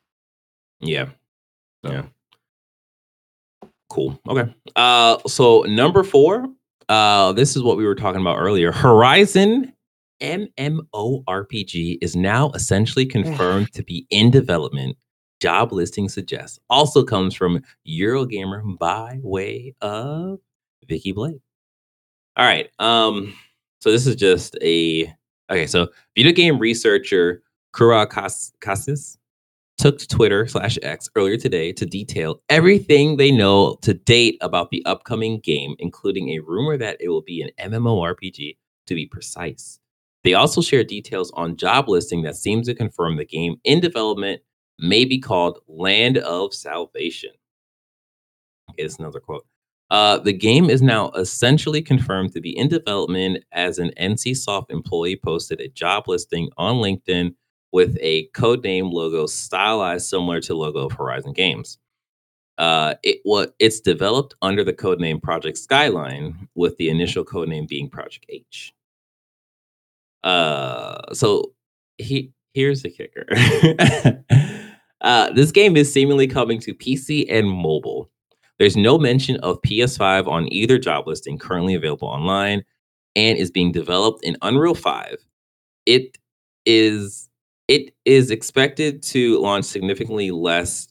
Yeah. 0.79 1.09
So, 1.85 1.91
Yeah. 1.91 2.05
Cool. 3.93 4.19
Okay. 4.27 4.51
Uh 4.75 5.19
so 5.27 5.65
number 5.65 6.03
4, 6.03 6.47
uh 6.89 7.33
this 7.33 7.57
is 7.57 7.63
what 7.63 7.77
we 7.77 7.85
were 7.85 7.95
talking 7.95 8.23
about 8.23 8.39
earlier. 8.39 8.73
Horizon 8.73 9.71
MMORPG 10.23 11.99
is 12.01 12.17
now 12.17 12.51
essentially 12.53 13.05
confirmed 13.05 13.71
to 13.75 13.83
be 13.83 14.07
in 14.09 14.31
development. 14.31 14.97
Job 15.43 15.73
listing 15.73 16.09
suggests. 16.09 16.59
Also 16.71 17.05
comes 17.05 17.35
from 17.35 17.61
Eurogamer 17.87 18.79
by 18.79 19.19
way 19.23 19.75
of 19.83 20.39
Vikki 20.89 21.13
Blake. 21.13 21.43
All 22.39 22.47
right. 22.47 22.71
Um 22.79 23.35
so 23.83 23.91
this 23.93 24.07
is 24.07 24.17
just 24.17 24.57
a 24.63 25.13
okay, 25.51 25.67
so 25.67 25.89
video 26.17 26.33
game 26.33 26.59
researcher 26.59 27.43
Kura 27.75 28.07
Kas- 28.07 28.55
Kasis 28.63 29.19
took 29.83 29.99
to 29.99 30.07
Twitter 30.07 30.47
slash 30.47 30.79
X 30.83 31.09
earlier 31.17 31.37
today 31.37 31.73
to 31.73 31.85
detail 31.85 32.41
everything 32.49 33.17
they 33.17 33.33
know 33.33 33.77
to 33.83 33.95
date 33.95 34.39
about 34.41 34.71
the 34.71 34.81
upcoming 34.87 35.41
game, 35.41 35.75
including 35.81 36.29
a 36.29 36.39
rumor 36.39 36.77
that 36.77 36.97
it 37.01 37.09
will 37.09 37.23
be 37.23 37.43
an 37.43 37.73
MMORPG 37.73 38.57
to 38.87 38.95
be 38.95 39.07
precise. 39.07 39.81
They 40.23 40.35
also 40.35 40.61
share 40.61 40.85
details 40.85 41.33
on 41.33 41.57
job 41.57 41.89
listing 41.89 42.23
that 42.23 42.37
seems 42.37 42.69
to 42.69 42.77
confirm 42.77 43.17
the 43.17 43.25
game 43.25 43.57
in 43.65 43.81
development 43.81 44.41
may 44.79 45.05
be 45.05 45.19
called 45.19 45.59
Land 45.67 46.19
of 46.19 46.55
Salvation. 46.55 47.31
Okay, 48.71 48.85
is 48.85 49.01
another 49.01 49.19
quote. 49.19 49.45
Uh, 49.91 50.19
the 50.19 50.33
game 50.33 50.71
is 50.71 50.81
now 50.81 51.11
essentially 51.17 51.83
confirmed 51.83 52.33
to 52.35 52.41
be 52.41 52.57
in 52.57 52.69
development 52.69 53.43
as 53.51 53.81
an 53.81 53.91
NCSoft 54.01 54.71
employee 54.71 55.17
posted 55.17 55.61
a 55.61 55.67
job 55.67 56.07
listing 56.07 56.51
on 56.57 56.77
LinkedIn 56.77 57.35
with 57.73 57.97
a 58.01 58.29
codename 58.29 58.93
logo 58.93 59.27
stylized 59.27 60.07
similar 60.07 60.41
to 60.43 60.55
logo 60.55 60.87
of 60.87 60.93
Horizon 60.93 61.33
Games. 61.33 61.79
Uh, 62.59 62.95
it 63.03 63.21
what 63.25 63.55
it's 63.59 63.81
developed 63.81 64.35
under 64.43 64.63
the 64.63 64.75
codename 64.75 65.23
Project 65.23 65.59
Skyline, 65.59 66.49
with 66.55 66.77
the 66.77 66.91
initial 66.91 67.25
codename 67.25 67.67
being 67.67 67.89
Project 67.89 68.27
H. 68.29 68.75
Uh, 70.23 71.13
so 71.15 71.53
he 71.99 72.33
here's 72.55 72.83
the 72.83 72.91
kicker. 72.91 73.27
uh, 75.01 75.33
this 75.33 75.51
game 75.51 75.77
is 75.77 75.93
seemingly 75.93 76.27
coming 76.27 76.61
to 76.61 76.75
PC 76.75 77.27
and 77.31 77.49
mobile. 77.49 78.11
There's 78.59 78.77
no 78.77 78.99
mention 78.99 79.37
of 79.39 79.61
PS5 79.63 80.29
on 80.29 80.53
either 80.53 80.79
job 80.79 81.09
listing 81.09 81.39
currently 81.39 81.75
available 81.75 82.09
online 82.09 82.63
and 83.17 83.39
is 83.39 83.51
being 83.51 83.73
developed 83.73 84.23
in 84.23 84.37
Unreal 84.43 84.75
5. 84.75 85.17
It 85.87 86.17
is 86.65 87.29
it 87.69 87.95
is 88.05 88.31
expected 88.31 89.03
to 89.03 89.39
launch 89.41 89.65
significantly 89.65 90.31
less 90.31 90.89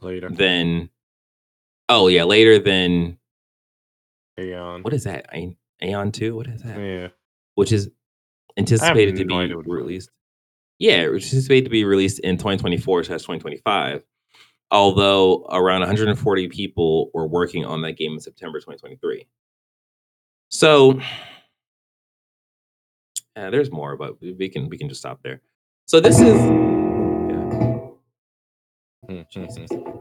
later. 0.00 0.28
than 0.28 0.90
oh 1.88 2.08
yeah, 2.08 2.24
later 2.24 2.58
than 2.58 3.18
Aion. 4.38 4.84
what 4.84 4.92
is 4.92 5.04
that? 5.04 5.32
Aion- 5.32 5.56
2? 6.12 6.36
What 6.36 6.46
is 6.46 6.62
that? 6.62 6.78
Yeah. 6.78 7.08
Which 7.54 7.72
is 7.72 7.90
anticipated 8.56 9.16
to 9.16 9.24
be 9.24 9.34
idea 9.34 9.56
what 9.56 9.66
it 9.66 9.68
was. 9.68 9.78
released. 9.80 10.10
Yeah, 10.78 11.08
which 11.08 11.24
is 11.24 11.32
anticipated 11.32 11.64
to 11.64 11.70
be 11.70 11.84
released 11.84 12.18
in 12.20 12.36
2024 12.36 13.04
slash 13.04 13.20
2025. 13.22 14.04
Although 14.70 15.46
around 15.50 15.80
140 15.80 16.48
people 16.48 17.10
were 17.14 17.26
working 17.26 17.64
on 17.64 17.82
that 17.82 17.92
game 17.92 18.12
in 18.12 18.20
September 18.20 18.58
2023. 18.58 19.26
So 20.50 21.00
uh, 23.36 23.50
there's 23.50 23.70
more, 23.70 23.96
but 23.96 24.20
we 24.20 24.48
can 24.48 24.68
we 24.68 24.76
can 24.76 24.88
just 24.88 25.00
stop 25.00 25.20
there. 25.22 25.40
So 25.86 26.00
this 26.00 26.20
is. 26.20 26.36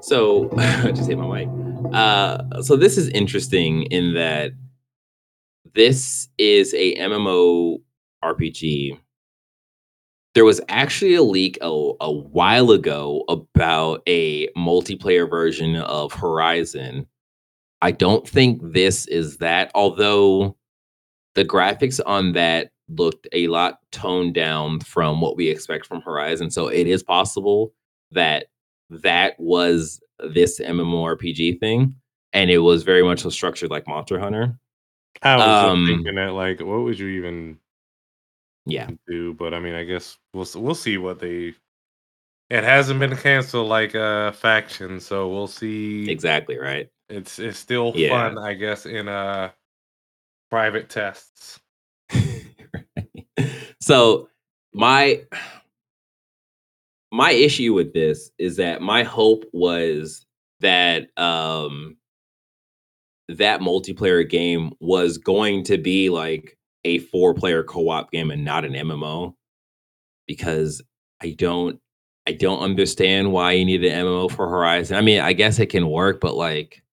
So 0.01 0.49
I 0.57 0.91
just 0.95 1.07
hit 1.07 1.17
my 1.19 1.45
mic. 1.45 1.93
Uh, 1.93 2.61
so 2.63 2.75
this 2.75 2.97
is 2.97 3.07
interesting 3.09 3.83
in 3.83 4.15
that 4.15 4.53
this 5.75 6.27
is 6.39 6.73
a 6.73 6.95
MMO 6.95 7.81
RPG. 8.23 8.99
There 10.33 10.43
was 10.43 10.59
actually 10.69 11.13
a 11.13 11.21
leak 11.21 11.59
a, 11.61 11.67
a 11.67 12.11
while 12.11 12.71
ago 12.71 13.23
about 13.29 14.01
a 14.07 14.47
multiplayer 14.57 15.29
version 15.29 15.75
of 15.75 16.13
Horizon. 16.13 17.05
I 17.83 17.91
don't 17.91 18.27
think 18.27 18.59
this 18.63 19.05
is 19.05 19.37
that, 19.37 19.69
although 19.75 20.57
the 21.35 21.45
graphics 21.45 21.99
on 22.03 22.33
that 22.33 22.71
looked 22.89 23.27
a 23.33 23.47
lot 23.47 23.79
toned 23.91 24.33
down 24.35 24.79
from 24.79 25.21
what 25.21 25.35
we 25.37 25.49
expect 25.49 25.85
from 25.85 26.01
Horizon. 26.01 26.51
So 26.51 26.67
it 26.67 26.87
is 26.87 27.03
possible 27.03 27.73
that 28.11 28.47
that 28.89 29.39
was 29.39 29.99
this 30.19 30.59
MMORPG 30.59 31.59
thing, 31.59 31.95
and 32.33 32.49
it 32.51 32.59
was 32.59 32.83
very 32.83 33.03
much 33.03 33.21
structured 33.31 33.71
like 33.71 33.87
Monster 33.87 34.19
Hunter. 34.19 34.57
I 35.21 35.37
was 35.37 35.61
Um, 35.61 35.85
thinking 35.85 36.15
that, 36.15 36.33
like, 36.33 36.59
what 36.61 36.83
would 36.83 36.99
you 36.99 37.07
even 37.09 37.59
Yeah, 38.65 38.89
do? 39.07 39.33
But 39.33 39.53
I 39.53 39.59
mean, 39.59 39.73
I 39.75 39.83
guess 39.83 40.17
we'll 40.33 40.47
we'll 40.55 40.75
see 40.75 40.97
what 40.97 41.19
they. 41.19 41.55
It 42.49 42.63
hasn't 42.63 42.99
been 42.99 43.15
canceled 43.17 43.69
like 43.69 43.95
uh 43.95 44.31
faction, 44.33 44.99
so 44.99 45.29
we'll 45.29 45.47
see. 45.47 46.09
exactly 46.11 46.57
right. 46.57 46.89
It's 47.09 47.39
it's 47.39 47.59
still 47.59 47.93
Yeah. 47.93 48.09
fun, 48.09 48.37
I 48.37 48.53
guess, 48.55 48.85
in 48.85 49.07
uh 49.07 49.51
private 50.49 50.89
tests. 50.89 51.59
so 53.81 54.27
my 54.73 55.21
my 57.11 57.31
issue 57.31 57.73
with 57.73 57.93
this 57.93 58.31
is 58.37 58.57
that 58.57 58.81
my 58.81 59.03
hope 59.03 59.45
was 59.53 60.25
that 60.59 61.07
um 61.17 61.97
that 63.29 63.61
multiplayer 63.61 64.27
game 64.27 64.71
was 64.79 65.17
going 65.17 65.63
to 65.63 65.77
be 65.77 66.09
like 66.09 66.57
a 66.83 66.99
four 66.99 67.33
player 67.33 67.63
co-op 67.63 68.11
game 68.11 68.31
and 68.31 68.45
not 68.45 68.65
an 68.65 68.73
MMO 68.73 69.33
because 70.27 70.81
I 71.21 71.31
don't 71.31 71.79
I 72.27 72.33
don't 72.33 72.59
understand 72.59 73.31
why 73.31 73.53
you 73.53 73.65
need 73.65 73.83
an 73.85 74.05
MMO 74.05 74.31
for 74.31 74.47
Horizon. 74.49 74.97
I 74.97 75.01
mean, 75.01 75.19
I 75.21 75.33
guess 75.33 75.59
it 75.59 75.67
can 75.67 75.87
work, 75.87 76.19
but 76.19 76.35
like 76.35 76.83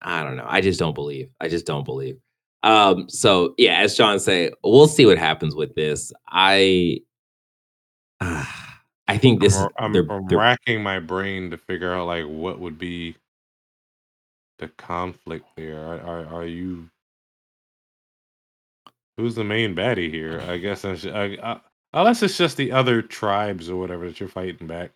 I 0.00 0.22
don't 0.22 0.36
know. 0.36 0.46
I 0.46 0.60
just 0.60 0.78
don't 0.78 0.94
believe. 0.94 1.30
I 1.40 1.48
just 1.48 1.66
don't 1.66 1.84
believe. 1.84 2.18
Um, 2.62 3.08
so 3.08 3.54
yeah, 3.58 3.78
as 3.80 3.96
John 3.96 4.18
say, 4.18 4.50
we'll 4.64 4.88
see 4.88 5.06
what 5.06 5.18
happens 5.18 5.54
with 5.54 5.74
this. 5.74 6.12
I 6.28 7.00
I 8.20 9.16
think 9.16 9.40
this 9.40 9.54
is 9.54 9.62
I'm, 9.62 9.70
I'm, 9.78 9.92
they're- 9.92 10.06
I'm 10.10 10.26
they're- 10.26 10.38
racking 10.38 10.82
my 10.82 10.98
brain 10.98 11.50
to 11.50 11.56
figure 11.56 11.92
out 11.94 12.06
like 12.06 12.24
what 12.26 12.58
would 12.60 12.78
be 12.78 13.16
the 14.58 14.68
conflict 14.68 15.46
there. 15.56 15.78
Are, 15.78 16.00
are, 16.00 16.26
are 16.40 16.46
you? 16.46 16.90
Who's 19.16 19.34
the 19.34 19.44
main 19.44 19.74
baddie 19.74 20.10
here? 20.10 20.40
I 20.46 20.58
guess 20.58 20.82
that's, 20.82 21.04
I, 21.04 21.36
I, 21.42 21.60
unless 21.92 22.22
it's 22.22 22.36
just 22.38 22.56
the 22.56 22.70
other 22.72 23.02
tribes 23.02 23.68
or 23.68 23.76
whatever 23.76 24.06
that 24.06 24.20
you're 24.20 24.28
fighting 24.28 24.66
back. 24.68 24.90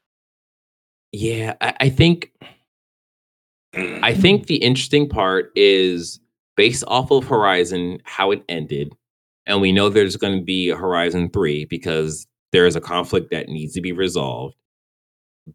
yeah, 1.12 1.54
I, 1.60 1.74
I 1.80 1.88
think 1.88 2.32
I 3.74 4.14
think 4.14 4.46
the 4.46 4.56
interesting 4.56 5.08
part 5.08 5.50
is 5.56 6.20
based 6.62 6.84
off 6.86 7.10
of 7.10 7.24
Horizon, 7.24 7.98
how 8.04 8.30
it 8.30 8.44
ended. 8.48 8.94
And 9.46 9.60
we 9.60 9.72
know 9.72 9.88
there's 9.88 10.14
going 10.14 10.38
to 10.38 10.44
be 10.44 10.70
a 10.70 10.76
Horizon 10.76 11.28
3 11.30 11.64
because 11.64 12.24
there 12.52 12.66
is 12.66 12.76
a 12.76 12.80
conflict 12.80 13.32
that 13.32 13.48
needs 13.48 13.74
to 13.74 13.80
be 13.80 13.90
resolved. 13.90 14.54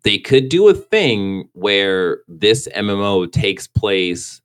They 0.04 0.18
could 0.20 0.50
do 0.50 0.68
a 0.68 0.74
thing 0.74 1.48
where 1.54 2.24
this 2.28 2.68
MMO 2.76 3.32
takes 3.32 3.68
place 3.68 4.42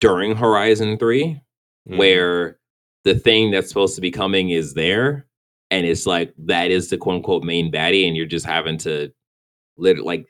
during 0.00 0.34
Horizon 0.34 0.98
3, 0.98 1.40
Mhm. 1.88 1.98
where 1.98 2.58
the 3.04 3.14
thing 3.14 3.52
that's 3.52 3.68
supposed 3.68 3.94
to 3.94 4.00
be 4.00 4.10
coming 4.10 4.50
is 4.50 4.74
there. 4.74 5.28
And 5.70 5.86
it's 5.86 6.04
like 6.04 6.34
that 6.38 6.72
is 6.72 6.90
the 6.90 6.98
quote 6.98 7.14
unquote 7.18 7.44
main 7.44 7.70
baddie, 7.70 8.08
and 8.08 8.16
you're 8.16 8.26
just 8.26 8.44
having 8.44 8.78
to 8.78 9.12
lit 9.76 10.00
like 10.00 10.26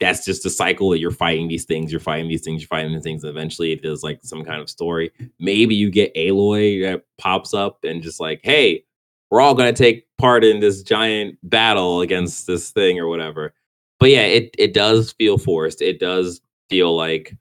that's 0.00 0.24
just 0.24 0.46
a 0.46 0.50
cycle 0.50 0.90
that 0.90 0.98
you're 0.98 1.10
fighting 1.10 1.48
these 1.48 1.64
things, 1.64 1.92
you're 1.92 2.00
fighting 2.00 2.28
these 2.28 2.42
things, 2.42 2.62
you're 2.62 2.68
fighting 2.68 2.92
these 2.92 3.02
things. 3.02 3.22
And 3.24 3.30
eventually 3.30 3.72
it 3.72 3.82
does 3.82 4.02
like 4.02 4.20
some 4.22 4.44
kind 4.44 4.60
of 4.60 4.68
story. 4.70 5.10
Maybe 5.38 5.74
you 5.74 5.90
get 5.90 6.14
Aloy 6.14 6.82
that 6.82 7.04
pops 7.18 7.54
up 7.54 7.84
and 7.84 8.02
just 8.02 8.20
like, 8.20 8.40
hey, 8.42 8.84
we're 9.30 9.40
all 9.40 9.54
gonna 9.54 9.72
take 9.72 10.06
part 10.18 10.42
in 10.44 10.58
this 10.60 10.82
giant 10.82 11.38
battle 11.44 12.00
against 12.00 12.46
this 12.46 12.70
thing 12.70 12.98
or 12.98 13.06
whatever. 13.08 13.54
But 14.00 14.10
yeah, 14.10 14.22
it 14.24 14.54
it 14.58 14.74
does 14.74 15.12
feel 15.12 15.38
forced. 15.38 15.82
It 15.82 16.00
does 16.00 16.40
feel 16.68 16.96
like, 16.96 17.36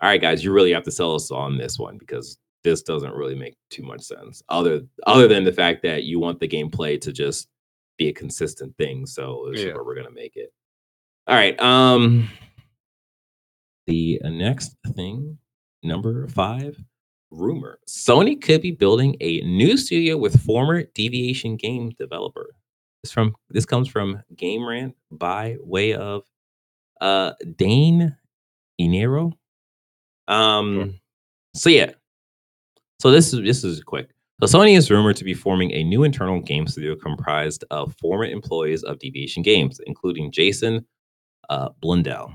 all 0.00 0.08
right, 0.08 0.20
guys, 0.20 0.42
you 0.42 0.52
really 0.52 0.72
have 0.72 0.84
to 0.84 0.90
sell 0.90 1.14
us 1.14 1.30
on 1.30 1.58
this 1.58 1.78
one 1.78 1.98
because 1.98 2.38
this 2.64 2.82
doesn't 2.82 3.14
really 3.14 3.34
make 3.34 3.56
too 3.70 3.82
much 3.82 4.00
sense. 4.02 4.42
Other 4.48 4.82
other 5.06 5.28
than 5.28 5.44
the 5.44 5.52
fact 5.52 5.82
that 5.82 6.04
you 6.04 6.18
want 6.18 6.40
the 6.40 6.48
gameplay 6.48 6.98
to 7.02 7.12
just 7.12 7.48
be 7.98 8.08
a 8.08 8.12
consistent 8.12 8.74
thing. 8.78 9.04
So 9.04 9.48
this 9.50 9.60
is 9.60 9.66
Yeah. 9.66 9.74
where 9.74 9.84
we're 9.84 9.96
gonna 9.96 10.10
make 10.10 10.36
it. 10.36 10.52
All 11.32 11.38
right. 11.38 11.58
Um 11.62 12.28
the 13.86 14.20
next 14.22 14.76
thing, 14.94 15.38
number 15.82 16.28
five, 16.28 16.76
rumor. 17.30 17.78
Sony 17.88 18.38
could 18.38 18.60
be 18.60 18.70
building 18.70 19.16
a 19.22 19.40
new 19.40 19.78
studio 19.78 20.18
with 20.18 20.38
former 20.42 20.82
Deviation 20.94 21.56
game 21.56 21.88
developer. 21.98 22.54
This 23.02 23.12
from 23.12 23.34
this 23.48 23.64
comes 23.64 23.88
from 23.88 24.22
Game 24.36 24.62
Rant 24.68 24.94
by 25.10 25.56
way 25.60 25.94
of 25.94 26.24
uh 27.00 27.32
Dane 27.56 28.14
Inero. 28.78 29.32
Um 30.28 31.00
so 31.54 31.70
yeah. 31.70 31.92
So 33.00 33.10
this 33.10 33.32
is 33.32 33.40
this 33.40 33.64
is 33.64 33.82
quick. 33.82 34.10
So 34.44 34.58
Sony 34.58 34.76
is 34.76 34.90
rumored 34.90 35.16
to 35.16 35.24
be 35.24 35.32
forming 35.32 35.70
a 35.70 35.82
new 35.82 36.04
internal 36.04 36.42
game 36.42 36.66
studio 36.66 36.94
comprised 36.94 37.64
of 37.70 37.96
former 37.98 38.26
employees 38.26 38.82
of 38.82 38.98
Deviation 38.98 39.42
Games, 39.42 39.80
including 39.86 40.30
Jason 40.30 40.84
uh, 41.52 41.68
Blundell. 41.80 42.32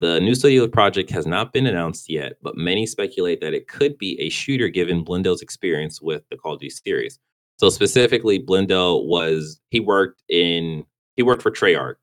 The 0.00 0.20
new 0.20 0.34
studio 0.34 0.66
project 0.68 1.10
has 1.10 1.26
not 1.26 1.52
been 1.52 1.66
announced 1.66 2.10
yet, 2.10 2.34
but 2.42 2.56
many 2.56 2.84
speculate 2.84 3.40
that 3.40 3.54
it 3.54 3.68
could 3.68 3.96
be 3.96 4.20
a 4.20 4.28
shooter 4.28 4.68
given 4.68 5.04
Blundell's 5.04 5.40
experience 5.40 6.02
with 6.02 6.22
the 6.30 6.36
Call 6.36 6.54
of 6.54 6.60
Duty 6.60 6.70
series. 6.70 7.18
So 7.58 7.70
specifically, 7.70 8.38
Blundell 8.38 9.06
was 9.06 9.60
he 9.70 9.80
worked 9.80 10.22
in 10.28 10.84
he 11.14 11.22
worked 11.22 11.42
for 11.42 11.50
Treyarch, 11.50 11.94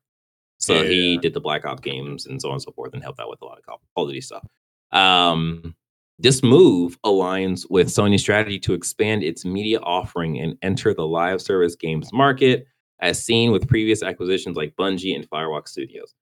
so 0.58 0.82
he 0.82 1.18
did 1.18 1.34
the 1.34 1.40
Black 1.40 1.64
Ops 1.64 1.80
games 1.80 2.26
and 2.26 2.42
so 2.42 2.48
on 2.48 2.54
and 2.54 2.62
so 2.62 2.72
forth, 2.72 2.94
and 2.94 3.02
helped 3.02 3.20
out 3.20 3.30
with 3.30 3.40
a 3.42 3.44
lot 3.44 3.58
of 3.58 3.64
Call 3.64 3.80
Call 3.94 4.04
of 4.04 4.10
Duty 4.10 4.20
stuff. 4.20 4.44
Um, 4.90 5.76
this 6.18 6.42
move 6.42 7.00
aligns 7.02 7.66
with 7.70 7.88
Sony's 7.88 8.22
strategy 8.22 8.58
to 8.60 8.72
expand 8.72 9.22
its 9.22 9.44
media 9.44 9.78
offering 9.80 10.40
and 10.40 10.56
enter 10.62 10.94
the 10.94 11.06
live 11.06 11.40
service 11.40 11.76
games 11.76 12.12
market, 12.12 12.66
as 13.00 13.22
seen 13.22 13.52
with 13.52 13.68
previous 13.68 14.02
acquisitions 14.02 14.56
like 14.56 14.74
Bungie 14.76 15.14
and 15.14 15.28
Firewalk 15.28 15.68
Studios. 15.68 16.14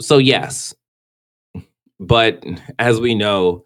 So 0.00 0.18
yes, 0.18 0.74
but 2.00 2.44
as 2.78 3.00
we 3.00 3.14
know, 3.14 3.64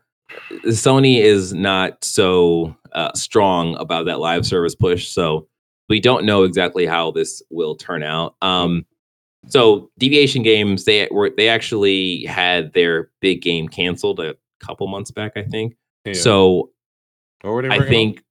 Sony 0.66 1.20
is 1.20 1.54
not 1.54 2.02
so 2.04 2.76
uh, 2.92 3.12
strong 3.14 3.76
about 3.76 4.06
that 4.06 4.18
live 4.18 4.44
service 4.44 4.74
push. 4.74 5.08
So 5.08 5.48
we 5.88 6.00
don't 6.00 6.24
know 6.24 6.42
exactly 6.42 6.84
how 6.84 7.12
this 7.12 7.42
will 7.50 7.76
turn 7.76 8.02
out. 8.02 8.34
Um, 8.42 8.84
so 9.48 9.90
Deviation 9.98 10.42
Games, 10.42 10.84
they 10.84 11.08
were 11.10 11.30
they 11.36 11.48
actually 11.48 12.24
had 12.24 12.72
their 12.72 13.10
big 13.20 13.42
game 13.42 13.68
canceled 13.68 14.18
a 14.20 14.34
couple 14.60 14.88
months 14.88 15.10
back, 15.10 15.32
I 15.36 15.44
think. 15.44 15.76
Yeah. 16.04 16.14
So 16.14 16.70
I 17.44 17.86
think 17.88 18.24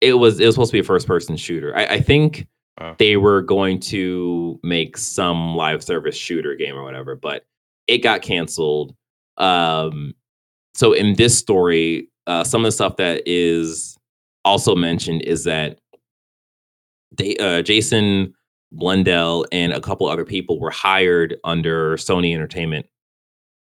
it 0.00 0.14
was 0.14 0.38
it 0.38 0.46
was 0.46 0.54
supposed 0.54 0.70
to 0.70 0.76
be 0.76 0.80
a 0.80 0.84
first 0.84 1.06
person 1.06 1.36
shooter. 1.36 1.76
I, 1.76 1.84
I 1.86 2.00
think 2.00 2.46
Wow. 2.80 2.96
they 2.98 3.16
were 3.16 3.42
going 3.42 3.80
to 3.80 4.60
make 4.62 4.96
some 4.96 5.56
live 5.56 5.82
service 5.82 6.16
shooter 6.16 6.54
game 6.54 6.76
or 6.76 6.84
whatever, 6.84 7.16
but 7.16 7.44
it 7.86 7.98
got 7.98 8.22
canceled. 8.22 8.94
Um, 9.36 10.14
so 10.74 10.92
in 10.92 11.16
this 11.16 11.36
story, 11.36 12.08
uh, 12.26 12.44
some 12.44 12.60
of 12.60 12.66
the 12.66 12.72
stuff 12.72 12.96
that 12.96 13.22
is 13.26 13.96
also 14.44 14.76
mentioned 14.76 15.22
is 15.22 15.44
that 15.44 15.78
they 17.16 17.36
uh, 17.36 17.62
Jason 17.62 18.34
Blundell 18.70 19.46
and 19.50 19.72
a 19.72 19.80
couple 19.80 20.06
other 20.06 20.24
people 20.24 20.60
were 20.60 20.70
hired 20.70 21.36
under 21.44 21.96
Sony 21.96 22.34
Entertainment 22.34 22.86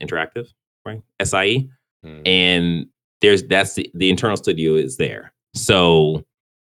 Interactive, 0.03 0.49
right? 0.85 1.03
SIE? 1.23 1.69
Hmm. 2.05 2.21
and 2.25 2.87
there's 3.21 3.43
that's 3.45 3.75
the, 3.75 3.91
the 3.95 4.09
internal 4.09 4.37
studio 4.37 4.75
is 4.75 4.99
there 4.99 5.33
so 5.55 6.25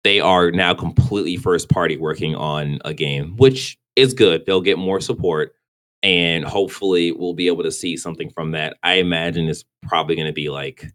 they 0.05 0.20
are 0.20 0.51
now 0.51 0.72
completely 0.74 1.36
first 1.36 1.68
party 1.68 1.96
working 1.96 2.34
on 2.34 2.78
a 2.84 2.94
game 2.94 3.36
which 3.36 3.78
is 3.96 4.14
good 4.14 4.44
they'll 4.46 4.61
get 4.61 4.78
more 4.78 5.01
support 5.01 5.55
and 6.03 6.44
hopefully 6.44 7.12
we'll 7.12 7.34
be 7.34 7.46
able 7.48 7.62
to 7.62 7.70
see 7.72 7.96
something 7.96 8.30
from 8.30 8.53
that 8.53 8.76
i 8.82 8.94
imagine 8.94 9.48
it's 9.48 9.64
probably 9.82 10.14
going 10.16 10.26
to 10.26 10.32
be 10.32 10.48
like 10.48 10.86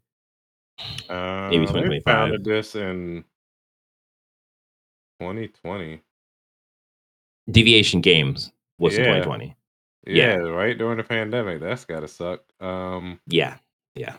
Uh, 1.09 1.49
maybe 1.51 1.65
they 1.65 1.71
2025. 1.71 2.03
founded 2.05 2.43
this 2.43 2.75
in 2.75 3.23
2020. 5.19 6.01
deviation 7.51 8.01
games 8.01 8.51
was 8.79 8.95
in 8.97 9.03
2020 9.03 9.55
Yeah, 10.07 10.13
Yeah. 10.15 10.35
right 10.35 10.77
during 10.77 10.97
the 10.97 11.03
pandemic. 11.03 11.59
That's 11.61 11.85
gotta 11.85 12.07
suck. 12.07 12.41
Um, 12.61 13.19
yeah, 13.27 13.57
yeah 13.95 14.15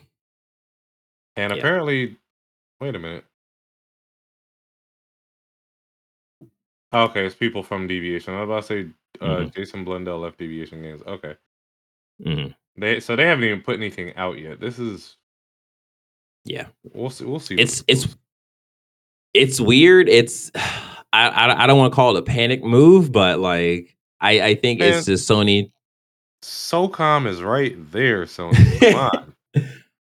and 1.36 1.52
Yeah. 1.52 1.58
apparently, 1.58 2.16
wait 2.80 2.94
a 2.94 2.98
minute. 2.98 3.24
Okay, 6.92 7.26
it's 7.26 7.34
people 7.34 7.62
from 7.62 7.86
Deviation. 7.86 8.34
I 8.34 8.42
was 8.42 8.48
about 8.48 8.62
to 8.62 8.66
say 8.66 8.90
uh, 9.20 9.36
Mhm. 9.44 9.54
Jason 9.54 9.84
Blundell 9.84 10.18
left 10.18 10.38
Deviation 10.38 10.82
Games. 10.82 11.02
Okay, 11.06 11.34
Mhm. 12.24 12.54
they 12.76 13.00
so 13.00 13.16
they 13.16 13.24
haven't 13.26 13.44
even 13.44 13.60
put 13.62 13.76
anything 13.76 14.14
out 14.16 14.38
yet. 14.38 14.60
This 14.60 14.78
is 14.78 15.16
yeah 16.44 16.66
we'll 16.94 17.10
see. 17.10 17.24
We'll 17.24 17.40
see. 17.40 17.54
what 17.56 17.62
it's 17.62 17.82
it's 17.88 18.06
goes. 18.06 18.16
it's 19.34 19.60
weird 19.60 20.08
it's 20.08 20.50
i 21.12 21.28
i, 21.28 21.64
I 21.64 21.66
don't 21.66 21.76
want 21.78 21.92
to 21.92 21.94
call 21.96 22.16
it 22.16 22.20
a 22.20 22.22
panic 22.22 22.62
move 22.62 23.10
but 23.10 23.40
like 23.40 23.96
i 24.20 24.40
i 24.40 24.54
think 24.54 24.78
Man. 24.78 24.92
it's 24.92 25.06
just 25.06 25.28
sony 25.28 25.72
SOCOM 26.42 27.26
is 27.26 27.42
right 27.42 27.74
there. 27.90 28.24
Sony, 28.26 28.78
come 28.78 29.10
on. 29.56 29.72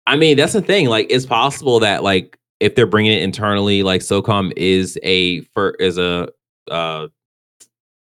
I 0.06 0.16
mean, 0.16 0.36
that's 0.36 0.52
the 0.52 0.60
thing. 0.62 0.86
Like, 0.86 1.06
it's 1.10 1.26
possible 1.26 1.80
that 1.80 2.04
like 2.04 2.38
if 2.60 2.74
they're 2.76 2.86
bringing 2.86 3.12
it 3.12 3.22
internally, 3.22 3.82
like 3.82 4.02
SOCOM 4.02 4.52
is 4.56 4.96
a 5.02 5.40
for 5.54 5.70
is 5.80 5.98
a 5.98 6.28
uh 6.70 7.08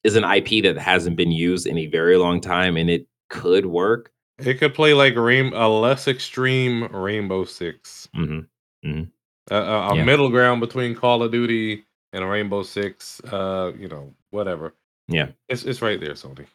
is 0.03 0.15
an 0.15 0.23
IP 0.25 0.63
that 0.63 0.77
hasn't 0.77 1.15
been 1.15 1.31
used 1.31 1.65
in 1.65 1.77
a 1.77 1.87
very 1.87 2.17
long 2.17 2.41
time, 2.41 2.75
and 2.77 2.89
it 2.89 3.07
could 3.29 3.65
work. 3.65 4.11
It 4.39 4.55
could 4.55 4.73
play 4.73 4.93
like 4.93 5.15
rain 5.15 5.53
a 5.53 5.69
less 5.69 6.07
extreme 6.07 6.83
Rainbow 6.93 7.45
Six, 7.45 8.09
hmm 8.13 8.39
a, 8.83 9.55
a, 9.55 9.55
a 9.91 9.95
Yeah. 9.95 10.03
middle 10.03 10.29
ground 10.29 10.59
between 10.61 10.95
Call 10.95 11.23
of 11.23 11.31
Duty 11.31 11.85
and 12.11 12.27
Rainbow 12.29 12.63
Six. 12.63 13.21
Uh, 13.21 13.71
you 13.77 13.87
know, 13.87 14.13
whatever. 14.31 14.73
Yeah. 15.07 15.29
it's 15.49 15.63
it's 15.63 15.81
right 15.81 15.99
there, 15.99 16.13
Sony. 16.13 16.45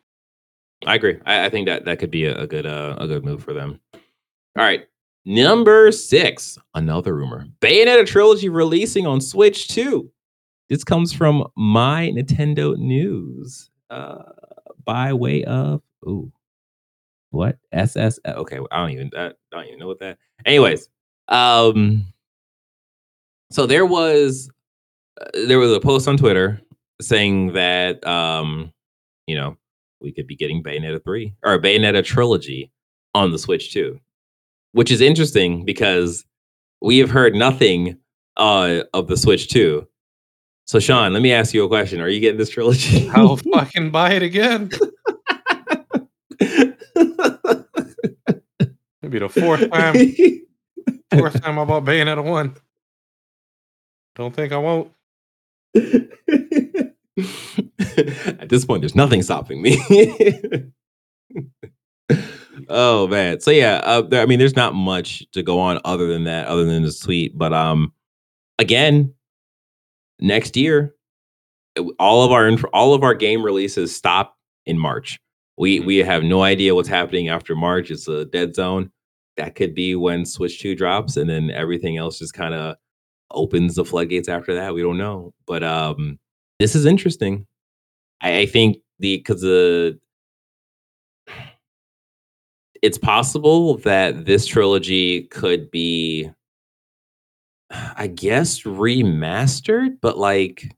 I 0.86 0.94
agree. 0.94 1.18
I, 1.26 1.46
I 1.46 1.48
think 1.50 1.66
that 1.68 1.84
that 1.86 1.98
could 1.98 2.10
be 2.10 2.24
a, 2.26 2.36
a 2.42 2.46
good 2.46 2.66
uh, 2.66 2.96
a 2.98 3.06
good 3.06 3.24
move 3.24 3.42
for 3.42 3.52
them. 3.54 3.80
All 3.94 4.64
right, 4.64 4.86
number 5.24 5.90
six, 5.92 6.58
another 6.74 7.14
rumor: 7.14 7.46
Bayonetta 7.60 8.06
trilogy 8.06 8.48
releasing 8.48 9.06
on 9.06 9.20
Switch 9.20 9.68
2. 9.68 10.10
This 10.68 10.84
comes 10.84 11.12
from 11.12 11.46
my 11.56 12.12
Nintendo 12.14 12.76
News, 12.76 13.70
uh, 13.90 14.22
by 14.84 15.12
way 15.12 15.44
of 15.44 15.82
ooh, 16.06 16.30
what 17.30 17.58
SS? 17.72 18.18
Okay, 18.26 18.58
I 18.70 18.80
don't 18.80 18.90
even 18.90 19.10
I 19.16 19.32
don't 19.50 19.66
even 19.66 19.78
know 19.78 19.86
what 19.86 20.00
that. 20.00 20.18
Anyways, 20.44 20.88
um, 21.28 22.06
so 23.50 23.66
there 23.66 23.86
was 23.86 24.50
uh, 25.20 25.26
there 25.46 25.58
was 25.58 25.72
a 25.72 25.80
post 25.80 26.06
on 26.06 26.16
Twitter 26.16 26.60
saying 27.00 27.52
that 27.54 28.06
um, 28.06 28.72
you 29.26 29.36
know, 29.36 29.56
we 30.00 30.12
could 30.12 30.26
be 30.26 30.36
getting 30.36 30.62
Bayonetta 30.62 31.02
3 31.04 31.34
or 31.44 31.58
Bayonetta 31.58 32.04
trilogy 32.04 32.70
on 33.14 33.32
the 33.32 33.38
Switch 33.38 33.72
too. 33.72 34.00
Which 34.72 34.90
is 34.90 35.00
interesting 35.00 35.64
because 35.64 36.24
we 36.80 36.98
have 36.98 37.10
heard 37.10 37.34
nothing 37.34 37.96
uh 38.36 38.82
of 38.94 39.08
the 39.08 39.16
Switch 39.16 39.48
2. 39.48 39.86
So 40.68 40.78
Sean, 40.78 41.14
let 41.14 41.22
me 41.22 41.32
ask 41.32 41.54
you 41.54 41.64
a 41.64 41.68
question. 41.68 41.98
Are 41.98 42.08
you 42.08 42.20
getting 42.20 42.36
this 42.36 42.50
trilogy? 42.50 43.08
I'll 43.14 43.38
fucking 43.38 43.90
buy 43.90 44.12
it 44.12 44.22
again. 44.22 44.70
Maybe 49.00 49.18
the 49.18 49.30
fourth 49.30 49.70
time. 49.70 50.12
Fourth 51.18 51.42
time 51.42 51.58
I 51.58 51.64
bought 51.64 51.84
Bayonetta 51.84 52.22
one. 52.22 52.54
Don't 54.14 54.36
think 54.36 54.52
I 54.52 54.58
won't. 54.58 54.92
At 58.38 58.50
this 58.50 58.66
point, 58.66 58.82
there's 58.82 58.94
nothing 58.94 59.22
stopping 59.22 59.62
me. 59.62 59.78
oh 62.68 63.08
man. 63.08 63.40
So 63.40 63.50
yeah, 63.50 63.76
uh, 63.84 64.02
there, 64.02 64.20
I 64.20 64.26
mean, 64.26 64.38
there's 64.38 64.54
not 64.54 64.74
much 64.74 65.24
to 65.32 65.42
go 65.42 65.60
on 65.60 65.80
other 65.86 66.08
than 66.08 66.24
that, 66.24 66.46
other 66.46 66.66
than 66.66 66.82
this 66.82 67.00
tweet. 67.00 67.38
But 67.38 67.54
um, 67.54 67.94
again, 68.58 69.14
next 70.20 70.56
year, 70.56 70.94
uh, 71.78 71.84
all 71.98 72.24
of 72.24 72.32
our 72.32 72.50
all 72.72 72.94
of 72.94 73.02
our 73.02 73.14
game 73.14 73.42
releases 73.42 73.94
stop 73.94 74.36
in 74.66 74.78
March. 74.78 75.18
We 75.56 75.80
Mhm. 75.80 75.86
we 75.86 75.96
have 75.98 76.22
no 76.24 76.42
idea 76.42 76.74
what's 76.74 76.88
happening 76.88 77.28
after 77.28 77.54
March. 77.56 77.90
It's 77.90 78.08
a 78.08 78.24
dead 78.26 78.54
zone. 78.54 78.90
That 79.36 79.54
could 79.54 79.74
be 79.74 79.94
when 79.94 80.24
Switch 80.26 80.60
Two 80.60 80.74
drops, 80.74 81.16
and 81.16 81.28
then 81.30 81.50
everything 81.50 81.96
else 81.96 82.18
just 82.18 82.34
kind 82.34 82.54
of 82.54 82.76
opens 83.30 83.74
the 83.76 83.84
floodgates 83.84 84.28
after 84.28 84.54
that. 84.54 84.74
We 84.74 84.82
don't 84.82 84.98
know, 84.98 85.32
but 85.46 85.62
um, 85.62 86.18
this 86.58 86.74
is 86.74 86.86
interesting. 86.86 87.46
I, 88.20 88.40
I 88.40 88.46
think 88.46 88.78
the 88.98 89.18
because 89.18 89.40
the 89.42 89.98
it's 92.82 92.98
possible 92.98 93.78
that 93.78 94.24
this 94.24 94.46
trilogy 94.46 95.22
could 95.24 95.70
be, 95.70 96.30
I 97.70 98.06
guess, 98.06 98.62
remastered, 98.62 99.98
but 100.00 100.16
like, 100.18 100.74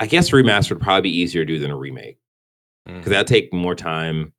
I 0.00 0.06
guess 0.06 0.30
remastered 0.30 0.70
would 0.70 0.80
probably 0.82 1.10
be 1.10 1.16
easier 1.18 1.44
to 1.44 1.52
do 1.54 1.58
than 1.58 1.70
a 1.70 1.76
remake 1.76 2.18
because 2.86 3.06
Mhm. 3.06 3.10
that'd 3.10 3.26
take 3.26 3.52
more 3.52 3.74
time. 3.74 4.32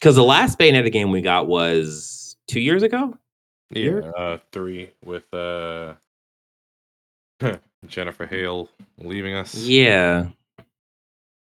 Because 0.00 0.16
the 0.16 0.24
last 0.24 0.58
Bayonetta 0.58 0.90
game 0.90 1.10
we 1.10 1.20
got 1.20 1.46
was 1.46 2.36
two 2.48 2.60
years 2.60 2.82
ago. 2.82 3.16
Yeah, 3.70 3.98
uh, 4.16 4.38
three 4.50 4.90
with 5.04 5.32
uh, 5.32 5.94
Jennifer 7.86 8.26
Hale 8.26 8.68
leaving 8.98 9.34
us. 9.34 9.54
Yeah. 9.54 10.30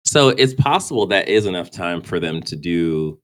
So 0.04 0.28
it's 0.30 0.54
possible 0.54 1.06
that 1.08 1.28
is 1.28 1.46
enough 1.46 1.70
time 1.70 2.00
for 2.00 2.18
them 2.18 2.40
to 2.42 2.56
do 2.56 3.20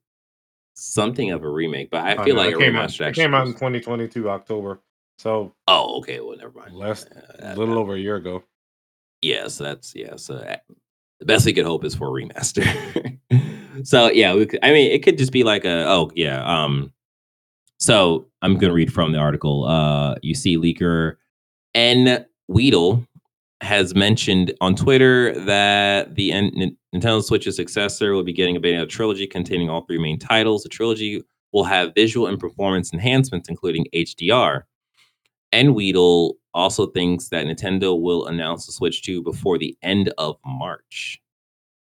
something 0.74 1.30
of 1.30 1.42
a 1.44 1.48
remake, 1.48 1.90
but 1.90 2.04
I 2.04 2.16
Oh, 2.16 2.24
feel 2.24 2.34
no, 2.36 2.42
like 2.42 2.52
it 2.52 2.56
a 2.56 2.58
came 2.58 2.76
out. 2.76 2.90
remaster 2.90 3.08
It 3.08 3.14
came 3.14 3.34
out 3.34 3.46
in 3.46 3.52
2022 3.54 4.28
October, 4.28 4.80
so 5.22 5.54
Oh, 5.68 5.98
okay. 5.98 6.20
Well, 6.20 6.36
never 6.36 6.52
mind. 6.58 6.74
Last 6.74 7.08
Uh, 7.42 7.54
little 7.56 7.78
over 7.78 7.94
a 7.94 7.98
year 7.98 8.16
ago. 8.16 8.42
yeah, 9.22 9.48
so 9.48 9.64
that's 9.64 9.94
yeah. 9.94 10.16
So 10.16 10.34
uh, 10.34 10.56
the 11.20 11.26
best 11.26 11.46
we 11.46 11.52
could 11.52 11.64
hope 11.64 11.84
is 11.84 11.94
for 11.94 12.08
a 12.08 12.22
remaster. 12.22 12.64
so 13.84 14.10
yeah, 14.10 14.34
we 14.34 14.46
could, 14.46 14.60
I 14.62 14.72
mean, 14.72 14.90
it 14.90 15.02
could 15.02 15.18
just 15.18 15.32
be 15.32 15.44
like 15.44 15.64
a 15.64 15.86
oh 15.88 16.10
yeah. 16.14 16.42
Um, 16.44 16.92
so 17.78 18.26
I'm 18.42 18.56
gonna 18.58 18.74
read 18.74 18.92
from 18.92 19.12
the 19.12 19.18
article. 19.18 19.64
Uh, 19.64 20.16
you 20.22 20.34
see, 20.34 20.56
leaker 20.56 21.16
N 21.74 22.26
Weedle 22.48 23.06
has 23.60 23.94
mentioned 23.94 24.52
on 24.60 24.74
Twitter 24.74 25.32
that 25.44 26.16
the 26.16 26.32
N- 26.32 26.76
Nintendo 26.92 27.22
Switch's 27.22 27.54
successor 27.54 28.12
will 28.12 28.24
be 28.24 28.32
getting 28.32 28.56
a 28.56 28.60
beta 28.60 28.84
trilogy 28.86 29.26
containing 29.26 29.70
all 29.70 29.82
three 29.86 29.98
main 30.02 30.18
titles. 30.18 30.64
The 30.64 30.68
trilogy 30.68 31.22
will 31.52 31.62
have 31.64 31.94
visual 31.94 32.26
and 32.26 32.40
performance 32.40 32.92
enhancements, 32.92 33.48
including 33.48 33.86
HDR. 33.94 34.62
And 35.52 35.74
Weedle 35.74 36.36
also 36.54 36.86
thinks 36.86 37.28
that 37.28 37.46
Nintendo 37.46 38.00
will 38.00 38.26
announce 38.26 38.66
the 38.66 38.72
Switch 38.72 39.02
2 39.02 39.22
before 39.22 39.58
the 39.58 39.76
end 39.82 40.12
of 40.18 40.36
March. 40.44 41.20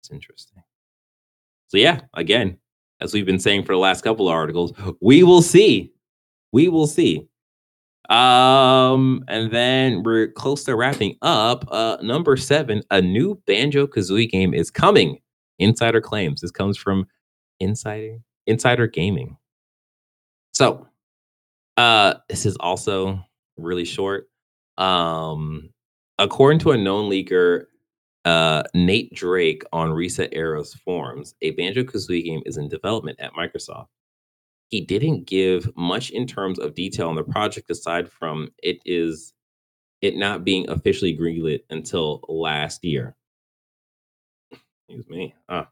It's 0.00 0.11
interesting. 0.11 0.62
So 1.68 1.78
yeah, 1.78 2.00
again, 2.14 2.59
as 3.00 3.12
we've 3.12 3.26
been 3.26 3.38
saying 3.38 3.64
for 3.64 3.72
the 3.72 3.78
last 3.78 4.02
couple 4.02 4.28
of 4.28 4.34
articles, 4.34 4.72
we 5.00 5.22
will 5.22 5.42
see. 5.42 5.92
We 6.52 6.68
will 6.68 6.86
see. 6.86 7.26
Um, 8.11 9.24
and 9.28 9.50
then 9.50 10.02
we're 10.02 10.28
close 10.28 10.64
to 10.64 10.76
wrapping 10.76 11.16
up. 11.22 11.64
Uh, 11.70 11.96
number 12.02 12.36
seven, 12.36 12.82
a 12.90 13.00
new 13.00 13.40
Banjo 13.46 13.86
Kazooie 13.86 14.30
game 14.30 14.52
is 14.52 14.70
coming. 14.70 15.18
Insider 15.59 16.00
claims. 16.00 16.40
This 16.40 16.50
comes 16.50 16.76
from 16.76 17.07
Insider 17.61 18.18
Insider 18.46 18.86
Gaming. 18.86 19.36
So, 20.52 20.86
uh, 21.76 22.14
this 22.28 22.44
is 22.44 22.57
also 22.57 23.20
really 23.57 23.84
short. 23.84 24.28
Um, 24.78 25.70
according 26.18 26.61
to 26.61 26.72
a 26.72 26.76
known 26.76 27.11
leaker, 27.11 27.66
uh, 28.24 28.62
Nate 28.74 29.14
Drake 29.14 29.64
on 29.72 29.90
ResetEra's 29.90 30.74
forums, 30.74 31.34
a 31.42 31.50
Banjo 31.52 31.82
Kazooie 31.82 32.24
game 32.24 32.42
is 32.46 32.57
in 32.57 32.68
development 32.68 33.20
at 33.20 33.32
Microsoft. 33.34 33.86
He 34.68 34.80
didn't 34.80 35.26
give 35.26 35.70
much 35.76 36.11
in 36.11 36.26
terms 36.26 36.59
of 36.59 36.74
detail 36.74 37.09
on 37.09 37.14
the 37.14 37.22
project 37.22 37.70
aside 37.70 38.11
from 38.11 38.48
it 38.62 38.78
is 38.84 39.34
it 40.00 40.16
not 40.16 40.44
being 40.44 40.68
officially 40.68 41.16
greenlit 41.16 41.61
until 41.70 42.22
last 42.28 42.84
year. 42.84 43.16
Excuse 44.88 45.09
me. 45.09 45.34
Ah. 45.48 45.68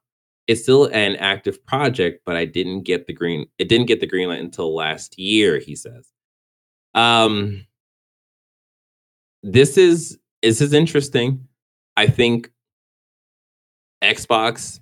It's 0.48 0.62
still 0.62 0.86
an 0.86 1.16
active 1.16 1.64
project, 1.66 2.22
but 2.26 2.36
I 2.36 2.44
didn't 2.44 2.82
get 2.82 3.06
the 3.06 3.12
green. 3.12 3.46
It 3.58 3.68
didn't 3.68 3.86
get 3.86 4.00
the 4.00 4.06
green 4.06 4.28
light 4.28 4.40
until 4.40 4.74
last 4.74 5.18
year. 5.18 5.58
He 5.58 5.76
says. 5.76 6.10
Um, 6.94 7.66
this 9.42 9.76
is 9.76 10.18
this 10.42 10.60
is 10.60 10.72
interesting. 10.72 11.46
I 11.96 12.06
think 12.06 12.50
Xbox, 14.02 14.80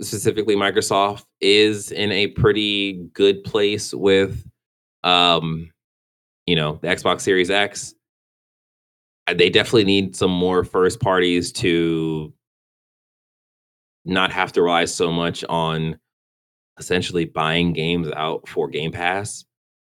specifically 0.00 0.56
Microsoft, 0.56 1.24
is 1.40 1.92
in 1.92 2.10
a 2.10 2.28
pretty 2.28 2.94
good 3.12 3.44
place 3.44 3.94
with, 3.94 4.44
um, 5.04 5.70
you 6.46 6.56
know, 6.56 6.78
the 6.82 6.88
Xbox 6.88 7.20
Series 7.20 7.50
X. 7.50 7.94
Uh, 9.26 9.34
They 9.34 9.50
definitely 9.50 9.84
need 9.84 10.16
some 10.16 10.30
more 10.30 10.64
first 10.64 11.00
parties 11.00 11.52
to 11.52 12.32
not 14.04 14.32
have 14.32 14.50
to 14.52 14.62
rely 14.62 14.86
so 14.86 15.12
much 15.12 15.44
on 15.48 15.98
essentially 16.78 17.26
buying 17.26 17.72
games 17.72 18.08
out 18.16 18.48
for 18.48 18.66
Game 18.68 18.90
Pass. 18.90 19.44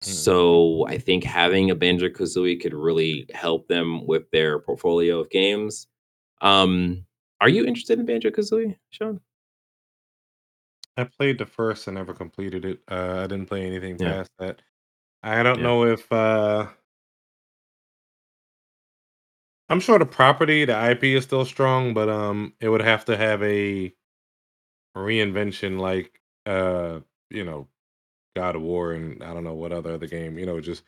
Mhm. 0.04 0.06
So 0.06 0.86
I 0.88 0.98
think 0.98 1.24
having 1.24 1.72
a 1.72 1.76
Banjo 1.76 2.10
Kazooie 2.10 2.60
could 2.62 2.74
really 2.74 3.26
help 3.34 3.68
them 3.68 4.06
with 4.08 4.30
their 4.32 4.60
portfolio 4.60 5.20
of 5.20 5.30
games. 5.30 5.88
Um, 6.42 7.06
are 7.42 7.50
you 7.50 7.66
interested 7.66 8.00
in 8.00 8.06
Banjo 8.06 8.30
Kazooie, 8.32 8.78
Sean? 8.92 9.20
I 10.98 11.04
played 11.06 11.38
the 11.38 11.46
first 11.46 11.88
and 11.88 11.96
never 11.96 12.14
completed 12.14 12.66
it. 12.66 12.82
Uh, 12.90 13.22
I 13.24 13.28
didn't 13.28 13.48
play 13.48 13.66
anything 13.66 13.98
Yeah. 14.00 14.12
past 14.12 14.32
that. 14.40 14.62
I 15.24 15.44
don't 15.44 15.60
Yeah. 15.60 15.64
know 15.64 15.86
if 15.86 16.12
uh 16.12 16.68
I'm 19.70 19.80
sure 19.80 20.00
the 20.00 20.06
property, 20.06 20.66
the 20.66 20.74
IP 20.76 21.04
is 21.16 21.24
still 21.24 21.46
strong, 21.46 21.94
but 21.94 22.10
um 22.10 22.54
it 22.60 22.70
would 22.70 22.82
have 22.82 23.06
to 23.06 23.18
have 23.18 23.42
a 23.44 23.94
reinvention 24.96 25.80
like 25.80 26.20
uh, 26.46 27.00
you 27.30 27.44
know, 27.44 27.68
God 28.40 28.56
of 28.56 28.62
War 28.62 28.94
and 28.94 29.22
I 29.24 29.34
don't 29.34 29.44
know 29.44 29.54
what 29.56 29.72
other 29.74 29.94
other 29.94 30.08
game, 30.08 30.38
you 30.40 30.46
know, 30.46 30.60
just 30.62 30.84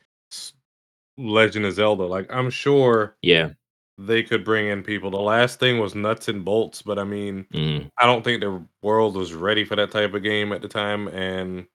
Legend 1.17 1.65
of 1.65 1.73
Zelda. 1.73 2.03
Like 2.05 2.27
I'm 2.31 2.49
sure 2.49 3.15
Yeah. 3.21 3.51
they 3.97 4.23
could 4.23 4.43
bring 4.43 4.67
in 4.67 4.83
people. 4.83 5.11
The 5.11 5.17
last 5.19 5.59
thing 5.59 5.79
was 5.79 5.95
nuts 5.95 6.27
and 6.27 6.43
bolts, 6.45 6.81
but 6.81 6.97
I 6.99 7.03
mean, 7.03 7.45
Mm, 7.53 7.89
I 7.97 8.05
don't 8.05 8.23
think 8.23 8.41
the 8.41 8.65
world 8.81 9.15
was 9.15 9.33
ready 9.33 9.65
for 9.65 9.75
that 9.75 9.91
type 9.91 10.13
of 10.13 10.23
game 10.23 10.53
at 10.53 10.61
the 10.61 10.67
time 10.67 11.07
and 11.09 11.67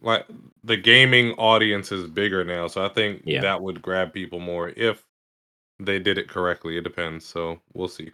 like 0.00 0.26
the 0.62 0.76
gaming 0.76 1.32
audience 1.34 1.92
is 1.92 2.08
bigger 2.08 2.44
now, 2.44 2.66
so 2.66 2.84
I 2.84 2.88
think 2.88 3.22
Yeah. 3.24 3.40
that 3.42 3.62
would 3.62 3.82
grab 3.82 4.12
people 4.12 4.40
more 4.40 4.70
if 4.70 5.06
they 5.80 5.98
did 5.98 6.18
it 6.18 6.28
correctly. 6.28 6.76
It 6.78 6.84
depends, 6.84 7.26
so 7.26 7.60
we'll 7.74 7.88
see. 7.88 8.12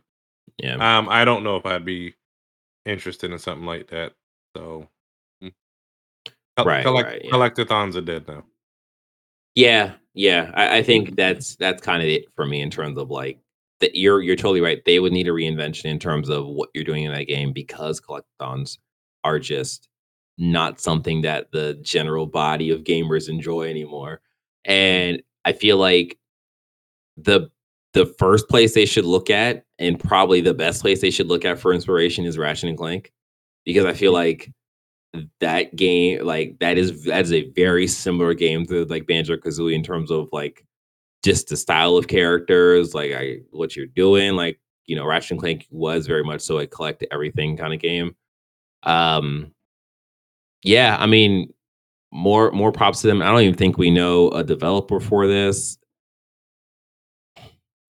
yeah. 0.58 0.98
Um, 0.98 1.08
I 1.08 1.24
don't 1.24 1.44
know 1.44 1.56
if 1.56 1.66
I'd 1.66 1.84
be 1.84 2.14
interested 2.86 3.30
in 3.32 3.38
something 3.38 3.66
like 3.66 3.88
that. 3.88 4.14
So, 4.56 4.88
Right, 6.66 6.84
collect- 6.84 7.08
right, 7.08 7.24
yeah. 7.24 7.30
collectathons 7.30 7.96
are 7.96 8.00
dead 8.00 8.26
now. 8.28 8.44
Yeah, 9.54 9.94
yeah. 10.14 10.50
I, 10.54 10.78
I 10.78 10.82
think 10.82 11.16
that's 11.16 11.56
that's 11.56 11.82
kind 11.82 12.02
of 12.02 12.08
it 12.08 12.26
for 12.36 12.46
me 12.46 12.60
in 12.60 12.70
terms 12.70 12.98
of 12.98 13.10
like 13.10 13.38
that. 13.80 13.94
You're 13.94 14.22
you're 14.22 14.36
totally 14.36 14.60
right. 14.60 14.82
They 14.84 15.00
would 15.00 15.12
need 15.12 15.28
a 15.28 15.32
reinvention 15.32 15.86
in 15.86 15.98
terms 15.98 16.28
of 16.28 16.46
what 16.46 16.70
you're 16.74 16.84
doing 16.84 17.04
in 17.04 17.12
that 17.12 17.24
game 17.24 17.52
because 17.52 18.00
collectathons 18.00 18.78
are 19.24 19.38
just 19.38 19.88
not 20.38 20.80
something 20.80 21.22
that 21.22 21.52
the 21.52 21.74
general 21.82 22.26
body 22.26 22.70
of 22.70 22.84
gamers 22.84 23.28
enjoy 23.28 23.68
anymore. 23.68 24.20
And 24.64 25.22
I 25.44 25.52
feel 25.52 25.76
like 25.76 26.18
the 27.16 27.50
the 27.92 28.06
first 28.06 28.48
place 28.48 28.74
they 28.74 28.86
should 28.86 29.04
look 29.04 29.30
at, 29.30 29.64
and 29.78 29.98
probably 29.98 30.40
the 30.40 30.54
best 30.54 30.80
place 30.80 31.00
they 31.00 31.10
should 31.10 31.26
look 31.26 31.44
at 31.44 31.58
for 31.58 31.72
inspiration, 31.72 32.24
is 32.24 32.38
Ratchet 32.38 32.68
and 32.68 32.78
Clank, 32.78 33.12
because 33.64 33.84
I 33.84 33.94
feel 33.94 34.12
like 34.12 34.50
that 35.40 35.74
game 35.74 36.24
like 36.24 36.56
that 36.60 36.78
is 36.78 37.04
that 37.04 37.22
is 37.22 37.32
a 37.32 37.50
very 37.50 37.86
similar 37.86 38.34
game 38.34 38.64
to 38.66 38.84
like 38.86 39.06
Banjo 39.06 39.36
Kazooie 39.36 39.74
in 39.74 39.82
terms 39.82 40.10
of 40.10 40.28
like 40.32 40.64
just 41.22 41.48
the 41.48 41.56
style 41.56 41.96
of 41.96 42.08
characters, 42.08 42.94
like 42.94 43.12
I 43.12 43.38
what 43.50 43.76
you're 43.76 43.86
doing. 43.86 44.34
Like 44.34 44.60
you 44.86 44.96
know, 44.96 45.04
Ratchet 45.04 45.32
and 45.32 45.40
Clank 45.40 45.66
was 45.70 46.06
very 46.06 46.24
much 46.24 46.40
so 46.40 46.58
a 46.58 46.66
collect 46.66 47.04
everything 47.10 47.56
kind 47.56 47.72
of 47.72 47.80
game. 47.80 48.14
Um, 48.82 49.52
yeah, 50.62 50.96
I 50.98 51.06
mean, 51.06 51.52
more 52.12 52.50
more 52.52 52.72
props 52.72 53.00
to 53.02 53.06
them. 53.06 53.22
I 53.22 53.30
don't 53.30 53.42
even 53.42 53.54
think 53.56 53.78
we 53.78 53.90
know 53.90 54.30
a 54.30 54.44
developer 54.44 55.00
for 55.00 55.26
this. 55.26 55.78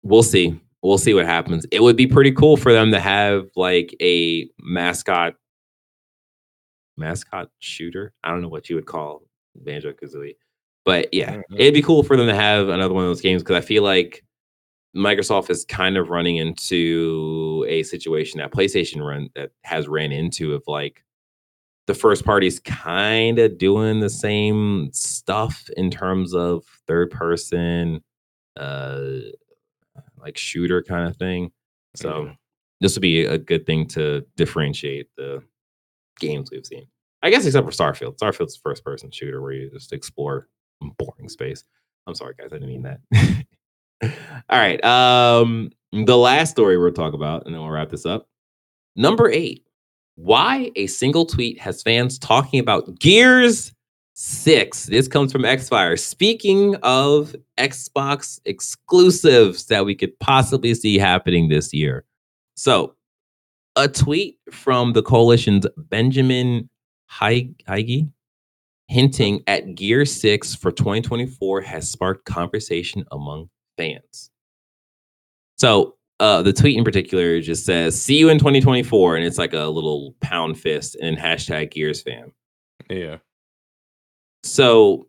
We'll 0.03 0.23
see. 0.23 0.59
We'll 0.83 0.99
see 0.99 1.13
what 1.13 1.27
happens. 1.27 1.67
It 1.71 1.83
would 1.83 1.97
be 1.97 2.07
pretty 2.07 2.33
cool 2.33 2.57
for 2.57 2.73
them 2.73 2.91
to 2.93 3.01
have 3.01 3.49
like 3.55 3.95
a 4.01 4.49
mascot 4.61 5.35
mascot 7.01 7.51
shooter. 7.59 8.13
I 8.23 8.31
don't 8.31 8.43
know 8.43 8.49
what 8.49 8.71
you 8.71 8.77
would 8.77 8.87
call 8.87 9.23
Banjo 9.57 9.93
Kazooie, 9.93 10.37
but 10.85 11.13
yeah, 11.13 11.37
Mhm. 11.51 11.59
it'd 11.61 11.75
be 11.75 11.83
cool 11.83 12.03
for 12.05 12.17
them 12.17 12.29
to 12.29 12.35
have 12.35 12.69
another 12.69 12.95
one 12.95 13.05
of 13.05 13.11
those 13.11 13.21
games 13.21 13.43
because 13.43 13.57
I 13.57 13.61
feel 13.67 13.83
like 13.83 14.25
Microsoft 14.97 15.51
is 15.51 15.65
kind 15.65 15.97
of 15.97 16.11
running 16.11 16.37
into 16.37 17.65
a 17.69 17.83
situation 17.85 18.39
that 18.39 18.53
PlayStation 18.53 19.01
run 19.05 19.31
that 19.35 19.51
has 19.63 19.89
ran 19.89 20.13
into 20.13 20.53
of 20.55 20.63
like 20.67 21.05
the 21.87 21.95
first 21.95 22.25
party's 22.25 22.61
kind 22.61 23.39
of 23.39 23.57
doing 23.59 24.01
the 24.01 24.11
same 24.11 24.91
stuff 24.93 25.69
in 25.77 25.91
terms 25.91 26.35
of 26.35 26.65
third 26.87 27.11
person, 27.11 28.03
uh, 28.57 29.01
like 30.19 30.37
shooter 30.37 30.83
kind 30.83 31.09
of 31.09 31.17
thing. 31.17 31.51
So 31.97 32.27
Yeah. 32.27 32.35
this 32.81 32.95
would 32.97 33.03
be 33.03 33.25
a 33.25 33.39
good 33.39 33.67
thing 33.67 33.87
to 33.89 34.25
differentiate 34.37 35.09
the 35.17 35.43
games 36.21 36.51
we've 36.51 36.67
seen. 36.67 36.87
I 37.23 37.31
guess 37.31 37.45
except 37.45 37.67
for 37.67 37.73
Starfield. 37.73 38.17
Starfield's 38.19 38.57
a 38.57 38.61
first 38.61 38.85
person 38.85 39.11
shooter 39.11 39.43
where 39.43 39.53
you 39.53 39.71
just 39.71 39.93
explore 39.93 40.49
boring 40.99 41.29
space. 41.29 41.65
I'm 42.07 42.15
sorry, 42.15 42.35
guys. 42.39 42.49
I 42.53 42.57
didn't 42.57 42.69
mean 42.69 42.83
that. 42.83 43.45
All 44.49 44.59
right. 44.59 44.83
Um, 44.85 45.71
the 45.93 46.17
last 46.17 46.51
story 46.51 46.79
we'll 46.79 46.93
talk 46.93 47.13
about, 47.13 47.45
and 47.45 47.55
then 47.55 47.61
we'll 47.61 47.71
wrap 47.71 47.91
this 47.91 48.07
up. 48.07 48.29
Number 48.97 49.31
eight. 49.31 49.65
Why 50.17 50.71
a 50.77 50.87
single 50.87 51.25
tweet 51.25 51.59
has 51.61 51.83
fans 51.83 52.19
talking 52.19 52.61
about 52.61 52.99
Gears 52.99 53.73
6. 54.15 54.87
This 54.87 55.09
comes 55.09 55.33
from 55.33 55.43
Xfire. 55.43 55.99
Speaking 55.99 56.75
of 56.83 57.35
Xbox 57.59 58.39
exclusives 58.45 59.65
that 59.67 59.87
we 59.87 59.95
could 59.95 60.19
possibly 60.21 60.75
see 60.75 60.99
happening 60.99 61.49
this 61.49 61.73
year. 61.73 62.05
So, 62.55 62.95
a 63.81 63.89
tweet 63.89 64.39
from 64.51 64.93
the 64.93 65.03
coalition's 65.03 65.67
Benjamin 65.77 66.69
Heige 67.11 68.11
hinting 68.89 69.43
at 69.47 69.75
Gear 69.75 70.05
6 70.05 70.55
for 70.57 70.71
2024 70.73 71.61
has 71.63 71.91
sparked 71.91 72.25
conversation 72.25 73.05
among 73.11 73.49
fans. 73.77 74.31
So, 75.59 75.97
uh, 76.19 76.43
the 76.43 76.53
tweet 76.53 76.77
in 76.77 76.85
particular 76.85 77.41
just 77.41 77.65
says, 77.65 78.01
See 78.01 78.19
you 78.19 78.29
in 78.29 78.39
2024. 78.39 79.17
And 79.17 79.25
it's 79.25 79.39
like 79.39 79.55
a 79.55 79.69
little 79.69 80.15
pound 80.21 80.59
fist 80.59 80.97
and 81.01 81.17
hashtag 81.17 81.71
Gears 81.71 82.03
fam. 82.03 82.33
Yeah. 82.91 83.19
So, 84.43 85.07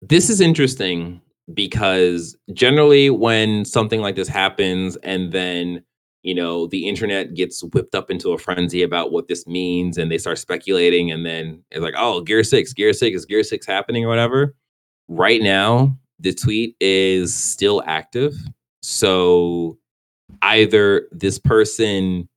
this 0.00 0.30
is 0.30 0.40
interesting 0.40 1.20
because 1.52 2.36
generally, 2.52 3.10
when 3.10 3.64
something 3.64 4.00
like 4.00 4.16
this 4.16 4.28
happens 4.28 4.96
and 4.96 5.32
then 5.32 5.82
you 6.26 6.34
know 6.34 6.66
the 6.66 6.88
internet 6.88 7.34
gets 7.34 7.62
whipped 7.62 7.94
up 7.94 8.10
into 8.10 8.32
a 8.32 8.38
frenzy 8.38 8.82
about 8.82 9.12
what 9.12 9.28
this 9.28 9.46
means 9.46 9.96
and 9.96 10.10
they 10.10 10.18
start 10.18 10.38
speculating 10.38 11.12
and 11.12 11.24
then 11.24 11.62
it's 11.70 11.80
like 11.80 11.94
oh 11.96 12.20
gear 12.20 12.42
6 12.42 12.72
gear 12.72 12.92
6 12.92 13.16
is 13.16 13.24
gear 13.24 13.44
6 13.44 13.64
happening 13.64 14.04
or 14.04 14.08
whatever? 14.08 14.52
Right 15.06 15.40
now 15.40 15.96
the 16.18 16.34
tweet 16.34 16.74
is 16.80 17.32
still 17.32 17.80
active. 17.86 18.34
So 18.82 19.78
either 20.42 21.06
this 21.12 21.38
person 21.38 22.28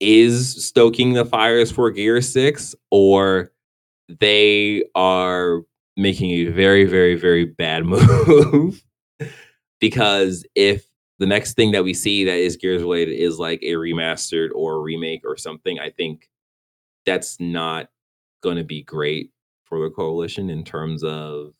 is 0.00 0.64
stoking 0.66 1.12
the 1.12 1.26
fires 1.26 1.70
for 1.70 1.90
gear 1.90 2.22
6 2.22 2.74
or 2.90 3.52
they 4.20 4.84
are 4.94 5.60
making 5.98 6.30
a 6.30 6.44
very 6.46 6.86
very 6.86 7.14
very 7.14 7.44
bad 7.44 7.84
move 7.84 8.82
because 9.80 10.46
if 10.54 10.87
the 11.18 11.26
next 11.26 11.54
thing 11.54 11.72
that 11.72 11.84
we 11.84 11.94
see 11.94 12.24
that 12.24 12.38
is 12.38 12.56
Gears 12.56 12.82
related 12.82 13.14
is 13.14 13.38
like 13.38 13.60
a 13.62 13.72
remastered 13.72 14.50
or 14.54 14.76
a 14.76 14.80
remake 14.80 15.22
or 15.24 15.36
something. 15.36 15.78
I 15.78 15.90
think 15.90 16.28
that's 17.04 17.40
not 17.40 17.88
going 18.42 18.56
to 18.56 18.64
be 18.64 18.82
great 18.82 19.32
for 19.64 19.80
the 19.80 19.90
coalition 19.90 20.48
in 20.50 20.64
terms 20.64 21.02
of 21.02 21.52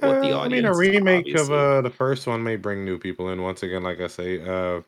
what 0.00 0.20
the 0.20 0.32
audience. 0.32 0.34
Uh, 0.34 0.40
I 0.40 0.48
mean, 0.48 0.64
a 0.64 0.74
remake 0.74 1.26
obviously. 1.26 1.42
of 1.42 1.50
uh, 1.52 1.80
the 1.82 1.90
first 1.90 2.26
one 2.26 2.42
may 2.42 2.56
bring 2.56 2.84
new 2.84 2.98
people 2.98 3.30
in. 3.30 3.42
Once 3.42 3.62
again, 3.62 3.82
like 3.82 4.00
I 4.00 4.06
say, 4.06 4.40
uh, 4.46 4.80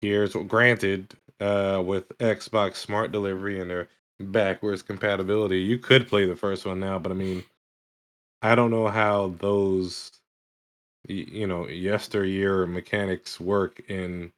Gears, 0.00 0.34
granted, 0.46 1.14
uh, 1.40 1.82
with 1.84 2.08
Xbox 2.18 2.76
Smart 2.76 3.12
Delivery 3.12 3.60
and 3.60 3.70
their 3.70 3.88
backwards 4.18 4.82
compatibility, 4.82 5.60
you 5.60 5.78
could 5.78 6.08
play 6.08 6.26
the 6.26 6.36
first 6.36 6.64
one 6.64 6.80
now. 6.80 6.98
But 6.98 7.12
I 7.12 7.14
mean, 7.14 7.44
I 8.40 8.54
don't 8.54 8.70
know 8.70 8.88
how 8.88 9.34
those 9.40 10.19
you 11.08 11.46
know 11.46 11.66
yesteryear 11.66 12.66
mechanics 12.66 13.40
work 13.40 13.80
in 13.88 14.32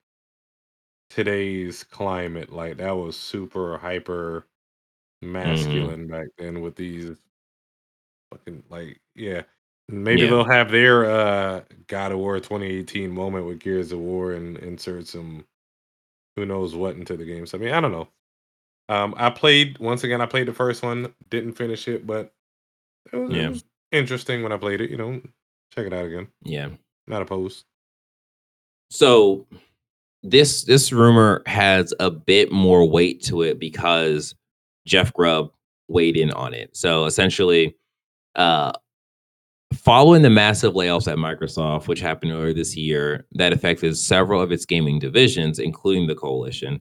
today's 1.11 1.85
climate 1.85 2.53
like 2.53 2.77
that 2.77 2.97
was 2.97 3.17
super 3.17 3.77
hyper 3.79 4.47
mm-hmm. 5.23 5.33
masculine 5.33 6.07
back 6.07 6.27
then 6.39 6.61
with 6.61 6.77
these 6.77 7.17
fucking 8.31 8.63
like 8.71 9.01
yeah 9.15 9.43
maybe 9.89 10.23
yeah. 10.23 10.29
they'll 10.29 10.45
have 10.45 10.71
their 10.71 11.05
uh 11.05 11.61
god 11.89 12.13
of 12.13 12.19
war 12.19 12.37
2018 12.39 13.11
moment 13.11 13.45
with 13.45 13.61
gears 13.61 13.93
of 13.93 13.99
war 13.99 14.33
and 14.33 14.57
insert 14.59 15.07
some 15.07 15.45
who 16.37 16.47
knows 16.47 16.75
what 16.75 16.97
into 16.97 17.17
the 17.17 17.25
game 17.25 17.47
so 17.47 17.59
i 17.59 17.61
mean 17.61 17.75
i 17.75 17.81
don't 17.81 17.93
know 17.93 18.09
um 18.89 19.15
i 19.19 19.29
played 19.29 19.79
once 19.79 20.05
again 20.05 20.21
i 20.21 20.27
played 20.27 20.47
the 20.47 20.53
first 20.53 20.83
one 20.83 21.13
didn't 21.29 21.53
finish 21.53 21.89
it 21.89 22.07
but 22.07 22.33
it 23.13 23.17
was, 23.17 23.33
yeah. 23.33 23.43
it 23.43 23.51
was 23.51 23.65
interesting 23.91 24.43
when 24.43 24.53
i 24.53 24.57
played 24.57 24.81
it 24.81 24.91
you 24.91 24.97
know 24.97 25.21
Check 25.75 25.87
it 25.87 25.93
out 25.93 26.05
again. 26.05 26.29
Yeah. 26.43 26.71
Not 27.07 27.23
opposed. 27.23 27.65
So 28.91 29.47
this 30.23 30.65
this 30.65 30.93
rumor 30.93 31.43
has 31.47 31.95
a 31.99 32.11
bit 32.11 32.53
more 32.53 32.89
weight 32.89 33.23
to 33.25 33.43
it 33.43 33.59
because 33.59 34.35
Jeff 34.87 35.13
Grubb 35.13 35.51
weighed 35.89 36.17
in 36.17 36.31
on 36.33 36.55
it. 36.55 36.77
So 36.77 37.07
essentially, 37.07 37.77
uh 38.37 38.73
following 39.73 40.21
the 40.21 40.31
massive 40.31 40.75
layoffs 40.75 41.11
at 41.11 41.17
Microsoft, 41.17 41.89
which 41.89 42.01
happened 42.01 42.33
earlier 42.33 42.53
this 42.53 42.77
year, 42.77 43.27
that 43.33 43.55
affected 43.55 43.97
several 43.97 44.41
of 44.41 44.53
its 44.53 44.67
gaming 44.67 44.99
divisions, 44.99 45.59
including 45.59 46.07
the 46.07 46.15
coalition. 46.15 46.81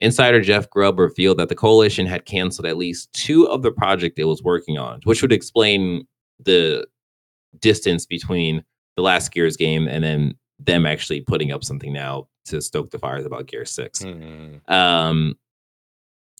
Insider 0.00 0.40
Jeff 0.40 0.68
Grubb 0.70 0.98
revealed 0.98 1.38
that 1.38 1.50
the 1.50 1.54
coalition 1.54 2.06
had 2.06 2.24
canceled 2.24 2.64
at 2.64 2.78
least 2.78 3.12
two 3.12 3.46
of 3.46 3.60
the 3.60 3.70
project 3.70 4.18
it 4.18 4.24
was 4.24 4.42
working 4.42 4.78
on, 4.78 5.00
which 5.04 5.20
would 5.20 5.32
explain 5.32 6.06
the 6.42 6.86
distance 7.60 8.06
between 8.06 8.64
the 8.96 9.02
last 9.02 9.32
Gears 9.32 9.56
game 9.56 9.88
and 9.88 10.02
then 10.02 10.34
them 10.58 10.86
actually 10.86 11.20
putting 11.20 11.52
up 11.52 11.64
something 11.64 11.92
now 11.92 12.28
to 12.46 12.60
stoke 12.60 12.90
the 12.90 12.98
fires 12.98 13.24
about 13.24 13.46
Gear 13.46 13.64
6. 13.64 14.00
Mm-hmm. 14.00 14.72
Um, 14.72 15.36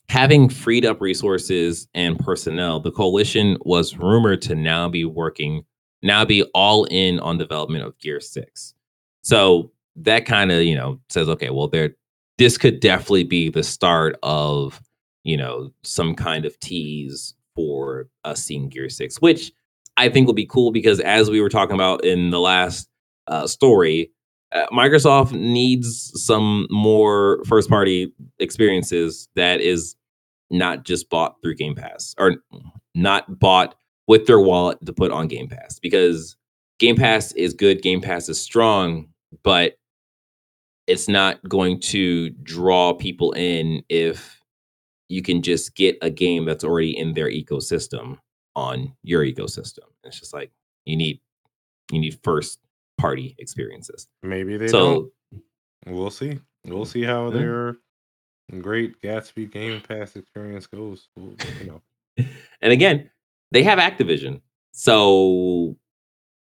having 0.08 0.48
freed 0.48 0.84
up 0.84 1.00
resources 1.00 1.88
and 1.94 2.18
personnel, 2.18 2.80
the 2.80 2.90
coalition 2.90 3.56
was 3.62 3.96
rumored 3.96 4.42
to 4.42 4.54
now 4.54 4.88
be 4.88 5.04
working, 5.04 5.64
now 6.02 6.24
be 6.24 6.42
all 6.54 6.84
in 6.84 7.20
on 7.20 7.38
development 7.38 7.84
of 7.84 7.98
Gear 7.98 8.20
6. 8.20 8.74
So 9.22 9.70
that 9.96 10.26
kind 10.26 10.50
of, 10.50 10.62
you 10.62 10.74
know, 10.74 11.00
says, 11.08 11.28
okay, 11.28 11.50
well, 11.50 11.68
there, 11.68 11.94
this 12.38 12.58
could 12.58 12.80
definitely 12.80 13.24
be 13.24 13.50
the 13.50 13.62
start 13.62 14.18
of, 14.22 14.80
you 15.24 15.36
know, 15.36 15.72
some 15.82 16.14
kind 16.14 16.44
of 16.44 16.58
tease 16.60 17.34
for 17.54 18.08
us 18.24 18.42
seeing 18.42 18.68
Gear 18.68 18.88
6, 18.88 19.20
which 19.20 19.52
I 20.01 20.09
think 20.09 20.26
will 20.26 20.32
be 20.32 20.46
cool 20.46 20.72
because 20.72 20.98
as 21.01 21.28
we 21.28 21.42
were 21.42 21.51
talking 21.51 21.74
about 21.74 22.07
in 22.07 22.30
the 22.30 22.40
last 22.40 22.88
uh, 23.26 23.46
story, 23.46 24.11
uh, 24.51 24.64
Microsoft 24.72 25.32
needs 25.32 26.11
some 26.14 26.66
more 26.70 27.44
first 27.44 27.68
party 27.68 28.11
experiences 28.38 29.28
that 29.36 29.61
is 29.61 29.94
not 30.51 30.84
just 30.86 31.11
bought 31.11 31.34
through 31.42 31.57
Game 31.57 31.74
Pass 31.74 32.14
or 32.18 32.36
not 32.94 33.38
bought 33.38 33.74
with 34.09 34.26
their 34.26 34.40
wallet 34.40 34.78
to 34.86 34.92
put 34.94 35.12
on 35.12 35.28
Game 35.28 35.48
Pass 35.48 35.78
because 35.78 36.34
Game 36.78 36.96
Pass 36.96 37.32
is 37.32 37.53
good, 37.53 37.82
Game 37.82 38.01
Pass 38.01 38.26
is 38.30 38.40
strong, 38.40 39.07
but 39.44 39.74
it's 40.86 41.09
not 41.09 41.46
going 41.46 41.78
to 41.78 42.30
draw 42.42 42.94
people 42.94 43.32
in 43.32 43.82
if 43.90 44.40
you 45.11 45.20
can 45.20 45.42
just 45.42 45.76
get 45.76 45.98
a 46.01 46.09
game 46.09 46.46
that's 46.46 46.64
already 46.64 46.96
in 46.96 47.12
their 47.12 47.28
ecosystem 47.28 48.16
on 48.57 48.92
your 49.03 49.24
ecosystem. 49.24 49.84
It's 50.05 50.18
just 50.18 50.34
like 50.34 50.51
you 50.84 50.96
need 50.96 51.20
you 51.90 52.01
need 52.01 52.18
first 52.22 52.59
party 52.98 53.34
experiences. 53.38 54.09
Maybe 54.22 54.57
they 54.57 54.68
so, 54.68 55.11
don't. 55.32 55.96
We'll 55.96 56.10
see. 56.10 56.39
We'll 56.66 56.85
see 56.85 57.02
how 57.02 57.31
their 57.31 57.78
great 58.60 59.01
Gatsby 59.01 59.51
Game 59.51 59.81
Pass 59.81 60.16
experience 60.16 60.66
goes. 60.66 61.09
We'll, 61.16 61.35
you 61.60 61.66
know. 61.66 61.82
and 62.60 62.72
again, 62.72 63.10
they 63.52 63.62
have 63.62 63.78
Activision, 63.78 64.40
so 64.72 65.77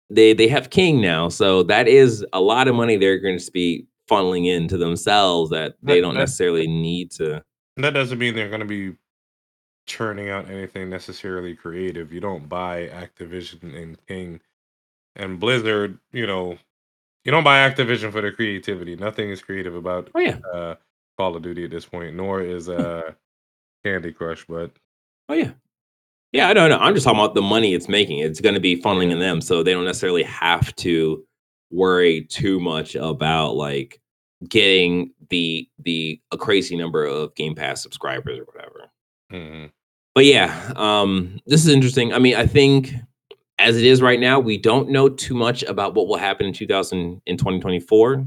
they 0.10 0.34
they 0.34 0.48
have 0.48 0.70
King 0.70 1.02
now. 1.02 1.30
So 1.30 1.64
that 1.64 1.88
is 1.88 2.26
a 2.34 2.42
lot 2.42 2.68
of 2.68 2.76
money 2.76 2.98
they're 2.98 3.20
going 3.20 3.40
to 3.40 3.52
be 3.52 3.88
funneling 4.10 4.48
into 4.48 4.78
themselves 4.78 5.50
that 5.52 5.76
they 5.82 5.96
that, 5.96 6.02
don't 6.02 6.16
that, 6.16 6.22
necessarily 6.22 6.68
need 6.68 7.12
to. 7.12 7.44
That 7.78 7.94
doesn't 7.94 8.20
mean 8.20 8.36
they're 8.36 8.50
going 8.50 8.60
to 8.62 8.66
be 8.66 8.94
churning 9.92 10.30
out 10.30 10.50
anything 10.50 10.90
necessarily 10.90 11.56
creative. 11.56 12.14
You 12.14 12.20
don't 12.20 12.48
buy 12.48 12.88
Activision 12.88 13.76
and 13.76 13.98
King 14.08 14.40
and 15.16 15.40
Blizzard, 15.40 16.00
you 16.12 16.26
know, 16.26 16.58
you 17.26 17.32
don't 17.32 17.44
buy 17.44 17.70
Activision 17.70 18.12
for 18.12 18.22
their 18.22 18.32
creativity. 18.32 18.96
Nothing 18.96 19.30
is 19.30 19.42
creative 19.42 19.76
about 19.76 20.10
oh, 20.16 20.20
yeah. 20.20 20.38
uh, 20.54 20.76
Call 21.18 21.36
of 21.36 21.44
Duty 21.44 21.66
at 21.66 21.72
this 21.72 21.86
point, 21.86 22.16
nor 22.16 22.42
is 22.42 22.68
hmm. 22.68 22.78
uh, 22.80 23.02
Candy 23.84 24.12
Crush, 24.12 24.46
but 24.48 24.72
Oh 25.32 25.34
yeah. 25.34 25.52
Yeah, 26.34 26.50
I 26.50 26.54
don't 26.54 26.70
know. 26.70 26.78
I'm 26.78 26.94
just 26.94 27.06
talking 27.06 27.20
about 27.20 27.36
the 27.36 27.42
money 27.42 27.74
it's 27.74 27.88
making. 27.88 28.20
It's 28.20 28.42
going 28.42 28.56
to 28.56 28.62
be 28.62 28.82
funneling 28.82 29.12
in 29.12 29.20
them, 29.20 29.42
so 29.42 29.64
they 29.64 29.74
don't 29.74 29.86
necessarily 29.86 30.24
have 30.24 30.76
to 30.78 31.24
worry 31.72 32.24
too 32.26 32.60
much 32.60 32.96
about 32.96 33.56
like 33.56 34.02
getting 34.48 35.14
the 35.30 35.70
the 35.80 36.20
a 36.32 36.38
crazy 36.38 36.76
number 36.76 37.06
of 37.06 37.34
Game 37.36 37.56
Pass 37.56 37.82
subscribers 37.82 38.40
or 38.40 38.44
whatever. 38.44 38.92
Mm-hmm. 39.32 39.66
But 40.14 40.26
yeah, 40.26 40.74
um, 40.76 41.40
this 41.46 41.66
is 41.66 41.72
interesting. 41.72 42.14
I 42.14 42.20
mean, 42.20 42.36
I 42.36 42.46
think 42.46 42.94
as 43.60 43.78
it 43.78 43.86
is 43.86 44.02
right 44.02 44.20
now, 44.20 44.40
we 44.40 44.58
don't 44.58 44.90
know 44.90 45.08
too 45.08 45.36
much 45.36 45.64
about 45.64 45.94
what 45.94 46.08
will 46.08 46.18
happen 46.18 46.48
in 46.48 46.54
2000 46.54 47.22
in 47.26 47.38
2024, 47.38 48.26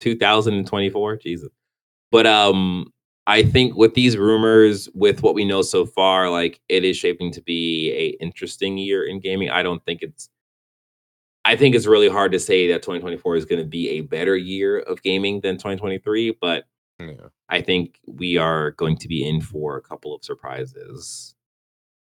2024, 0.00 1.16
Jesus. 1.16 1.50
But 2.10 2.26
um, 2.26 2.92
I 3.26 3.42
think 3.42 3.76
with 3.76 3.94
these 3.94 4.16
rumors, 4.16 4.88
with 4.94 5.22
what 5.22 5.34
we 5.34 5.44
know 5.44 5.62
so 5.62 5.86
far, 5.86 6.30
like 6.30 6.60
it 6.68 6.84
is 6.84 6.96
shaping 6.96 7.30
to 7.32 7.42
be 7.42 7.92
a 7.92 8.22
interesting 8.22 8.76
year 8.76 9.04
in 9.04 9.20
gaming. 9.20 9.50
I 9.50 9.62
don't 9.62 9.84
think 9.84 10.02
it's 10.02 10.28
I 11.44 11.56
think 11.56 11.74
it's 11.74 11.86
really 11.86 12.08
hard 12.08 12.32
to 12.32 12.38
say 12.38 12.68
that 12.68 12.82
2024 12.82 13.36
is 13.36 13.44
going 13.44 13.60
to 13.60 13.68
be 13.68 13.90
a 13.90 14.00
better 14.00 14.34
year 14.34 14.78
of 14.78 15.02
gaming 15.02 15.42
than 15.42 15.56
2023, 15.56 16.38
but 16.40 16.64
yeah. 16.98 17.28
I 17.48 17.60
think 17.60 17.98
we 18.06 18.36
are 18.38 18.72
going 18.72 18.96
to 18.98 19.08
be 19.08 19.26
in 19.28 19.40
for 19.40 19.76
a 19.76 19.82
couple 19.82 20.14
of 20.14 20.24
surprises. 20.24 21.34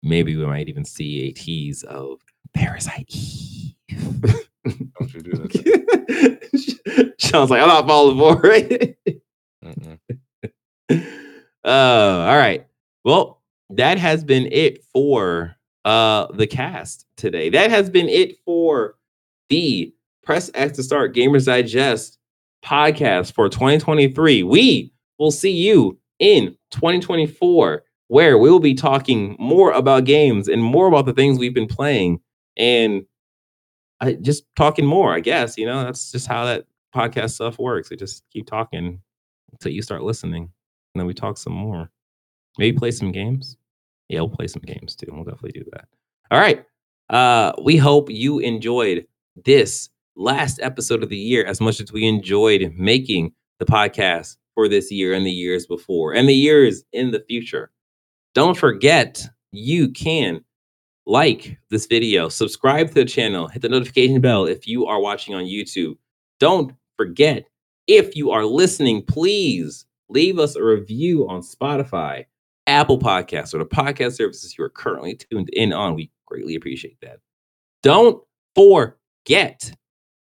maybe 0.03 0.35
we 0.35 0.45
might 0.45 0.69
even 0.69 0.85
see 0.85 1.27
a 1.27 1.31
tease 1.31 1.84
of 1.84 2.22
Parasite 2.53 3.05
Eve. 3.09 3.76
Don't 4.65 5.14
you 5.14 5.22
do 5.22 5.31
that? 5.31 7.14
Sean's 7.19 7.49
like, 7.49 7.61
I'm 7.61 7.68
not 7.68 7.88
falling 7.88 8.18
for 8.18 8.41
it. 8.45 8.97
Uh, 11.65 12.26
all 12.30 12.38
right. 12.38 12.65
Well, 13.03 13.41
that 13.72 13.97
has 13.97 14.23
been 14.23 14.47
it 14.53 14.84
for 14.93 15.55
uh 15.84 16.27
the 16.34 16.47
cast 16.47 17.05
today. 17.18 17.49
That 17.49 17.69
has 17.72 17.89
been 17.89 18.07
it 18.07 18.38
for 18.45 18.95
the 19.49 19.93
Press 20.23 20.49
X 20.53 20.77
to 20.77 20.84
Start 20.84 21.14
Gamers 21.14 21.45
Digest 21.45 22.16
podcast 22.68 23.34
for 23.34 23.48
2023. 23.49 24.44
We 24.44 24.91
will 25.19 25.31
see 25.31 25.52
you 25.52 25.98
in 26.19 26.56
2024, 26.72 27.84
where 28.07 28.38
we 28.38 28.49
will 28.49 28.60
be 28.60 28.73
talking 28.73 29.35
more 29.39 29.72
about 29.72 30.03
games 30.03 30.48
and 30.48 30.61
more 30.61 30.88
about 30.88 31.06
the 31.06 31.14
things 31.14 31.39
we've 31.39 31.53
been 31.53 31.68
playing 31.68 32.19
and 32.57 33.06
I, 33.99 34.14
just 34.14 34.44
talking 34.56 34.85
more, 34.85 35.14
I 35.14 35.19
guess. 35.19 35.57
You 35.57 35.65
know, 35.65 35.84
that's 35.84 36.11
just 36.11 36.27
how 36.27 36.45
that 36.45 36.65
podcast 36.95 37.31
stuff 37.31 37.57
works. 37.60 37.89
We 37.89 37.98
just 37.98 38.23
keep 38.31 38.48
talking 38.48 39.02
until 39.52 39.72
you 39.72 39.81
start 39.81 40.03
listening, 40.03 40.44
and 40.44 40.99
then 40.99 41.06
we 41.06 41.14
talk 41.14 41.38
some 41.38 41.53
more. 41.53 41.89
Maybe 42.57 42.77
play 42.77 42.91
some 42.91 43.11
games. 43.11 43.57
Yeah, 44.10 44.22
we'll 44.22 44.30
play 44.30 44.48
some 44.48 44.61
games 44.64 44.95
too. 44.95 45.07
We'll 45.11 45.23
definitely 45.23 45.60
do 45.60 45.65
that. 45.73 45.85
All 46.31 46.39
right. 46.39 46.65
Uh, 47.10 47.53
we 47.61 47.77
hope 47.77 48.10
you 48.10 48.39
enjoyed 48.39 49.07
this 49.45 49.89
last 50.18 50.60
episode 50.61 51.03
of 51.03 51.10
the 51.10 51.18
year 51.18 51.45
as 51.45 51.61
much 51.61 51.80
as 51.80 51.94
we 51.94 52.06
enjoyed 52.06 52.73
making 52.76 53.31
the 53.60 53.65
podcast 53.65 54.38
for 54.56 54.68
this 54.68 54.91
year 54.91 55.14
and 55.14 55.26
the 55.26 55.31
years 55.31 55.68
before 55.68 56.14
and 56.14 56.27
the 56.27 56.34
years 56.34 56.84
in 56.91 57.11
the 57.11 57.23
future. 57.27 57.72
Don't 58.34 58.57
forget, 58.57 59.23
you 59.52 59.89
can 59.89 60.44
like 61.06 61.57
this 61.69 61.85
video, 61.85 62.27
subscribe 62.27 62.89
to 62.89 62.94
the 62.94 63.06
channel, 63.06 63.48
hit 63.48 63.61
the 63.61 63.69
notification 63.69 64.19
bell 64.19 64.45
if 64.45 64.68
you 64.68 64.85
are 64.85 64.99
watching 64.99 65.34
on 65.34 65.45
YouTube. 65.45 65.95
Don't 66.39 66.73
forget, 66.98 67.48
if 67.88 68.15
you 68.15 68.31
are 68.31 68.45
listening, 68.45 69.03
please 69.03 69.85
leave 70.10 70.39
us 70.39 70.56
a 70.56 70.64
review 70.64 71.27
on 71.30 71.41
Spotify, 71.41 72.26
Apple 72.68 72.99
Podcasts, 72.99 73.53
or 73.53 73.60
the 73.60 73.65
podcast 73.65 74.14
services 74.14 74.57
you 74.57 74.64
are 74.64 74.69
currently 74.69 75.15
tuned 75.15 75.49
in 75.49 75.72
on. 75.72 75.95
We 75.95 76.11
greatly 76.26 76.56
appreciate 76.56 76.98
that. 77.02 77.19
Don't 77.84 78.22
forget, 78.56 79.72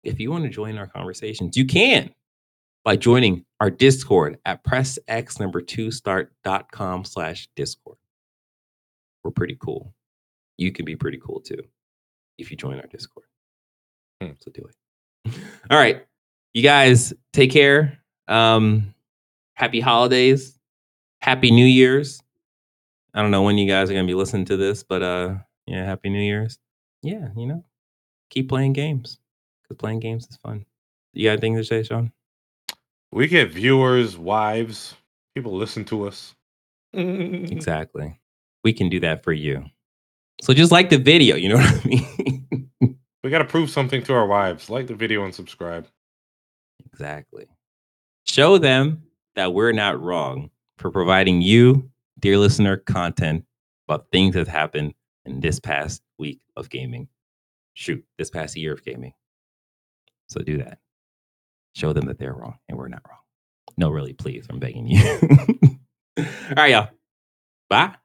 if 0.05 0.19
you 0.19 0.31
want 0.31 0.43
to 0.43 0.49
join 0.49 0.77
our 0.77 0.87
conversations, 0.87 1.57
you 1.57 1.65
can 1.65 2.11
by 2.83 2.95
joining 2.95 3.43
our 3.59 3.69
Discord 3.69 4.37
at 4.45 4.63
pressx 4.63 5.39
number 5.39 5.59
two 5.59 5.91
start.com 5.91 7.03
slash 7.03 7.49
Discord. 7.55 7.97
We're 9.23 9.31
pretty 9.31 9.57
cool. 9.59 9.93
You 10.57 10.71
can 10.71 10.85
be 10.85 10.95
pretty 10.95 11.17
cool 11.17 11.41
too 11.41 11.63
if 12.37 12.51
you 12.51 12.57
join 12.57 12.79
our 12.79 12.87
Discord. 12.87 13.25
Hmm. 14.21 14.31
So 14.39 14.51
do 14.51 14.63
it. 14.63 15.33
All 15.71 15.77
right. 15.77 16.05
You 16.53 16.61
guys 16.61 17.13
take 17.33 17.51
care. 17.51 17.97
Um, 18.27 18.93
happy 19.55 19.81
holidays. 19.81 20.57
Happy 21.21 21.49
New 21.49 21.65
Year's. 21.65 22.21
I 23.13 23.21
don't 23.21 23.31
know 23.31 23.41
when 23.41 23.57
you 23.57 23.67
guys 23.67 23.89
are 23.89 23.93
gonna 23.93 24.05
be 24.05 24.13
listening 24.13 24.45
to 24.45 24.57
this, 24.57 24.83
but 24.83 25.01
uh 25.01 25.35
yeah, 25.65 25.85
happy 25.85 26.09
New 26.09 26.21
Year's. 26.21 26.59
Yeah, 27.01 27.29
you 27.35 27.47
know, 27.47 27.63
keep 28.29 28.49
playing 28.49 28.73
games. 28.73 29.19
Because 29.67 29.77
playing 29.77 29.99
games 29.99 30.27
is 30.29 30.37
fun. 30.37 30.65
You 31.13 31.25
got 31.27 31.31
anything 31.33 31.55
to 31.57 31.63
say, 31.63 31.83
Sean? 31.83 32.11
We 33.11 33.27
get 33.27 33.51
viewers, 33.51 34.17
wives, 34.17 34.95
people 35.35 35.55
listen 35.55 35.85
to 35.85 36.07
us. 36.07 36.35
Exactly. 36.93 38.19
We 38.63 38.71
can 38.73 38.89
do 38.89 38.99
that 39.01 39.23
for 39.23 39.33
you. 39.33 39.65
So 40.41 40.53
just 40.53 40.71
like 40.71 40.89
the 40.89 40.97
video, 40.97 41.35
you 41.35 41.49
know 41.49 41.55
what 41.57 41.85
I 41.85 41.87
mean? 41.87 42.99
We 43.23 43.29
got 43.29 43.39
to 43.39 43.45
prove 43.45 43.69
something 43.69 44.01
to 44.03 44.13
our 44.13 44.25
wives. 44.27 44.69
Like 44.69 44.87
the 44.87 44.95
video 44.95 45.23
and 45.25 45.33
subscribe. 45.35 45.87
exactly. 46.85 47.47
Show 48.25 48.57
them 48.57 49.03
that 49.35 49.53
we're 49.53 49.71
not 49.71 50.01
wrong 50.01 50.49
for 50.77 50.89
providing 50.91 51.41
you, 51.41 51.89
dear 52.19 52.37
listener, 52.37 52.77
content 52.77 53.45
about 53.87 54.07
things 54.11 54.35
that 54.35 54.47
happened 54.47 54.93
in 55.25 55.41
this 55.41 55.59
past 55.59 56.01
week 56.17 56.39
of 56.55 56.69
gaming. 56.69 57.07
Shoot, 57.73 58.03
this 58.17 58.29
past 58.29 58.55
year 58.55 58.73
of 58.73 58.83
gaming. 58.85 59.13
So 60.27 60.41
do 60.41 60.57
that. 60.57 60.79
Show 61.75 61.93
them 61.93 62.05
that 62.05 62.17
they're 62.19 62.33
wrong 62.33 62.57
and 62.69 62.77
we're 62.77 62.87
not 62.87 63.01
wrong. 63.07 63.19
No, 63.77 63.89
really, 63.89 64.13
please. 64.13 64.45
I'm 64.49 64.59
begging 64.59 64.87
you. 64.87 65.03
All 66.17 66.25
right, 66.55 66.71
y'all. 66.71 66.89
Bye. 67.69 67.95